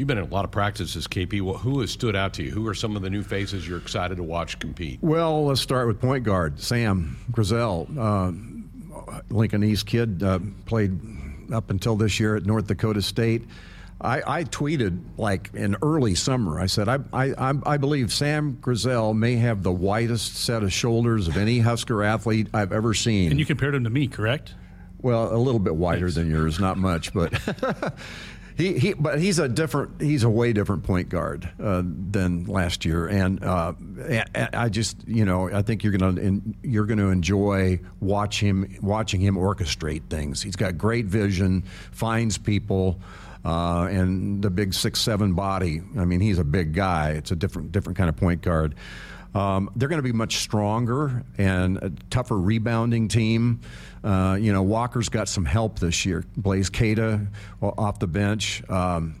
You've 0.00 0.06
been 0.06 0.16
in 0.16 0.24
a 0.24 0.28
lot 0.28 0.46
of 0.46 0.50
practices, 0.50 1.06
KP. 1.06 1.42
Well, 1.42 1.58
Who 1.58 1.80
has 1.80 1.90
stood 1.90 2.16
out 2.16 2.32
to 2.34 2.42
you? 2.42 2.50
Who 2.50 2.66
are 2.66 2.74
some 2.74 2.96
of 2.96 3.02
the 3.02 3.10
new 3.10 3.22
faces 3.22 3.68
you're 3.68 3.76
excited 3.76 4.16
to 4.16 4.22
watch 4.22 4.58
compete? 4.58 4.98
Well, 5.02 5.44
let's 5.44 5.60
start 5.60 5.88
with 5.88 6.00
point 6.00 6.24
guard 6.24 6.58
Sam 6.58 7.18
Griesel, 7.30 7.98
uh, 7.98 9.20
Lincoln 9.28 9.62
East 9.62 9.84
kid, 9.84 10.22
uh, 10.22 10.38
played 10.64 10.98
up 11.52 11.68
until 11.68 11.96
this 11.96 12.18
year 12.18 12.34
at 12.34 12.46
North 12.46 12.66
Dakota 12.66 13.02
State. 13.02 13.42
I, 14.00 14.22
I, 14.38 14.44
tweeted 14.44 15.02
like 15.18 15.50
in 15.52 15.76
early 15.82 16.14
summer. 16.14 16.58
I 16.58 16.64
said, 16.64 16.88
I, 16.88 17.00
I, 17.12 17.52
I 17.66 17.76
believe 17.76 18.10
Sam 18.10 18.56
Griesel 18.58 19.14
may 19.14 19.36
have 19.36 19.62
the 19.62 19.70
widest 19.70 20.34
set 20.34 20.62
of 20.62 20.72
shoulders 20.72 21.28
of 21.28 21.36
any 21.36 21.58
Husker 21.58 22.02
athlete 22.02 22.48
I've 22.54 22.72
ever 22.72 22.94
seen. 22.94 23.32
And 23.32 23.38
you 23.38 23.44
compared 23.44 23.74
him 23.74 23.84
to 23.84 23.90
me, 23.90 24.06
correct? 24.06 24.54
Well, 25.02 25.34
a 25.34 25.36
little 25.36 25.60
bit 25.60 25.76
wider 25.76 26.06
Thanks. 26.06 26.14
than 26.14 26.30
yours, 26.30 26.58
not 26.58 26.78
much, 26.78 27.12
but 27.12 27.34
he, 28.60 28.78
he 28.78 28.92
but 28.94 29.18
he's 29.18 29.38
a 29.38 29.48
different 29.48 30.00
he's 30.00 30.22
a 30.22 30.30
way 30.30 30.52
different 30.52 30.84
point 30.84 31.08
guard 31.08 31.50
uh, 31.62 31.82
than 31.84 32.44
last 32.44 32.84
year, 32.84 33.06
and 33.06 33.42
uh, 33.42 33.72
I 34.52 34.68
just 34.68 34.96
you 35.08 35.24
know 35.24 35.50
I 35.50 35.62
think 35.62 35.82
you're 35.82 35.96
gonna 35.96 36.40
you're 36.62 36.86
gonna 36.86 37.08
enjoy 37.08 37.80
watch 38.00 38.40
him 38.40 38.76
watching 38.82 39.20
him 39.20 39.36
orchestrate 39.36 40.08
things. 40.10 40.42
He's 40.42 40.56
got 40.56 40.78
great 40.78 41.06
vision, 41.06 41.64
finds 41.92 42.38
people. 42.38 43.00
Uh, 43.42 43.88
and 43.90 44.42
the 44.42 44.50
big 44.50 44.74
six 44.74 45.00
seven 45.00 45.32
body. 45.32 45.80
I 45.96 46.04
mean, 46.04 46.20
he's 46.20 46.38
a 46.38 46.44
big 46.44 46.74
guy. 46.74 47.12
It's 47.12 47.30
a 47.30 47.36
different 47.36 47.72
different 47.72 47.96
kind 47.96 48.10
of 48.10 48.16
point 48.16 48.42
guard. 48.42 48.74
Um, 49.34 49.70
they're 49.76 49.88
going 49.88 49.98
to 49.98 50.06
be 50.06 50.12
much 50.12 50.38
stronger 50.38 51.24
and 51.38 51.76
a 51.78 51.90
tougher 52.10 52.36
rebounding 52.36 53.08
team. 53.08 53.60
Uh, 54.02 54.36
you 54.40 54.52
know, 54.52 54.62
Walker's 54.62 55.08
got 55.08 55.28
some 55.28 55.44
help 55.44 55.78
this 55.78 56.04
year. 56.04 56.24
Blaise 56.36 56.70
Keita 56.70 57.28
off 57.62 57.98
the 57.98 58.06
bench. 58.06 58.68
Um, 58.68 59.14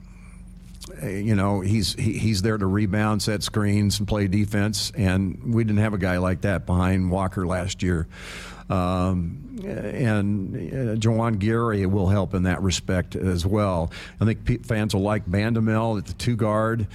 you 1.02 1.36
know, 1.36 1.60
he's 1.60 1.94
he, 1.94 2.18
he's 2.18 2.42
there 2.42 2.58
to 2.58 2.66
rebound, 2.66 3.22
set 3.22 3.42
screens, 3.42 3.98
and 3.98 4.08
play 4.08 4.26
defense. 4.26 4.90
And 4.96 5.54
we 5.54 5.62
didn't 5.62 5.80
have 5.80 5.94
a 5.94 5.98
guy 5.98 6.18
like 6.18 6.40
that 6.42 6.66
behind 6.66 7.10
Walker 7.10 7.46
last 7.46 7.82
year. 7.82 8.08
Um, 8.68 9.58
and 9.64 10.54
uh, 10.54 10.94
Juwan 10.96 11.38
Gary 11.38 11.84
will 11.86 12.08
help 12.08 12.34
in 12.34 12.44
that 12.44 12.62
respect 12.62 13.16
as 13.16 13.44
well. 13.44 13.92
I 14.20 14.24
think 14.24 14.64
fans 14.64 14.94
will 14.94 15.02
like 15.02 15.26
Bandoumel 15.26 15.98
at 15.98 16.06
the 16.06 16.12
two 16.14 16.36
guard 16.36 16.86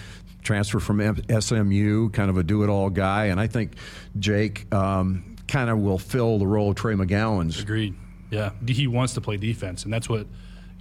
transfer 0.46 0.80
from 0.80 1.00
SMU, 1.40 2.10
kind 2.10 2.30
of 2.30 2.38
a 2.38 2.44
do 2.44 2.64
it 2.64 2.70
all 2.70 2.90
guy. 2.90 3.26
And 3.26 3.40
I 3.40 3.48
think 3.48 3.74
Jake 4.18 4.74
um, 4.74 5.36
kind 5.48 5.70
of 5.70 5.80
will 5.80 5.98
fill 5.98 6.40
the 6.40 6.48
role 6.48 6.70
of 6.70 6.76
Trey 6.76 6.94
McGowens. 6.94 7.62
Agreed. 7.62 7.96
Yeah. 8.30 8.52
He 8.66 8.88
wants 8.88 9.14
to 9.16 9.22
play 9.22 9.38
defense. 9.38 9.84
And 9.84 9.92
that's 9.92 10.08
what, 10.08 10.28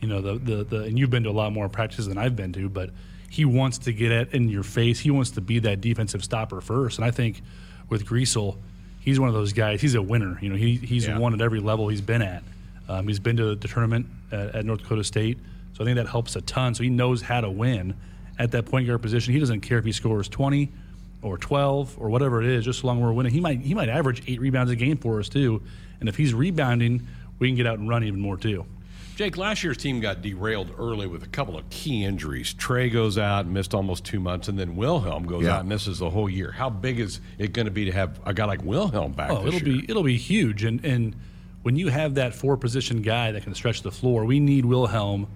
you 0.01 0.09
know, 0.09 0.21
the, 0.21 0.39
the, 0.39 0.65
the 0.65 0.83
and 0.85 0.99
you've 0.99 1.11
been 1.11 1.25
to 1.25 1.31
a 1.31 1.33
lot 1.33 1.53
more 1.53 1.69
practices 1.69 2.07
than 2.07 2.19
I've 2.19 2.37
been 2.37 2.53
to, 2.53 2.69
but 2.69 2.91
he 3.31 3.45
wants 3.45 3.79
to 3.79 3.93
get 3.93 4.13
it 4.13 4.33
in 4.33 4.49
your 4.49 4.63
face. 4.63 5.01
He 5.01 5.11
wants 5.11 5.33
to 5.33 5.41
be 5.41 5.59
that 5.61 5.81
defensive 5.81 6.23
stopper 6.23 6.61
first. 6.61 6.99
And 6.99 7.05
I 7.05 7.11
think 7.11 7.43
with 7.89 8.07
Griesel, 8.07 8.59
he's 9.01 9.19
one 9.19 9.29
of 9.29 9.35
those 9.35 9.53
guys. 9.53 9.81
He's 9.81 9.95
a 9.95 10.03
winner. 10.03 10.39
You 10.41 10.51
know, 10.51 10.57
he, 10.57 10.77
he's 10.77 11.07
yeah. 11.07 11.19
won 11.19 11.35
at 11.35 11.41
every 11.41 11.61
level 11.61 11.89
he's 11.89 12.01
been 12.01 12.23
at. 12.23 12.45
Um, 12.89 13.09
he's 13.09 13.19
been 13.19 13.37
to 13.39 13.55
the 13.55 13.69
tournament 13.69 14.07
at, 14.31 14.57
at 14.57 14.65
North 14.65 14.83
Dakota 14.83 15.03
State. 15.03 15.39
So 15.73 15.83
I 15.83 15.85
think 15.85 15.97
that 15.97 16.09
helps 16.09 16.37
a 16.37 16.43
ton. 16.43 16.75
So 16.75 16.85
he 16.85 16.91
knows 16.91 17.23
how 17.23 17.41
to 17.41 17.51
win 17.51 17.95
at 18.39 18.51
that 18.53 18.67
point 18.67 18.87
guard 18.87 19.03
position. 19.03 19.33
He 19.33 19.41
doesn't 19.41 19.61
care 19.61 19.79
if 19.79 19.85
he 19.85 19.93
scores 19.93 20.29
20 20.29 20.71
or 21.23 21.39
12 21.39 21.97
or 21.99 22.09
whatever 22.11 22.43
it 22.43 22.49
is, 22.49 22.65
just 22.65 22.81
so 22.81 22.87
long 22.87 23.01
we're 23.01 23.13
winning. 23.13 23.33
He 23.33 23.41
might 23.41 23.61
he 23.61 23.75
might 23.75 23.89
average 23.89 24.23
eight 24.27 24.41
rebounds 24.41 24.71
a 24.71 24.77
game 24.77 24.97
for 24.97 25.21
us 25.21 25.29
too. 25.29 25.63
And 26.01 26.09
if 26.09 26.17
he's 26.17 26.35
rebounding, 26.35 27.07
we 27.39 27.49
can 27.49 27.57
get 27.57 27.67
out 27.67 27.79
and 27.79 27.89
run 27.89 28.05
even 28.05 28.21
more 28.21 28.37
too. 28.37 28.67
Jake, 29.17 29.37
last 29.37 29.63
year's 29.63 29.77
team 29.77 30.01
got 30.01 30.23
derailed 30.23 30.73
early 30.77 31.07
with 31.07 31.23
a 31.23 31.29
couple 31.29 31.57
of 31.57 31.71
key 31.71 32.05
injuries. 32.05 32.53
Trey 32.53 32.91
goes 32.91 33.17
out, 33.17 33.47
missed 33.47 33.73
almost 33.73 34.05
two 34.05 34.19
months, 34.19 34.49
and 34.49 34.59
then 34.59 34.75
Wilhelm 34.75 35.25
goes 35.25 35.45
yeah. 35.45 35.55
out 35.55 35.61
and 35.61 35.69
misses 35.69 36.01
the 36.01 36.11
whole 36.11 36.29
year. 36.29 36.51
How 36.51 36.69
big 36.69 36.99
is 36.99 37.21
it 37.39 37.53
going 37.53 37.67
to 37.67 37.71
be 37.71 37.85
to 37.85 37.93
have 37.93 38.19
a 38.27 38.35
guy 38.35 38.45
like 38.45 38.65
Wilhelm 38.65 39.13
back? 39.13 39.31
Oh, 39.31 39.47
it'll 39.47 39.63
year? 39.63 39.83
be 39.83 39.85
it'll 39.89 40.03
be 40.03 40.17
huge. 40.17 40.65
And 40.65 40.85
and 40.85 41.15
when 41.63 41.77
you 41.77 41.89
have 41.89 42.17
that 42.17 42.35
four 42.35 42.57
position 42.57 43.03
guy 43.03 43.31
that 43.33 43.45
can 43.45 43.55
stretch 43.55 43.83
the 43.83 43.93
floor, 43.93 44.25
we 44.25 44.41
need 44.41 44.65
Wilhelm 44.65 45.29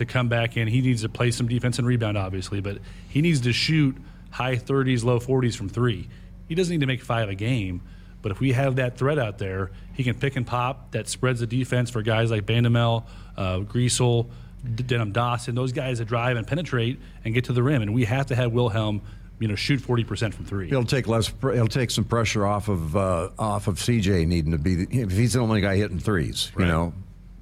to 0.00 0.06
come 0.06 0.28
back 0.28 0.56
in. 0.56 0.66
He 0.68 0.80
needs 0.80 1.02
to 1.02 1.08
play 1.08 1.30
some 1.30 1.46
defense 1.46 1.78
and 1.78 1.86
rebound, 1.86 2.18
obviously, 2.18 2.60
but 2.60 2.78
he 3.08 3.22
needs 3.22 3.42
to 3.42 3.52
shoot 3.52 3.96
high 4.30 4.56
30s, 4.56 5.04
low 5.04 5.20
40s 5.20 5.56
from 5.56 5.68
three. 5.68 6.08
He 6.48 6.54
doesn't 6.54 6.72
need 6.72 6.80
to 6.80 6.86
make 6.86 7.02
five 7.02 7.28
a 7.28 7.34
game, 7.34 7.82
but 8.22 8.32
if 8.32 8.40
we 8.40 8.52
have 8.52 8.76
that 8.76 8.96
threat 8.96 9.18
out 9.18 9.38
there, 9.38 9.70
he 9.94 10.02
can 10.02 10.18
pick 10.18 10.36
and 10.36 10.46
pop 10.46 10.90
that 10.92 11.08
spreads 11.08 11.40
the 11.40 11.46
defense 11.46 11.90
for 11.90 12.02
guys 12.02 12.30
like 12.30 12.44
Bandoumel, 12.44 13.04
uh, 13.36 13.58
Griesel, 13.58 14.28
Denim 14.74 15.12
Dawson, 15.12 15.54
those 15.54 15.72
guys 15.72 15.98
that 15.98 16.06
drive 16.06 16.36
and 16.36 16.46
penetrate 16.46 16.98
and 17.24 17.32
get 17.32 17.44
to 17.44 17.52
the 17.52 17.62
rim. 17.62 17.82
And 17.82 17.94
we 17.94 18.04
have 18.04 18.26
to 18.26 18.34
have 18.34 18.52
Wilhelm 18.52 19.02
you 19.38 19.48
know 19.48 19.54
shoot 19.54 19.80
40% 19.80 20.34
from 20.34 20.44
3 20.44 20.66
it'll 20.66 20.84
take 20.84 21.08
less 21.08 21.32
it'll 21.42 21.66
take 21.66 21.90
some 21.90 22.04
pressure 22.04 22.46
off 22.46 22.68
of 22.68 22.94
uh, 22.94 23.30
off 23.38 23.68
of 23.68 23.76
CJ 23.76 24.26
needing 24.26 24.52
to 24.52 24.58
be 24.58 24.82
if 24.90 25.12
he's 25.12 25.32
the 25.32 25.40
only 25.40 25.62
guy 25.62 25.76
hitting 25.76 25.98
threes 25.98 26.52
right. 26.54 26.66
you 26.66 26.70
know 26.70 26.92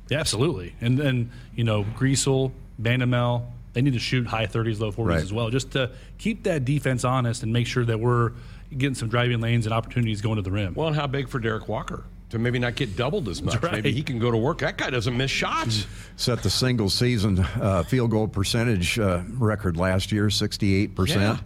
yeah, 0.08 0.18
absolutely. 0.18 0.74
And 0.80 0.98
then, 0.98 1.30
you 1.54 1.64
know, 1.64 1.84
Griesel, 1.96 2.52
Bandoumel, 2.80 3.44
they 3.72 3.82
need 3.82 3.92
to 3.92 3.98
shoot 3.98 4.26
high 4.26 4.46
30s, 4.46 4.80
low 4.80 4.92
40s 4.92 5.06
right. 5.06 5.22
as 5.22 5.32
well, 5.32 5.50
just 5.50 5.72
to 5.72 5.90
keep 6.18 6.44
that 6.44 6.64
defense 6.64 7.04
honest 7.04 7.42
and 7.42 7.52
make 7.52 7.66
sure 7.66 7.84
that 7.84 7.98
we're 7.98 8.32
getting 8.76 8.94
some 8.94 9.08
driving 9.08 9.40
lanes 9.40 9.66
and 9.66 9.74
opportunities 9.74 10.20
going 10.20 10.36
to 10.36 10.42
the 10.42 10.50
rim. 10.50 10.74
Well, 10.74 10.88
and 10.88 10.96
how 10.96 11.06
big 11.06 11.28
for 11.28 11.38
Derrick 11.38 11.68
Walker? 11.68 12.04
To 12.30 12.38
maybe 12.38 12.58
not 12.58 12.74
get 12.74 12.94
doubled 12.94 13.26
as 13.28 13.40
much. 13.40 13.62
Right. 13.62 13.72
Maybe 13.72 13.92
he 13.92 14.02
can 14.02 14.18
go 14.18 14.30
to 14.30 14.36
work. 14.36 14.58
That 14.58 14.76
guy 14.76 14.90
doesn't 14.90 15.16
miss 15.16 15.30
shots. 15.30 15.86
Set 16.16 16.42
the 16.42 16.50
single 16.50 16.90
season 16.90 17.38
uh, 17.38 17.84
field 17.84 18.10
goal 18.10 18.28
percentage 18.28 18.98
uh, 18.98 19.22
record 19.30 19.78
last 19.78 20.12
year, 20.12 20.26
68%. 20.26 21.08
Yeah. 21.08 21.38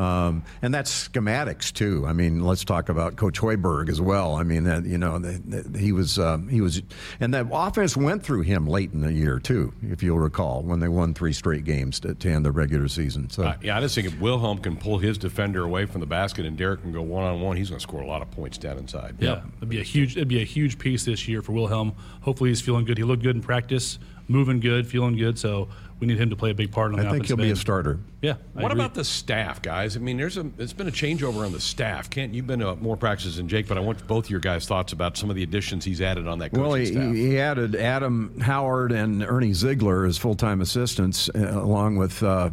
Um, 0.00 0.44
and 0.62 0.72
that's 0.72 1.08
schematics 1.08 1.70
too. 1.70 2.06
I 2.06 2.14
mean, 2.14 2.42
let's 2.42 2.64
talk 2.64 2.88
about 2.88 3.16
Coach 3.16 3.38
Hoiberg 3.38 3.90
as 3.90 4.00
well. 4.00 4.34
I 4.34 4.44
mean, 4.44 4.64
that 4.64 4.86
you 4.86 4.96
know, 4.96 5.18
the, 5.18 5.38
the, 5.44 5.78
he 5.78 5.92
was 5.92 6.18
um, 6.18 6.48
he 6.48 6.62
was, 6.62 6.80
and 7.20 7.34
that 7.34 7.46
offense 7.52 7.98
went 7.98 8.22
through 8.22 8.42
him 8.42 8.66
late 8.66 8.92
in 8.94 9.02
the 9.02 9.12
year 9.12 9.38
too, 9.38 9.74
if 9.82 10.02
you'll 10.02 10.18
recall, 10.18 10.62
when 10.62 10.80
they 10.80 10.88
won 10.88 11.12
three 11.12 11.34
straight 11.34 11.64
games 11.64 12.00
to, 12.00 12.14
to 12.14 12.30
end 12.30 12.46
the 12.46 12.50
regular 12.52 12.88
season. 12.88 13.28
So 13.28 13.42
uh, 13.42 13.56
yeah, 13.60 13.76
I 13.76 13.80
just 13.82 13.94
think 13.94 14.06
if 14.06 14.18
Wilhelm 14.18 14.58
can 14.58 14.74
pull 14.74 14.96
his 14.96 15.18
defender 15.18 15.64
away 15.64 15.84
from 15.84 16.00
the 16.00 16.06
basket 16.06 16.46
and 16.46 16.56
Derrick 16.56 16.80
can 16.80 16.92
go 16.92 17.02
one 17.02 17.24
on 17.24 17.42
one, 17.42 17.58
he's 17.58 17.68
going 17.68 17.78
to 17.78 17.82
score 17.82 18.00
a 18.00 18.06
lot 18.06 18.22
of 18.22 18.30
points 18.30 18.56
down 18.56 18.78
inside. 18.78 19.16
Yeah, 19.18 19.28
yep. 19.28 19.44
it'd 19.58 19.68
be 19.68 19.80
a 19.80 19.84
huge 19.84 20.16
it'd 20.16 20.28
be 20.28 20.40
a 20.40 20.46
huge 20.46 20.78
piece 20.78 21.04
this 21.04 21.28
year 21.28 21.42
for 21.42 21.52
Wilhelm. 21.52 21.92
Hopefully, 22.22 22.48
he's 22.48 22.62
feeling 22.62 22.86
good. 22.86 22.96
He 22.96 23.04
looked 23.04 23.22
good 23.22 23.36
in 23.36 23.42
practice, 23.42 23.98
moving 24.30 24.60
good, 24.60 24.86
feeling 24.86 25.16
good. 25.16 25.38
So 25.38 25.68
we 25.98 26.06
need 26.06 26.18
him 26.18 26.30
to 26.30 26.36
play 26.36 26.50
a 26.50 26.54
big 26.54 26.72
part 26.72 26.92
on 26.92 26.98
the 26.98 27.06
I 27.06 27.10
think 27.10 27.26
he'll 27.26 27.34
end. 27.34 27.48
be 27.48 27.50
a 27.50 27.56
starter. 27.56 27.98
Yeah. 28.22 28.36
I 28.56 28.62
what 28.62 28.72
agree. 28.72 28.82
about 28.82 28.94
the 28.94 29.04
staff, 29.04 29.60
guys? 29.60 29.96
I 29.96 30.00
mean, 30.00 30.16
there's 30.16 30.38
a 30.38 30.46
it's 30.56 30.72
been 30.72 30.88
a 30.88 30.92
changeover 30.92 31.44
on 31.44 31.52
the 31.52 31.60
staff. 31.60 32.08
Kent, 32.08 32.32
you've 32.32 32.46
been 32.46 32.60
to 32.60 32.76
more 32.76 32.96
practices 32.96 33.36
than 33.36 33.48
Jake, 33.48 33.68
but 33.68 33.76
I 33.76 33.80
want 33.80 34.06
both 34.06 34.30
your 34.30 34.40
guys' 34.40 34.66
thoughts 34.66 34.92
about 34.94 35.16
some 35.18 35.28
of 35.28 35.36
the 35.36 35.42
additions 35.42 35.84
he's 35.84 36.00
added 36.00 36.26
on 36.26 36.38
that. 36.38 36.52
Well, 36.52 36.72
he, 36.74 36.86
staff. 36.86 37.14
he 37.14 37.38
added 37.38 37.74
Adam 37.74 38.40
Howard 38.40 38.92
and 38.92 39.22
Ernie 39.22 39.50
Zeigler 39.50 40.08
as 40.08 40.16
full 40.16 40.36
time 40.36 40.60
assistants, 40.62 41.28
uh, 41.34 41.38
along 41.38 41.96
with 41.96 42.22
uh, 42.22 42.50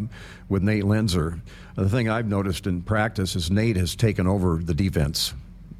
with 0.50 0.64
Nate 0.64 0.84
Loenser. 0.84 1.40
The 1.76 1.88
thing 1.90 2.10
I've 2.10 2.28
noticed 2.28 2.66
in 2.66 2.82
practice 2.82 3.36
is 3.36 3.52
Nate 3.52 3.78
has 3.78 3.96
taken 3.96 4.26
over 4.26 4.58
the 4.58 4.74
defense 4.74 5.34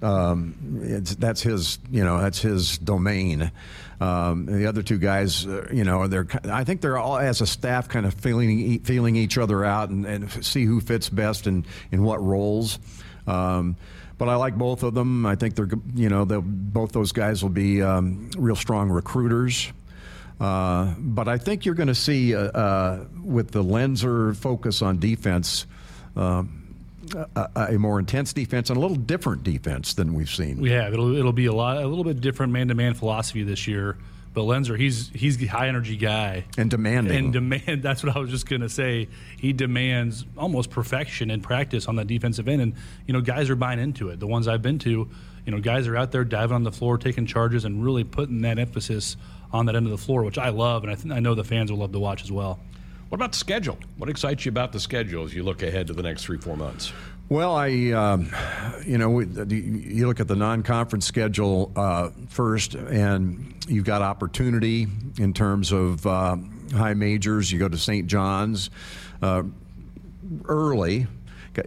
Um, 0.04 0.54
that's 1.18 1.42
his, 1.42 1.80
you 1.90 2.04
know, 2.04 2.22
that's 2.22 2.40
his 2.40 2.78
domain. 2.78 3.52
Um, 4.00 4.46
the 4.46 4.68
other 4.68 4.84
two 4.84 5.00
guys, 5.00 5.48
uh, 5.48 5.68
you 5.74 5.84
know, 5.84 6.08
they're. 6.08 6.28
I 6.46 6.64
think 6.64 6.82
they're 6.82 7.00
all 7.00 7.18
as 7.18 7.42
a 7.42 7.48
staff 7.48 7.90
kind 7.90 8.06
of 8.06 8.14
feeling 8.14 8.80
feeling 8.82 9.16
each 9.16 9.38
other 9.38 9.66
out 9.66 9.90
and, 9.90 10.06
and 10.06 10.46
see 10.46 10.66
who 10.66 10.82
fits 10.82 11.10
best 11.10 11.48
and 11.48 11.66
in 11.92 12.04
what 12.04 12.24
roles. 12.24 12.78
Um, 13.26 13.76
but 14.18 14.30
I 14.30 14.36
like 14.36 14.56
both 14.56 14.84
of 14.84 14.94
them. 14.94 15.26
I 15.26 15.36
think 15.36 15.56
they're, 15.56 15.70
you 15.96 16.10
know, 16.10 16.26
both 16.26 16.92
those 16.92 17.12
guys 17.12 17.44
will 17.44 17.50
be 17.50 17.82
um, 17.82 18.30
real 18.38 18.56
strong 18.56 18.90
recruiters. 18.90 19.72
Uh, 20.40 20.94
but 20.98 21.28
I 21.28 21.38
think 21.38 21.66
you're 21.66 21.76
going 21.76 21.88
to 21.88 21.96
see 21.96 22.36
uh, 22.36 22.40
uh, 22.40 23.06
with 23.24 23.52
the 23.52 23.64
Loenser 23.64 24.36
focus 24.36 24.82
on 24.82 25.00
defense. 25.00 25.66
A, 27.16 27.68
a, 27.72 27.80
more 27.80 28.00
intense 28.00 28.34
defense 28.34 28.70
and 28.70 28.78
a 28.78 28.80
little 28.80 28.98
different 28.98 29.44
defense 29.44 29.94
than 29.94 30.14
we've 30.14 30.30
seen. 30.30 30.60
We 30.60 30.72
have 30.72 30.94
it'll 30.94 31.16
it'll 31.16 31.34
be 31.34 31.46
a 31.46 31.54
lot 31.54 31.78
a 31.78 31.88
little 31.88 32.04
bit 32.04 32.22
different 32.22 32.54
man 32.54 32.68
to 32.70 32.76
man 32.76 32.94
philosophy 32.94 33.44
this 33.44 33.68
year. 33.68 33.98
But 34.34 34.44
Loenser, 34.44 34.78
he's 34.78 35.10
he's 35.10 35.38
the 35.38 35.48
high 35.48 35.68
energy 35.68 35.98
guy 35.98 36.46
and 36.60 36.70
demanding. 36.70 37.18
And 37.18 37.34
demand. 37.34 37.82
That's 37.82 38.04
what 38.04 38.16
I 38.16 38.20
was 38.20 38.30
just 38.30 38.48
gonna 38.48 38.70
say. 38.70 39.08
He 39.38 39.52
demands 39.52 40.26
almost 40.38 40.70
perfection 40.70 41.32
in 41.32 41.42
practice 41.42 41.88
on 41.88 41.96
that 41.96 42.06
defensive 42.06 42.48
end, 42.48 42.62
and 42.62 42.76
you 43.08 43.14
know 43.14 43.22
guys 43.22 43.50
are 43.50 43.56
buying 43.56 43.80
into 43.80 44.10
it. 44.10 44.20
The 44.20 44.28
ones 44.28 44.48
I've 44.48 44.62
been 44.62 44.78
to, 44.80 44.90
you 44.90 45.52
know, 45.52 45.60
guys 45.60 45.88
are 45.88 45.98
out 45.98 46.12
there 46.12 46.24
diving 46.24 46.54
on 46.54 46.64
the 46.64 46.72
floor, 46.72 46.98
taking 46.98 47.26
charges, 47.26 47.66
and 47.66 47.84
really 47.84 48.04
putting 48.04 48.42
that 48.42 48.60
emphasis 48.60 49.18
on 49.52 49.66
that 49.68 49.76
end 49.76 49.86
of 49.86 49.92
the 49.92 49.98
floor, 49.98 50.24
which 50.24 50.38
I 50.38 50.50
love, 50.50 50.84
and 50.84 50.92
I, 50.92 50.96
th- 50.96 51.14
I 51.14 51.20
know 51.20 51.34
the 51.34 51.44
fans 51.44 51.72
will 51.72 51.80
love 51.80 51.94
to 51.94 52.00
watch 52.00 52.22
as 52.22 52.32
well. 52.32 52.60
What 53.10 53.16
about 53.16 53.32
the 53.32 53.38
schedule? 53.38 53.78
What 53.98 54.10
excites 54.10 54.46
you 54.46 54.50
about 54.50 54.74
the 54.74 54.80
schedule 54.80 55.24
as 55.24 55.34
you 55.34 55.44
look 55.44 55.64
ahead 55.64 55.88
to 55.88 55.94
the 55.94 56.04
next 56.04 56.24
three, 56.26 56.38
four 56.38 56.58
months? 56.58 56.92
Well, 57.30 57.56
I, 57.56 57.92
um, 57.92 58.32
you 58.86 58.98
know, 58.98 59.20
you 59.20 60.08
look 60.08 60.20
at 60.20 60.28
the 60.28 60.36
non-conference 60.36 61.06
schedule 61.06 61.72
uh, 61.76 62.10
first, 62.30 62.74
and 62.74 63.54
you've 63.68 63.86
got 63.86 64.02
opportunity 64.02 64.88
in 65.18 65.34
terms 65.34 65.74
of 65.74 66.08
uh, 66.08 66.38
high 66.74 66.94
majors. 66.94 67.52
You 67.52 67.60
go 67.60 67.68
to 67.68 67.78
St. 67.78 68.08
John's 68.08 68.70
uh, 69.22 69.44
early, 70.46 71.08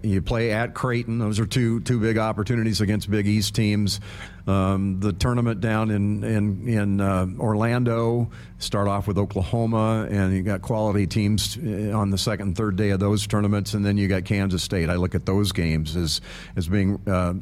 you 0.03 0.23
play 0.23 0.53
at 0.53 0.75
Creighton. 0.75 1.19
Those 1.19 1.41
are 1.41 1.47
two 1.47 1.81
two 1.81 2.01
big 2.01 2.19
opportunities 2.19 2.81
against 2.81 3.11
Big 3.11 3.27
East 3.27 3.55
teams. 3.55 4.01
Um, 4.47 5.01
the 5.01 5.13
tournament 5.13 5.61
down 5.61 5.91
in 5.91 6.25
in, 6.25 6.69
in 6.69 7.01
uh, 7.01 7.27
Orlando 7.39 8.31
start 8.59 8.89
off 8.89 9.07
with 9.07 9.19
Oklahoma, 9.19 10.07
and 10.11 10.33
you 10.35 10.43
got 10.43 10.63
quality 10.63 11.07
teams 11.07 11.57
uh, 11.57 11.97
on 11.97 12.11
the 12.11 12.19
second 12.19 12.57
third 12.57 12.77
day 12.77 12.91
of 12.91 13.01
those 13.01 13.27
tournaments, 13.27 13.75
and 13.75 13.85
then 13.85 13.97
you 13.97 14.09
got 14.09 14.25
Kansas 14.25 14.63
State. 14.63 14.89
I 14.89 14.97
look 14.97 15.15
at 15.15 15.27
those 15.27 15.53
games 15.53 15.97
as 15.97 16.21
as 16.57 16.69
being. 16.69 17.01
Uh, 17.07 17.35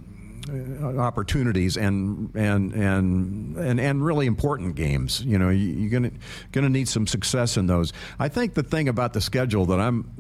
opportunities 0.98 1.76
and 1.76 2.34
and 2.34 2.72
and 2.72 3.56
and 3.56 3.78
and 3.78 4.04
really 4.04 4.26
important 4.26 4.76
games. 4.76 5.22
You 5.22 5.38
know, 5.38 5.50
you're 5.50 5.90
gonna 5.90 6.10
gonna 6.52 6.70
need 6.70 6.88
some 6.88 7.06
success 7.06 7.56
in 7.56 7.66
those. 7.66 7.92
I 8.18 8.28
think 8.28 8.54
the 8.54 8.62
thing 8.62 8.88
about 8.88 9.12
the 9.12 9.20
schedule 9.20 9.66
that 9.66 9.78
I'm 9.78 10.10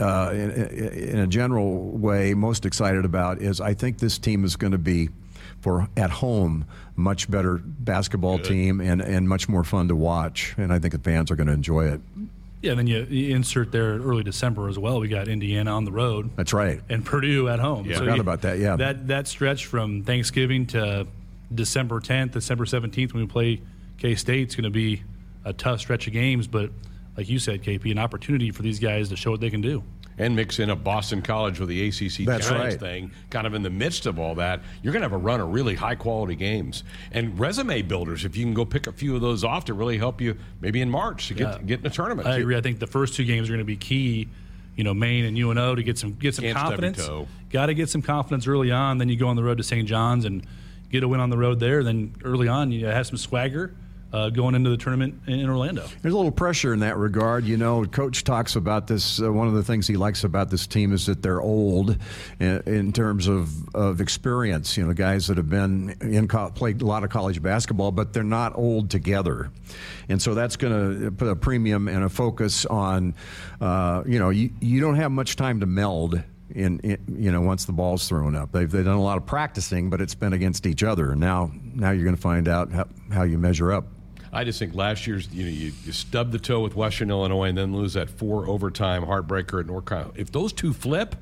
uh, 0.00 0.30
in, 0.32 0.50
in, 0.50 1.18
a 1.18 1.26
general 1.26 1.90
way, 1.90 2.34
most 2.34 2.66
excited 2.66 3.04
about 3.04 3.40
is 3.40 3.60
I 3.60 3.74
think 3.74 3.98
this 3.98 4.18
team 4.18 4.44
is 4.44 4.56
going 4.56 4.72
to 4.72 4.78
be, 4.78 5.10
for 5.60 5.88
at 5.96 6.10
home, 6.10 6.66
much 6.96 7.30
better 7.30 7.60
basketball 7.62 8.38
Good. 8.38 8.46
team 8.46 8.80
and, 8.80 9.00
and 9.00 9.28
much 9.28 9.48
more 9.48 9.64
fun 9.64 9.88
to 9.88 9.96
watch. 9.96 10.54
And 10.56 10.72
I 10.72 10.78
think 10.78 10.92
the 10.92 10.98
fans 10.98 11.30
are 11.30 11.36
going 11.36 11.46
to 11.46 11.52
enjoy 11.52 11.86
it. 11.86 12.00
Yeah, 12.62 12.70
and 12.70 12.78
then 12.78 12.86
you, 12.86 13.06
you, 13.10 13.36
insert 13.36 13.72
there 13.72 13.98
early 13.98 14.22
December 14.22 14.68
as 14.68 14.78
well. 14.78 14.98
We 14.98 15.08
got 15.08 15.28
Indiana 15.28 15.70
on 15.76 15.84
the 15.84 15.92
road. 15.92 16.30
That's 16.34 16.54
right. 16.54 16.80
And 16.88 17.04
Purdue 17.04 17.48
at 17.48 17.58
home. 17.58 17.84
Yeah, 17.84 17.96
so 17.96 18.00
forgot 18.00 18.14
you, 18.14 18.20
about 18.22 18.40
that. 18.42 18.58
Yeah, 18.58 18.76
that 18.76 19.06
that 19.08 19.28
stretch 19.28 19.66
from 19.66 20.02
Thanksgiving 20.02 20.64
to 20.68 21.06
December 21.54 22.00
10th, 22.00 22.32
December 22.32 22.64
17th 22.64 23.12
when 23.12 23.22
we 23.22 23.28
play 23.28 23.60
K 23.98 24.14
State 24.14 24.48
is 24.48 24.56
going 24.56 24.64
to 24.64 24.70
be 24.70 25.02
a 25.44 25.52
tough 25.52 25.80
stretch 25.80 26.06
of 26.06 26.14
games, 26.14 26.46
but 26.46 26.70
like 27.16 27.28
you 27.28 27.38
said, 27.38 27.62
KP, 27.62 27.90
an 27.90 27.98
opportunity 27.98 28.50
for 28.50 28.62
these 28.62 28.78
guys 28.78 29.08
to 29.10 29.16
show 29.16 29.30
what 29.30 29.40
they 29.40 29.50
can 29.50 29.60
do. 29.60 29.82
And 30.16 30.36
mix 30.36 30.60
in 30.60 30.70
a 30.70 30.76
Boston 30.76 31.22
College 31.22 31.58
with 31.58 31.68
the 31.68 31.88
ACC 31.88 32.24
That's 32.24 32.48
Giants 32.48 32.74
right. 32.74 32.80
thing, 32.80 33.10
kind 33.30 33.48
of 33.48 33.54
in 33.54 33.62
the 33.62 33.70
midst 33.70 34.06
of 34.06 34.20
all 34.20 34.36
that, 34.36 34.60
you're 34.80 34.92
going 34.92 35.02
to 35.02 35.08
have 35.08 35.12
a 35.12 35.18
run 35.18 35.40
of 35.40 35.52
really 35.52 35.74
high 35.74 35.96
quality 35.96 36.36
games 36.36 36.84
and 37.10 37.36
resume 37.38 37.82
builders. 37.82 38.24
If 38.24 38.36
you 38.36 38.44
can 38.44 38.54
go 38.54 38.64
pick 38.64 38.86
a 38.86 38.92
few 38.92 39.16
of 39.16 39.22
those 39.22 39.42
off 39.42 39.64
to 39.64 39.74
really 39.74 39.98
help 39.98 40.20
you, 40.20 40.36
maybe 40.60 40.80
in 40.80 40.88
March 40.88 41.28
to 41.28 41.34
get 41.34 41.48
yeah. 41.48 41.58
get 41.66 41.80
in 41.80 41.86
a 41.86 41.90
tournament. 41.90 42.28
I 42.28 42.36
agree. 42.36 42.56
I 42.56 42.60
think 42.60 42.78
the 42.78 42.86
first 42.86 43.14
two 43.14 43.24
games 43.24 43.48
are 43.48 43.52
going 43.52 43.58
to 43.58 43.64
be 43.64 43.76
key. 43.76 44.28
You 44.76 44.84
know, 44.84 44.94
Maine 44.94 45.24
and 45.24 45.36
UNO 45.36 45.74
to 45.74 45.82
get 45.82 45.98
some 45.98 46.14
get 46.14 46.34
some 46.36 46.44
Can't 46.44 46.56
confidence. 46.56 47.08
Got 47.50 47.66
to 47.66 47.74
get 47.74 47.88
some 47.88 48.02
confidence 48.02 48.46
early 48.46 48.70
on. 48.70 48.98
Then 48.98 49.08
you 49.08 49.16
go 49.16 49.28
on 49.28 49.36
the 49.36 49.44
road 49.44 49.58
to 49.58 49.64
St. 49.64 49.86
John's 49.86 50.24
and 50.24 50.46
get 50.90 51.02
a 51.02 51.08
win 51.08 51.18
on 51.18 51.30
the 51.30 51.38
road 51.38 51.58
there. 51.58 51.82
Then 51.82 52.14
early 52.24 52.46
on, 52.46 52.70
you 52.70 52.86
have 52.86 53.06
some 53.06 53.16
swagger 53.16 53.74
uh, 54.14 54.30
going 54.30 54.54
into 54.54 54.70
the 54.70 54.76
tournament 54.76 55.20
in 55.26 55.48
Orlando. 55.48 55.84
There's 56.00 56.14
a 56.14 56.16
little 56.16 56.30
pressure 56.30 56.72
in 56.72 56.78
that 56.80 56.96
regard. 56.96 57.44
You 57.44 57.56
know, 57.56 57.84
Coach 57.84 58.22
talks 58.22 58.54
about 58.54 58.86
this. 58.86 59.20
Uh, 59.20 59.32
one 59.32 59.48
of 59.48 59.54
the 59.54 59.64
things 59.64 59.88
he 59.88 59.96
likes 59.96 60.22
about 60.22 60.50
this 60.50 60.68
team 60.68 60.92
is 60.92 61.06
that 61.06 61.20
they're 61.20 61.40
old 61.40 61.98
in, 62.38 62.62
in 62.64 62.92
terms 62.92 63.26
of, 63.26 63.50
of 63.74 64.00
experience. 64.00 64.76
You 64.76 64.86
know, 64.86 64.92
guys 64.92 65.26
that 65.26 65.36
have 65.36 65.50
been 65.50 65.96
in 66.00 66.28
co- 66.28 66.50
played 66.50 66.80
a 66.80 66.86
lot 66.86 67.02
of 67.02 67.10
college 67.10 67.42
basketball, 67.42 67.90
but 67.90 68.12
they're 68.12 68.22
not 68.22 68.56
old 68.56 68.88
together, 68.88 69.50
and 70.08 70.22
so 70.22 70.34
that's 70.34 70.54
going 70.54 71.02
to 71.02 71.10
put 71.10 71.26
a 71.26 71.34
premium 71.34 71.88
and 71.88 72.04
a 72.04 72.08
focus 72.08 72.66
on. 72.66 73.16
Uh, 73.60 74.04
you 74.06 74.20
know, 74.20 74.30
you, 74.30 74.50
you 74.60 74.80
don't 74.80 74.94
have 74.94 75.10
much 75.10 75.34
time 75.34 75.58
to 75.58 75.66
meld 75.66 76.22
in, 76.50 76.78
in, 76.80 76.98
you 77.18 77.32
know 77.32 77.40
once 77.40 77.64
the 77.64 77.72
ball's 77.72 78.08
thrown 78.08 78.36
up. 78.36 78.52
They've, 78.52 78.70
they've 78.70 78.84
done 78.84 78.94
a 78.94 79.02
lot 79.02 79.16
of 79.16 79.26
practicing, 79.26 79.90
but 79.90 80.00
it's 80.00 80.14
been 80.14 80.34
against 80.34 80.66
each 80.66 80.84
other. 80.84 81.16
Now 81.16 81.50
now 81.74 81.90
you're 81.90 82.04
going 82.04 82.14
to 82.14 82.22
find 82.22 82.46
out 82.46 82.70
how, 82.70 82.86
how 83.12 83.22
you 83.24 83.38
measure 83.38 83.72
up. 83.72 83.86
I 84.34 84.44
just 84.44 84.58
think 84.58 84.74
last 84.74 85.06
year's 85.06 85.28
you 85.32 85.44
know 85.44 85.50
you, 85.50 85.72
you 85.84 85.92
stub 85.92 86.32
the 86.32 86.38
toe 86.38 86.60
with 86.60 86.74
Western 86.74 87.10
Illinois 87.10 87.48
and 87.48 87.56
then 87.56 87.74
lose 87.74 87.94
that 87.94 88.10
four 88.10 88.48
overtime 88.48 89.04
heartbreaker 89.04 89.60
at 89.60 89.66
North 89.66 89.86
Carolina. 89.86 90.12
If 90.16 90.32
those 90.32 90.52
two 90.52 90.72
flip, 90.72 91.16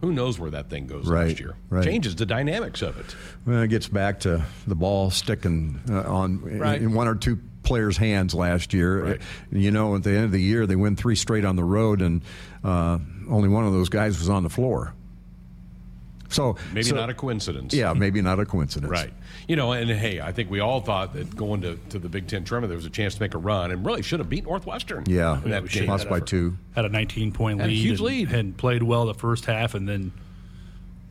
who 0.00 0.12
knows 0.12 0.38
where 0.38 0.50
that 0.50 0.70
thing 0.70 0.86
goes 0.86 1.06
right, 1.06 1.28
next 1.28 1.40
year? 1.40 1.54
Right. 1.68 1.84
Changes 1.84 2.16
the 2.16 2.26
dynamics 2.26 2.82
of 2.82 2.98
it. 2.98 3.14
Well, 3.46 3.62
it 3.62 3.68
gets 3.68 3.88
back 3.88 4.20
to 4.20 4.44
the 4.66 4.74
ball 4.74 5.10
sticking 5.10 5.80
uh, 5.88 6.02
on 6.02 6.40
right. 6.40 6.78
in, 6.78 6.88
in 6.88 6.94
one 6.94 7.08
or 7.08 7.14
two 7.14 7.38
players' 7.62 7.96
hands 7.96 8.34
last 8.34 8.72
year. 8.72 9.04
Right. 9.04 9.20
You 9.50 9.70
know, 9.70 9.96
at 9.96 10.02
the 10.02 10.10
end 10.10 10.24
of 10.24 10.32
the 10.32 10.42
year, 10.42 10.66
they 10.66 10.76
win 10.76 10.96
three 10.96 11.16
straight 11.16 11.44
on 11.44 11.56
the 11.56 11.64
road, 11.64 12.02
and 12.02 12.22
uh, 12.62 12.98
only 13.28 13.48
one 13.48 13.66
of 13.66 13.72
those 13.72 13.88
guys 13.88 14.18
was 14.18 14.28
on 14.28 14.42
the 14.42 14.50
floor. 14.50 14.94
So 16.34 16.56
maybe 16.72 16.84
so, 16.84 16.96
not 16.96 17.10
a 17.10 17.14
coincidence. 17.14 17.72
Yeah, 17.72 17.92
maybe 17.92 18.20
not 18.20 18.40
a 18.40 18.44
coincidence. 18.44 18.90
right. 18.90 19.12
You 19.46 19.56
know, 19.56 19.72
and 19.72 19.90
hey, 19.90 20.20
I 20.20 20.32
think 20.32 20.50
we 20.50 20.60
all 20.60 20.80
thought 20.80 21.12
that 21.14 21.34
going 21.36 21.60
to, 21.62 21.76
to 21.90 21.98
the 21.98 22.08
Big 22.08 22.26
Ten 22.26 22.44
tournament 22.44 22.70
there 22.70 22.76
was 22.76 22.86
a 22.86 22.90
chance 22.90 23.14
to 23.14 23.20
make 23.20 23.34
a 23.34 23.38
run, 23.38 23.70
and 23.70 23.84
really 23.84 24.02
should 24.02 24.20
have 24.20 24.28
beat 24.28 24.44
Northwestern. 24.44 25.04
Yeah, 25.06 25.42
in 25.42 25.50
that 25.50 25.68
game. 25.68 25.88
lost 25.88 26.08
by 26.08 26.20
two. 26.20 26.56
Had 26.74 26.84
a 26.84 26.88
19 26.88 27.32
point 27.32 27.58
lead. 27.58 27.70
huge 27.70 28.00
and, 28.00 28.06
lead. 28.06 28.32
And 28.32 28.56
played 28.56 28.82
well 28.82 29.06
the 29.06 29.14
first 29.14 29.44
half, 29.44 29.74
and 29.74 29.88
then 29.88 30.12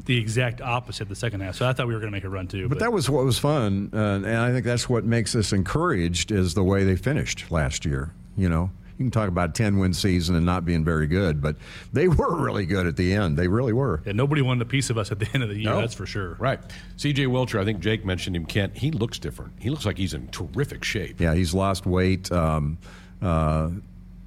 the 0.06 0.18
exact 0.18 0.62
opposite 0.62 1.08
the 1.08 1.16
second 1.16 1.42
half. 1.42 1.56
So 1.56 1.68
I 1.68 1.74
thought 1.74 1.88
we 1.88 1.94
were 1.94 2.00
going 2.00 2.12
to 2.12 2.16
make 2.16 2.26
a 2.26 2.30
run 2.30 2.48
too. 2.48 2.68
But, 2.68 2.80
but, 2.80 2.80
that 2.80 2.92
was 2.92 3.10
what 3.10 3.24
was 3.24 3.40
fun, 3.40 3.92
uh, 3.94 3.98
and 3.98 4.28
I 4.28 4.52
think 4.52 4.66
that's 4.66 4.90
what 4.90 5.06
makes 5.06 5.36
us 5.36 5.54
encouraged 5.54 6.32
is 6.32 6.54
the 6.54 6.64
way 6.64 6.84
they 6.84 6.96
finished 6.96 7.52
last 7.52 7.86
year. 7.86 8.14
You 8.36 8.50
know, 8.50 8.72
you 8.98 9.06
can 9.06 9.12
talk 9.12 9.28
about 9.28 9.50
a 9.50 9.54
10 9.54 9.80
win 9.80 9.94
season 9.94 10.36
and 10.36 10.46
not 10.46 10.66
being 10.66 10.84
very 10.84 11.08
good, 11.08 11.42
but 11.42 11.56
they 11.92 12.08
were 12.10 12.36
really 12.36 12.66
good 12.66 12.88
at 12.88 12.96
the 12.96 13.14
end. 13.14 13.38
They 13.38 13.48
really 13.48 13.74
were. 13.74 14.02
Yeah, 14.06 14.14
nobody 14.14 14.42
wanted 14.42 14.62
a 14.62 14.66
piece 14.66 14.90
of 14.90 14.98
us 14.98 15.12
at 15.12 15.20
the 15.20 15.28
end 15.34 15.44
of 15.44 15.50
the 15.50 15.58
year, 15.58 15.72
no. 15.72 15.82
that's 15.82 15.94
for 15.94 16.06
sure. 16.06 16.36
Right. 16.40 16.60
CJ 16.98 17.28
Wilcher, 17.28 17.60
I 17.60 17.66
think 17.66 17.80
Jake 17.80 18.06
mentioned 18.06 18.36
him, 18.36 18.46
Kent. 18.46 18.78
He 18.78 18.92
looks 18.92 19.20
different. 19.20 19.54
He 19.60 19.70
looks 19.70 19.86
like 19.86 19.98
he's 19.98 20.14
in 20.14 20.28
terrific 20.28 20.84
shape. 20.84 21.20
Yeah, 21.20 21.34
he's 21.34 21.54
lost 21.54 21.86
weight. 21.86 22.32
Um, 22.32 22.78
uh, 23.22 23.70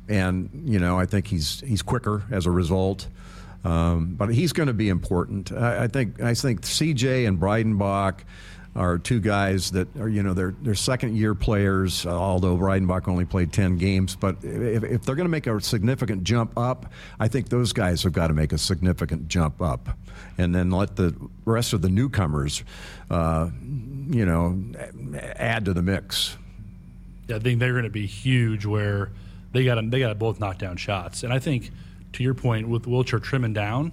and, 0.09 0.50
you 0.64 0.79
know, 0.79 0.98
I 0.98 1.07
think 1.07 1.26
he's, 1.26 1.61
he's 1.61 1.83
quicker 1.83 2.24
as 2.31 2.46
a 2.46 2.50
result. 2.50 3.09
Um, 3.64 4.14
but 4.14 4.33
he's 4.33 4.52
going 4.52 4.68
to 4.68 4.74
be 4.74 4.88
important. 4.88 5.50
I, 5.50 5.85
I, 5.85 5.88
think 5.88 6.20
I 6.20 6.35
think 6.35 6.61
CJ 6.61 7.26
and 7.26 7.40
Breidenbach 7.40 8.20
are 8.76 8.98
two 8.98 9.20
guys 9.20 9.70
that 9.72 9.88
are 9.96 10.08
you 10.08 10.22
know 10.22 10.34
they're 10.34 10.54
they're 10.62 10.74
second 10.74 11.16
year 11.16 11.34
players. 11.34 12.04
Uh, 12.06 12.10
although 12.10 12.56
Breidenbach 12.56 13.08
only 13.08 13.24
played 13.24 13.52
ten 13.52 13.76
games, 13.76 14.14
but 14.14 14.36
if, 14.42 14.84
if 14.84 15.02
they're 15.02 15.14
going 15.14 15.26
to 15.26 15.30
make 15.30 15.46
a 15.46 15.60
significant 15.60 16.24
jump 16.24 16.56
up, 16.56 16.92
I 17.18 17.28
think 17.28 17.48
those 17.48 17.72
guys 17.72 18.02
have 18.02 18.12
got 18.12 18.28
to 18.28 18.34
make 18.34 18.52
a 18.52 18.58
significant 18.58 19.28
jump 19.28 19.60
up, 19.62 19.96
and 20.38 20.54
then 20.54 20.70
let 20.70 20.96
the 20.96 21.14
rest 21.44 21.72
of 21.72 21.82
the 21.82 21.88
newcomers, 21.88 22.62
uh, 23.10 23.48
you 23.62 24.26
know, 24.26 24.62
add 25.36 25.64
to 25.64 25.72
the 25.72 25.82
mix. 25.82 26.36
Yeah, 27.28 27.36
I 27.36 27.38
think 27.38 27.58
they're 27.58 27.72
going 27.72 27.84
to 27.84 27.90
be 27.90 28.06
huge. 28.06 28.66
Where 28.66 29.10
they 29.52 29.64
got 29.64 29.90
they 29.90 30.00
got 30.00 30.18
both 30.18 30.38
knock 30.38 30.58
down 30.58 30.76
shots, 30.76 31.22
and 31.22 31.32
I 31.32 31.38
think 31.38 31.70
to 32.12 32.22
your 32.22 32.34
point 32.34 32.68
with 32.68 32.84
Wilcher 32.84 33.22
trimming 33.22 33.52
down 33.52 33.92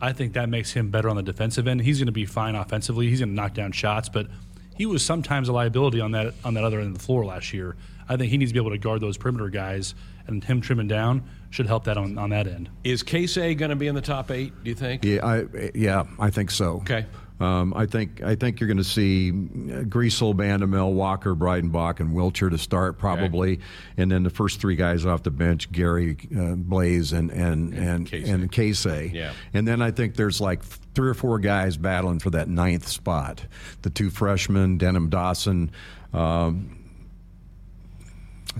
I 0.00 0.12
think 0.12 0.32
that 0.32 0.48
makes 0.48 0.72
him 0.72 0.90
better 0.90 1.08
on 1.08 1.16
the 1.16 1.22
defensive 1.22 1.68
end. 1.68 1.82
He's 1.82 1.98
going 1.98 2.06
to 2.06 2.12
be 2.12 2.24
fine 2.24 2.54
offensively. 2.54 3.08
He's 3.08 3.20
going 3.20 3.30
to 3.30 3.34
knock 3.34 3.54
down 3.54 3.72
shots, 3.72 4.08
but 4.08 4.28
he 4.76 4.86
was 4.86 5.04
sometimes 5.04 5.48
a 5.48 5.52
liability 5.52 6.00
on 6.00 6.12
that 6.12 6.32
on 6.44 6.54
that 6.54 6.64
other 6.64 6.78
end 6.78 6.88
of 6.88 6.94
the 6.98 7.04
floor 7.04 7.24
last 7.24 7.52
year. 7.52 7.76
I 8.08 8.16
think 8.16 8.30
he 8.30 8.38
needs 8.38 8.50
to 8.50 8.54
be 8.54 8.60
able 8.60 8.70
to 8.70 8.78
guard 8.78 9.00
those 9.00 9.16
perimeter 9.16 9.48
guys, 9.50 9.94
and 10.26 10.42
him 10.42 10.60
trimming 10.60 10.88
down 10.88 11.22
should 11.50 11.66
help 11.66 11.84
that 11.84 11.96
on, 11.96 12.18
on 12.18 12.30
that 12.30 12.46
end. 12.46 12.68
Is 12.82 13.02
Keisei 13.02 13.56
going 13.56 13.68
to 13.68 13.76
be 13.76 13.86
in 13.86 13.94
the 13.94 14.00
top 14.00 14.30
eight? 14.30 14.52
Do 14.64 14.70
you 14.70 14.74
think? 14.74 15.04
Yeah, 15.04 15.24
I, 15.24 15.70
yeah, 15.74 16.04
I 16.18 16.30
think 16.30 16.50
so. 16.50 16.78
Okay. 16.78 17.06
Um, 17.40 17.72
I 17.74 17.86
think 17.86 18.22
I 18.22 18.34
think 18.34 18.60
you're 18.60 18.66
going 18.66 18.76
to 18.76 18.84
see 18.84 19.30
uh, 19.30 19.82
Griesel, 19.84 20.34
Bandoumel, 20.34 20.92
Walker, 20.92 21.34
Breidenbach, 21.34 21.98
and 21.98 22.14
Wilcher 22.14 22.50
to 22.50 22.58
start 22.58 22.98
probably, 22.98 23.52
okay. 23.54 23.62
and 23.96 24.12
then 24.12 24.22
the 24.24 24.30
first 24.30 24.60
three 24.60 24.76
guys 24.76 25.06
off 25.06 25.22
the 25.22 25.30
bench: 25.30 25.72
Gary, 25.72 26.18
uh, 26.38 26.54
Blaze, 26.56 27.12
and 27.12 27.30
and 27.30 27.72
and 27.72 28.06
Keisei. 28.10 28.28
and 28.28 28.52
Keisei. 28.52 29.12
Yeah. 29.12 29.32
And 29.54 29.66
then 29.66 29.80
I 29.80 29.90
think 29.90 30.16
there's 30.16 30.40
like 30.40 30.62
three 30.62 31.08
or 31.08 31.14
four 31.14 31.38
guys 31.38 31.78
battling 31.78 32.18
for 32.18 32.30
that 32.30 32.48
ninth 32.48 32.86
spot. 32.86 33.46
The 33.82 33.90
two 33.90 34.10
freshmen, 34.10 34.76
Denim 34.76 35.08
Dawson. 35.08 35.70
Um, 36.12 36.79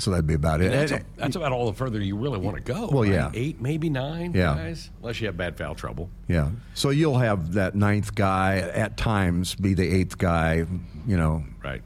so 0.00 0.10
that'd 0.10 0.26
be 0.26 0.34
about 0.34 0.60
it. 0.60 0.72
That's, 0.72 0.92
a, 0.92 1.02
that's, 1.16 1.36
about 1.36 1.52
all 1.52 1.66
the 1.66 1.72
further 1.72 2.00
you 2.00 2.16
really 2.16 2.38
want 2.38 2.56
to 2.56 2.62
go. 2.62 2.88
Well, 2.88 3.02
right? 3.02 3.12
yeah, 3.12 3.30
eight, 3.34 3.60
maybe 3.60 3.90
nine 3.90 4.32
yeah. 4.34 4.54
guys, 4.54 4.90
unless 5.00 5.20
you 5.20 5.26
have 5.26 5.36
bad 5.36 5.56
foul 5.56 5.74
trouble. 5.74 6.10
Yeah. 6.28 6.50
So 6.74 6.90
you'll 6.90 7.18
have 7.18 7.54
that 7.54 7.74
ninth 7.74 8.14
guy 8.14 8.58
at 8.58 8.96
times 8.96 9.54
be 9.54 9.74
the 9.74 9.88
eighth 9.88 10.18
guy. 10.18 10.66
You 11.06 11.16
know. 11.16 11.44
Right. 11.62 11.82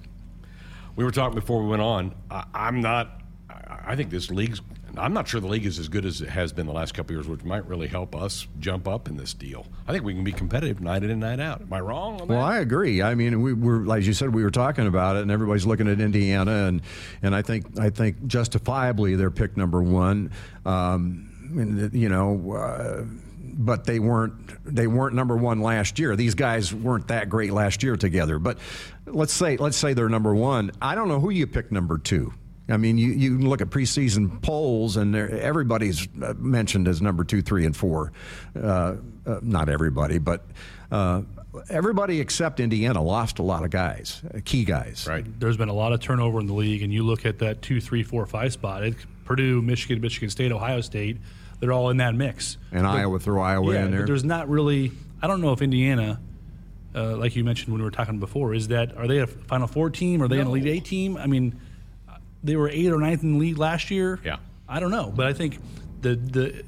We 0.96 1.04
were 1.04 1.10
talking 1.10 1.34
before 1.34 1.62
we 1.62 1.68
went 1.68 1.82
on. 1.82 2.14
I, 2.30 2.44
I'm 2.54 2.80
not. 2.80 3.20
I 3.86 3.96
think 3.96 4.10
this 4.10 4.30
league's 4.30 4.60
I'm 4.98 5.12
not 5.12 5.28
sure 5.28 5.40
the 5.40 5.46
league 5.46 5.66
is 5.66 5.78
as 5.78 5.88
good 5.88 6.04
as 6.04 6.20
it 6.20 6.28
has 6.28 6.52
been 6.52 6.66
the 6.66 6.72
last 6.72 6.94
couple 6.94 7.14
years, 7.14 7.26
which 7.26 7.44
might 7.44 7.66
really 7.66 7.86
help 7.86 8.14
us 8.14 8.46
jump 8.58 8.86
up 8.88 9.08
in 9.08 9.16
this 9.16 9.34
deal. 9.34 9.66
I 9.86 9.92
think 9.92 10.04
we 10.04 10.14
can 10.14 10.24
be 10.24 10.32
competitive 10.32 10.80
night 10.80 11.02
in 11.02 11.10
and 11.10 11.20
night 11.20 11.40
out. 11.40 11.60
Am 11.62 11.72
I 11.72 11.80
wrong? 11.80 12.26
well, 12.26 12.42
I 12.42 12.58
agree. 12.58 13.02
I 13.02 13.14
mean, 13.14 13.42
we 13.42 13.52
were, 13.52 13.84
like 13.84 14.04
you 14.04 14.12
said, 14.12 14.34
we 14.34 14.42
were 14.42 14.50
talking 14.50 14.86
about 14.86 15.16
it, 15.16 15.22
and 15.22 15.30
everybody's 15.30 15.66
looking 15.66 15.88
at 15.88 16.00
Indiana, 16.00 16.66
and 16.66 16.82
and 17.22 17.34
I 17.34 17.42
think 17.42 17.78
I 17.78 17.90
think 17.90 18.26
justifiably 18.26 19.16
they're 19.16 19.30
pick 19.30 19.56
number 19.56 19.82
one. 19.82 20.30
Um, 20.64 21.30
and, 21.56 21.94
you 21.94 22.08
know. 22.08 22.52
Uh, 22.52 23.04
but 23.56 23.84
they 23.84 24.00
weren't 24.00 24.34
they 24.64 24.86
weren't 24.86 25.14
number 25.14 25.36
one 25.36 25.60
last 25.60 25.98
year. 25.98 26.16
These 26.16 26.34
guys 26.34 26.74
weren't 26.74 27.08
that 27.08 27.28
great 27.28 27.52
last 27.52 27.82
year 27.84 27.96
together. 27.96 28.38
But 28.40 28.58
let's 29.06 29.32
say 29.32 29.56
let's 29.56 29.76
say 29.76 29.94
they're 29.94 30.08
number 30.08 30.34
one. 30.34 30.72
I 30.82 30.94
don't 30.94 31.08
know 31.08 31.20
who 31.20 31.30
you 31.30 31.46
pick 31.46 31.70
number 31.70 31.98
two. 31.98 32.32
I 32.68 32.78
mean, 32.78 32.96
you, 32.96 33.10
you 33.10 33.38
look 33.38 33.60
at 33.60 33.68
preseason 33.68 34.40
polls, 34.40 34.96
and 34.96 35.14
everybody's 35.14 36.08
uh, 36.22 36.32
mentioned 36.38 36.88
as 36.88 37.02
number 37.02 37.22
two, 37.22 37.42
three, 37.42 37.66
and 37.66 37.76
four. 37.76 38.12
Uh, 38.56 38.96
uh, 39.26 39.40
not 39.42 39.68
everybody, 39.68 40.18
but 40.18 40.46
uh, 40.90 41.22
everybody 41.68 42.20
except 42.20 42.60
Indiana 42.60 43.02
lost 43.02 43.38
a 43.38 43.42
lot 43.42 43.64
of 43.64 43.70
guys, 43.70 44.22
uh, 44.34 44.38
key 44.44 44.64
guys. 44.64 45.06
Right. 45.06 45.26
There's 45.38 45.58
been 45.58 45.68
a 45.68 45.74
lot 45.74 45.92
of 45.92 46.00
turnover 46.00 46.40
in 46.40 46.46
the 46.46 46.54
league, 46.54 46.82
and 46.82 46.92
you 46.92 47.02
look 47.02 47.26
at 47.26 47.38
that 47.40 47.60
two, 47.60 47.80
three, 47.80 48.02
four, 48.02 48.24
five 48.26 48.52
spot. 48.52 48.82
It, 48.82 48.94
Purdue, 49.24 49.60
Michigan, 49.62 50.00
Michigan 50.00 50.30
State, 50.30 50.52
Ohio 50.52 50.80
State. 50.80 51.18
They're 51.60 51.72
all 51.72 51.90
in 51.90 51.98
that 51.98 52.14
mix. 52.14 52.58
And 52.72 52.82
but, 52.82 52.90
Iowa 52.90 53.18
throw 53.18 53.42
Iowa 53.42 53.74
yeah, 53.74 53.84
in 53.84 53.90
there. 53.90 54.06
there's 54.06 54.24
not 54.24 54.48
really. 54.48 54.92
I 55.22 55.26
don't 55.26 55.40
know 55.40 55.52
if 55.52 55.62
Indiana. 55.62 56.20
Uh, 56.94 57.16
like 57.16 57.34
you 57.34 57.42
mentioned 57.42 57.72
when 57.72 57.80
we 57.80 57.84
were 57.84 57.90
talking 57.90 58.20
before, 58.20 58.54
is 58.54 58.68
that 58.68 58.96
are 58.96 59.08
they 59.08 59.18
a 59.18 59.26
Final 59.26 59.66
Four 59.66 59.90
team? 59.90 60.22
Are 60.22 60.28
they 60.28 60.36
no. 60.36 60.42
an 60.42 60.48
Elite 60.48 60.66
Eight 60.66 60.84
team? 60.84 61.16
I 61.16 61.26
mean, 61.26 61.60
they 62.44 62.56
were 62.56 62.68
eighth 62.68 62.92
or 62.92 62.98
ninth 62.98 63.22
in 63.22 63.32
the 63.32 63.38
league 63.38 63.58
last 63.58 63.90
year. 63.90 64.20
Yeah, 64.24 64.36
I 64.68 64.78
don't 64.78 64.90
know, 64.90 65.12
but 65.14 65.26
I 65.26 65.32
think 65.32 65.58
the 66.02 66.14
the 66.14 66.64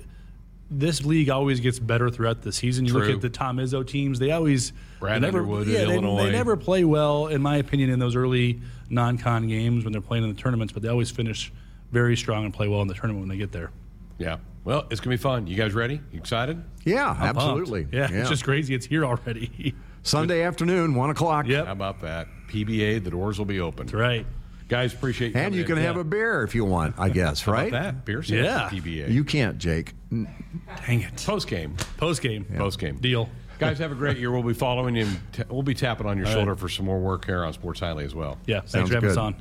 this 0.70 1.04
league 1.04 1.30
always 1.30 1.60
gets 1.60 1.78
better 1.78 2.10
throughout 2.10 2.42
the 2.42 2.52
season. 2.52 2.86
You 2.86 2.92
True. 2.92 3.02
look 3.02 3.14
at 3.14 3.20
the 3.20 3.30
Tom 3.30 3.58
Izzo 3.58 3.86
teams; 3.86 4.18
they 4.18 4.32
always 4.32 4.72
Brad 4.98 5.16
they 5.16 5.26
never, 5.26 5.38
Underwood 5.38 5.68
yeah, 5.68 5.84
they, 5.84 5.94
Illinois. 5.94 6.24
They 6.24 6.32
never 6.32 6.56
play 6.56 6.84
well, 6.84 7.28
in 7.28 7.42
my 7.42 7.56
opinion, 7.58 7.90
in 7.90 7.98
those 7.98 8.16
early 8.16 8.60
non-con 8.88 9.46
games 9.46 9.84
when 9.84 9.92
they're 9.92 10.00
playing 10.00 10.24
in 10.24 10.34
the 10.34 10.40
tournaments. 10.40 10.72
But 10.72 10.82
they 10.82 10.88
always 10.88 11.10
finish 11.10 11.52
very 11.92 12.16
strong 12.16 12.44
and 12.44 12.52
play 12.52 12.68
well 12.68 12.82
in 12.82 12.88
the 12.88 12.94
tournament 12.94 13.20
when 13.20 13.28
they 13.28 13.36
get 13.36 13.52
there. 13.52 13.70
Yeah. 14.18 14.38
Well, 14.64 14.84
it's 14.90 15.00
gonna 15.00 15.14
be 15.14 15.22
fun. 15.22 15.46
You 15.46 15.54
guys 15.54 15.74
ready? 15.74 16.00
You 16.10 16.18
excited? 16.18 16.60
Yeah, 16.84 17.10
I'm 17.10 17.36
absolutely. 17.36 17.86
Yeah, 17.92 18.10
yeah, 18.10 18.20
it's 18.20 18.30
just 18.30 18.42
crazy. 18.42 18.74
It's 18.74 18.86
here 18.86 19.04
already. 19.04 19.74
Sunday 20.02 20.42
afternoon, 20.42 20.94
one 20.94 21.10
o'clock. 21.10 21.46
Yeah. 21.46 21.64
How 21.64 21.72
about 21.72 22.00
that? 22.00 22.26
PBA, 22.48 23.02
the 23.04 23.10
doors 23.10 23.38
will 23.38 23.46
be 23.46 23.60
open. 23.60 23.86
That's 23.86 23.94
right. 23.94 24.26
Guys, 24.68 24.92
appreciate 24.92 25.34
you. 25.34 25.40
And 25.40 25.54
you 25.54 25.64
can 25.64 25.78
in. 25.78 25.84
have 25.84 25.94
yeah. 25.94 26.00
a 26.00 26.04
beer 26.04 26.42
if 26.42 26.54
you 26.54 26.64
want, 26.64 26.96
I 26.98 27.08
guess, 27.08 27.46
right? 27.46 27.70
that 27.70 28.04
beer 28.04 28.20
yeah. 28.22 28.68
PBA. 28.68 29.10
You 29.10 29.22
can't, 29.22 29.58
Jake. 29.58 29.94
Dang 30.10 31.02
it. 31.02 31.24
Post 31.24 31.46
game. 31.46 31.76
Post 31.96 32.20
game. 32.20 32.46
Yeah. 32.50 32.58
Post 32.58 32.80
game. 32.80 32.96
Deal. 32.96 33.28
Guys, 33.58 33.78
have 33.78 33.92
a 33.92 33.94
great 33.94 34.18
year. 34.18 34.30
We'll 34.32 34.42
be 34.42 34.54
following 34.54 34.96
you. 34.96 35.06
And 35.06 35.48
we'll 35.50 35.62
be 35.62 35.74
tapping 35.74 36.06
on 36.06 36.18
your 36.18 36.26
All 36.26 36.32
shoulder 36.32 36.52
right. 36.52 36.60
for 36.60 36.68
some 36.68 36.84
more 36.84 36.98
work 36.98 37.24
here 37.26 37.44
on 37.44 37.52
Sports 37.52 37.80
Nightly 37.80 38.04
as 38.04 38.14
well. 38.14 38.38
Yeah. 38.46 38.60
Thanks 38.60 38.72
Sounds 38.72 38.88
for 38.88 38.94
having 38.96 39.08
good. 39.08 39.18
us 39.18 39.22
on. 39.22 39.36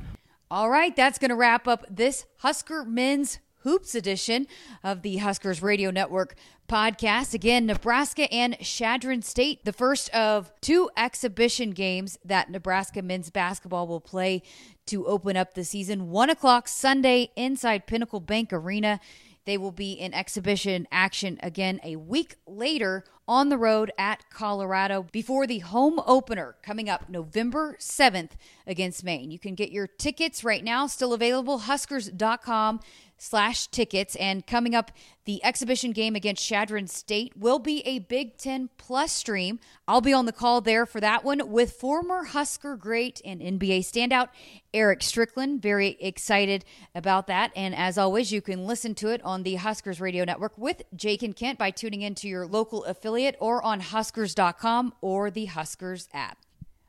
All 0.48 0.70
right, 0.70 0.94
that's 0.94 1.18
going 1.18 1.30
to 1.30 1.34
wrap 1.34 1.66
up 1.66 1.84
this 1.90 2.24
Husker 2.36 2.84
Men's 2.84 3.40
Hoops 3.66 3.96
edition 3.96 4.46
of 4.84 5.02
the 5.02 5.16
Huskers 5.16 5.60
Radio 5.60 5.90
Network 5.90 6.36
podcast. 6.68 7.34
Again, 7.34 7.66
Nebraska 7.66 8.32
and 8.32 8.56
Chadron 8.60 9.22
State, 9.22 9.64
the 9.64 9.72
first 9.72 10.08
of 10.10 10.52
two 10.60 10.88
exhibition 10.96 11.72
games 11.72 12.16
that 12.24 12.48
Nebraska 12.48 13.02
men's 13.02 13.28
basketball 13.28 13.88
will 13.88 14.00
play 14.00 14.44
to 14.86 15.04
open 15.06 15.36
up 15.36 15.54
the 15.54 15.64
season. 15.64 16.10
One 16.10 16.30
o'clock 16.30 16.68
Sunday 16.68 17.32
inside 17.34 17.88
Pinnacle 17.88 18.20
Bank 18.20 18.52
Arena. 18.52 19.00
They 19.46 19.58
will 19.58 19.72
be 19.72 19.94
in 19.94 20.14
exhibition 20.14 20.86
action 20.92 21.40
again 21.42 21.80
a 21.82 21.96
week 21.96 22.36
later 22.46 23.02
on 23.28 23.48
the 23.48 23.58
road 23.58 23.90
at 23.98 24.28
Colorado 24.30 25.06
before 25.10 25.46
the 25.46 25.58
home 25.60 26.00
opener 26.06 26.56
coming 26.62 26.88
up 26.88 27.08
November 27.08 27.76
7th 27.80 28.32
against 28.66 29.04
Maine. 29.04 29.30
You 29.30 29.38
can 29.38 29.54
get 29.54 29.72
your 29.72 29.86
tickets 29.86 30.44
right 30.44 30.62
now, 30.62 30.86
still 30.86 31.12
available, 31.12 31.60
huskers.com 31.60 32.80
slash 33.18 33.66
tickets. 33.68 34.14
And 34.16 34.46
coming 34.46 34.74
up, 34.74 34.92
the 35.24 35.44
exhibition 35.44 35.92
game 35.92 36.14
against 36.14 36.44
Chadron 36.44 36.86
State 36.86 37.36
will 37.36 37.58
be 37.58 37.80
a 37.80 37.98
Big 37.98 38.36
Ten 38.36 38.68
Plus 38.76 39.10
stream. 39.12 39.58
I'll 39.88 40.00
be 40.00 40.12
on 40.12 40.26
the 40.26 40.32
call 40.32 40.60
there 40.60 40.86
for 40.86 41.00
that 41.00 41.24
one 41.24 41.50
with 41.50 41.72
former 41.72 42.24
Husker 42.24 42.76
great 42.76 43.20
and 43.24 43.40
NBA 43.40 43.80
standout 43.80 44.28
Erick 44.72 45.02
Strickland. 45.02 45.62
Very 45.62 45.96
excited 46.00 46.64
about 46.94 47.26
that. 47.26 47.50
And 47.56 47.74
as 47.74 47.98
always, 47.98 48.30
you 48.30 48.40
can 48.40 48.66
listen 48.66 48.94
to 48.96 49.08
it 49.08 49.20
on 49.24 49.42
the 49.42 49.56
Huskers 49.56 50.00
Radio 50.00 50.24
Network 50.24 50.56
with 50.58 50.82
Jake 50.94 51.22
and 51.22 51.34
Kent 51.34 51.58
by 51.58 51.70
tuning 51.70 52.02
into 52.02 52.28
your 52.28 52.46
local 52.46 52.84
affiliate 52.84 53.06
or 53.40 53.62
on 53.64 53.80
Huskers.com 53.80 54.94
or 55.00 55.30
the 55.30 55.46
Huskers 55.46 56.08
app. 56.12 56.38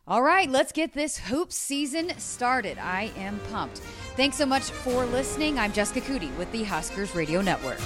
All 0.08 0.24
right, 0.24 0.50
let's 0.50 0.72
get 0.72 0.94
this 0.94 1.18
hoops 1.18 1.58
season 1.58 2.18
started. 2.18 2.78
I 2.78 3.12
am 3.18 3.40
pumped. 3.52 3.80
Thanks 4.16 4.38
so 4.38 4.46
much 4.46 4.64
for 4.64 5.06
listening. 5.06 5.60
I'm 5.60 5.74
Jessica 5.74 6.00
Coody 6.00 6.36
with 6.38 6.50
the 6.52 6.64
Huskers 6.64 7.14
Radio 7.14 7.42
Network. 7.42 7.80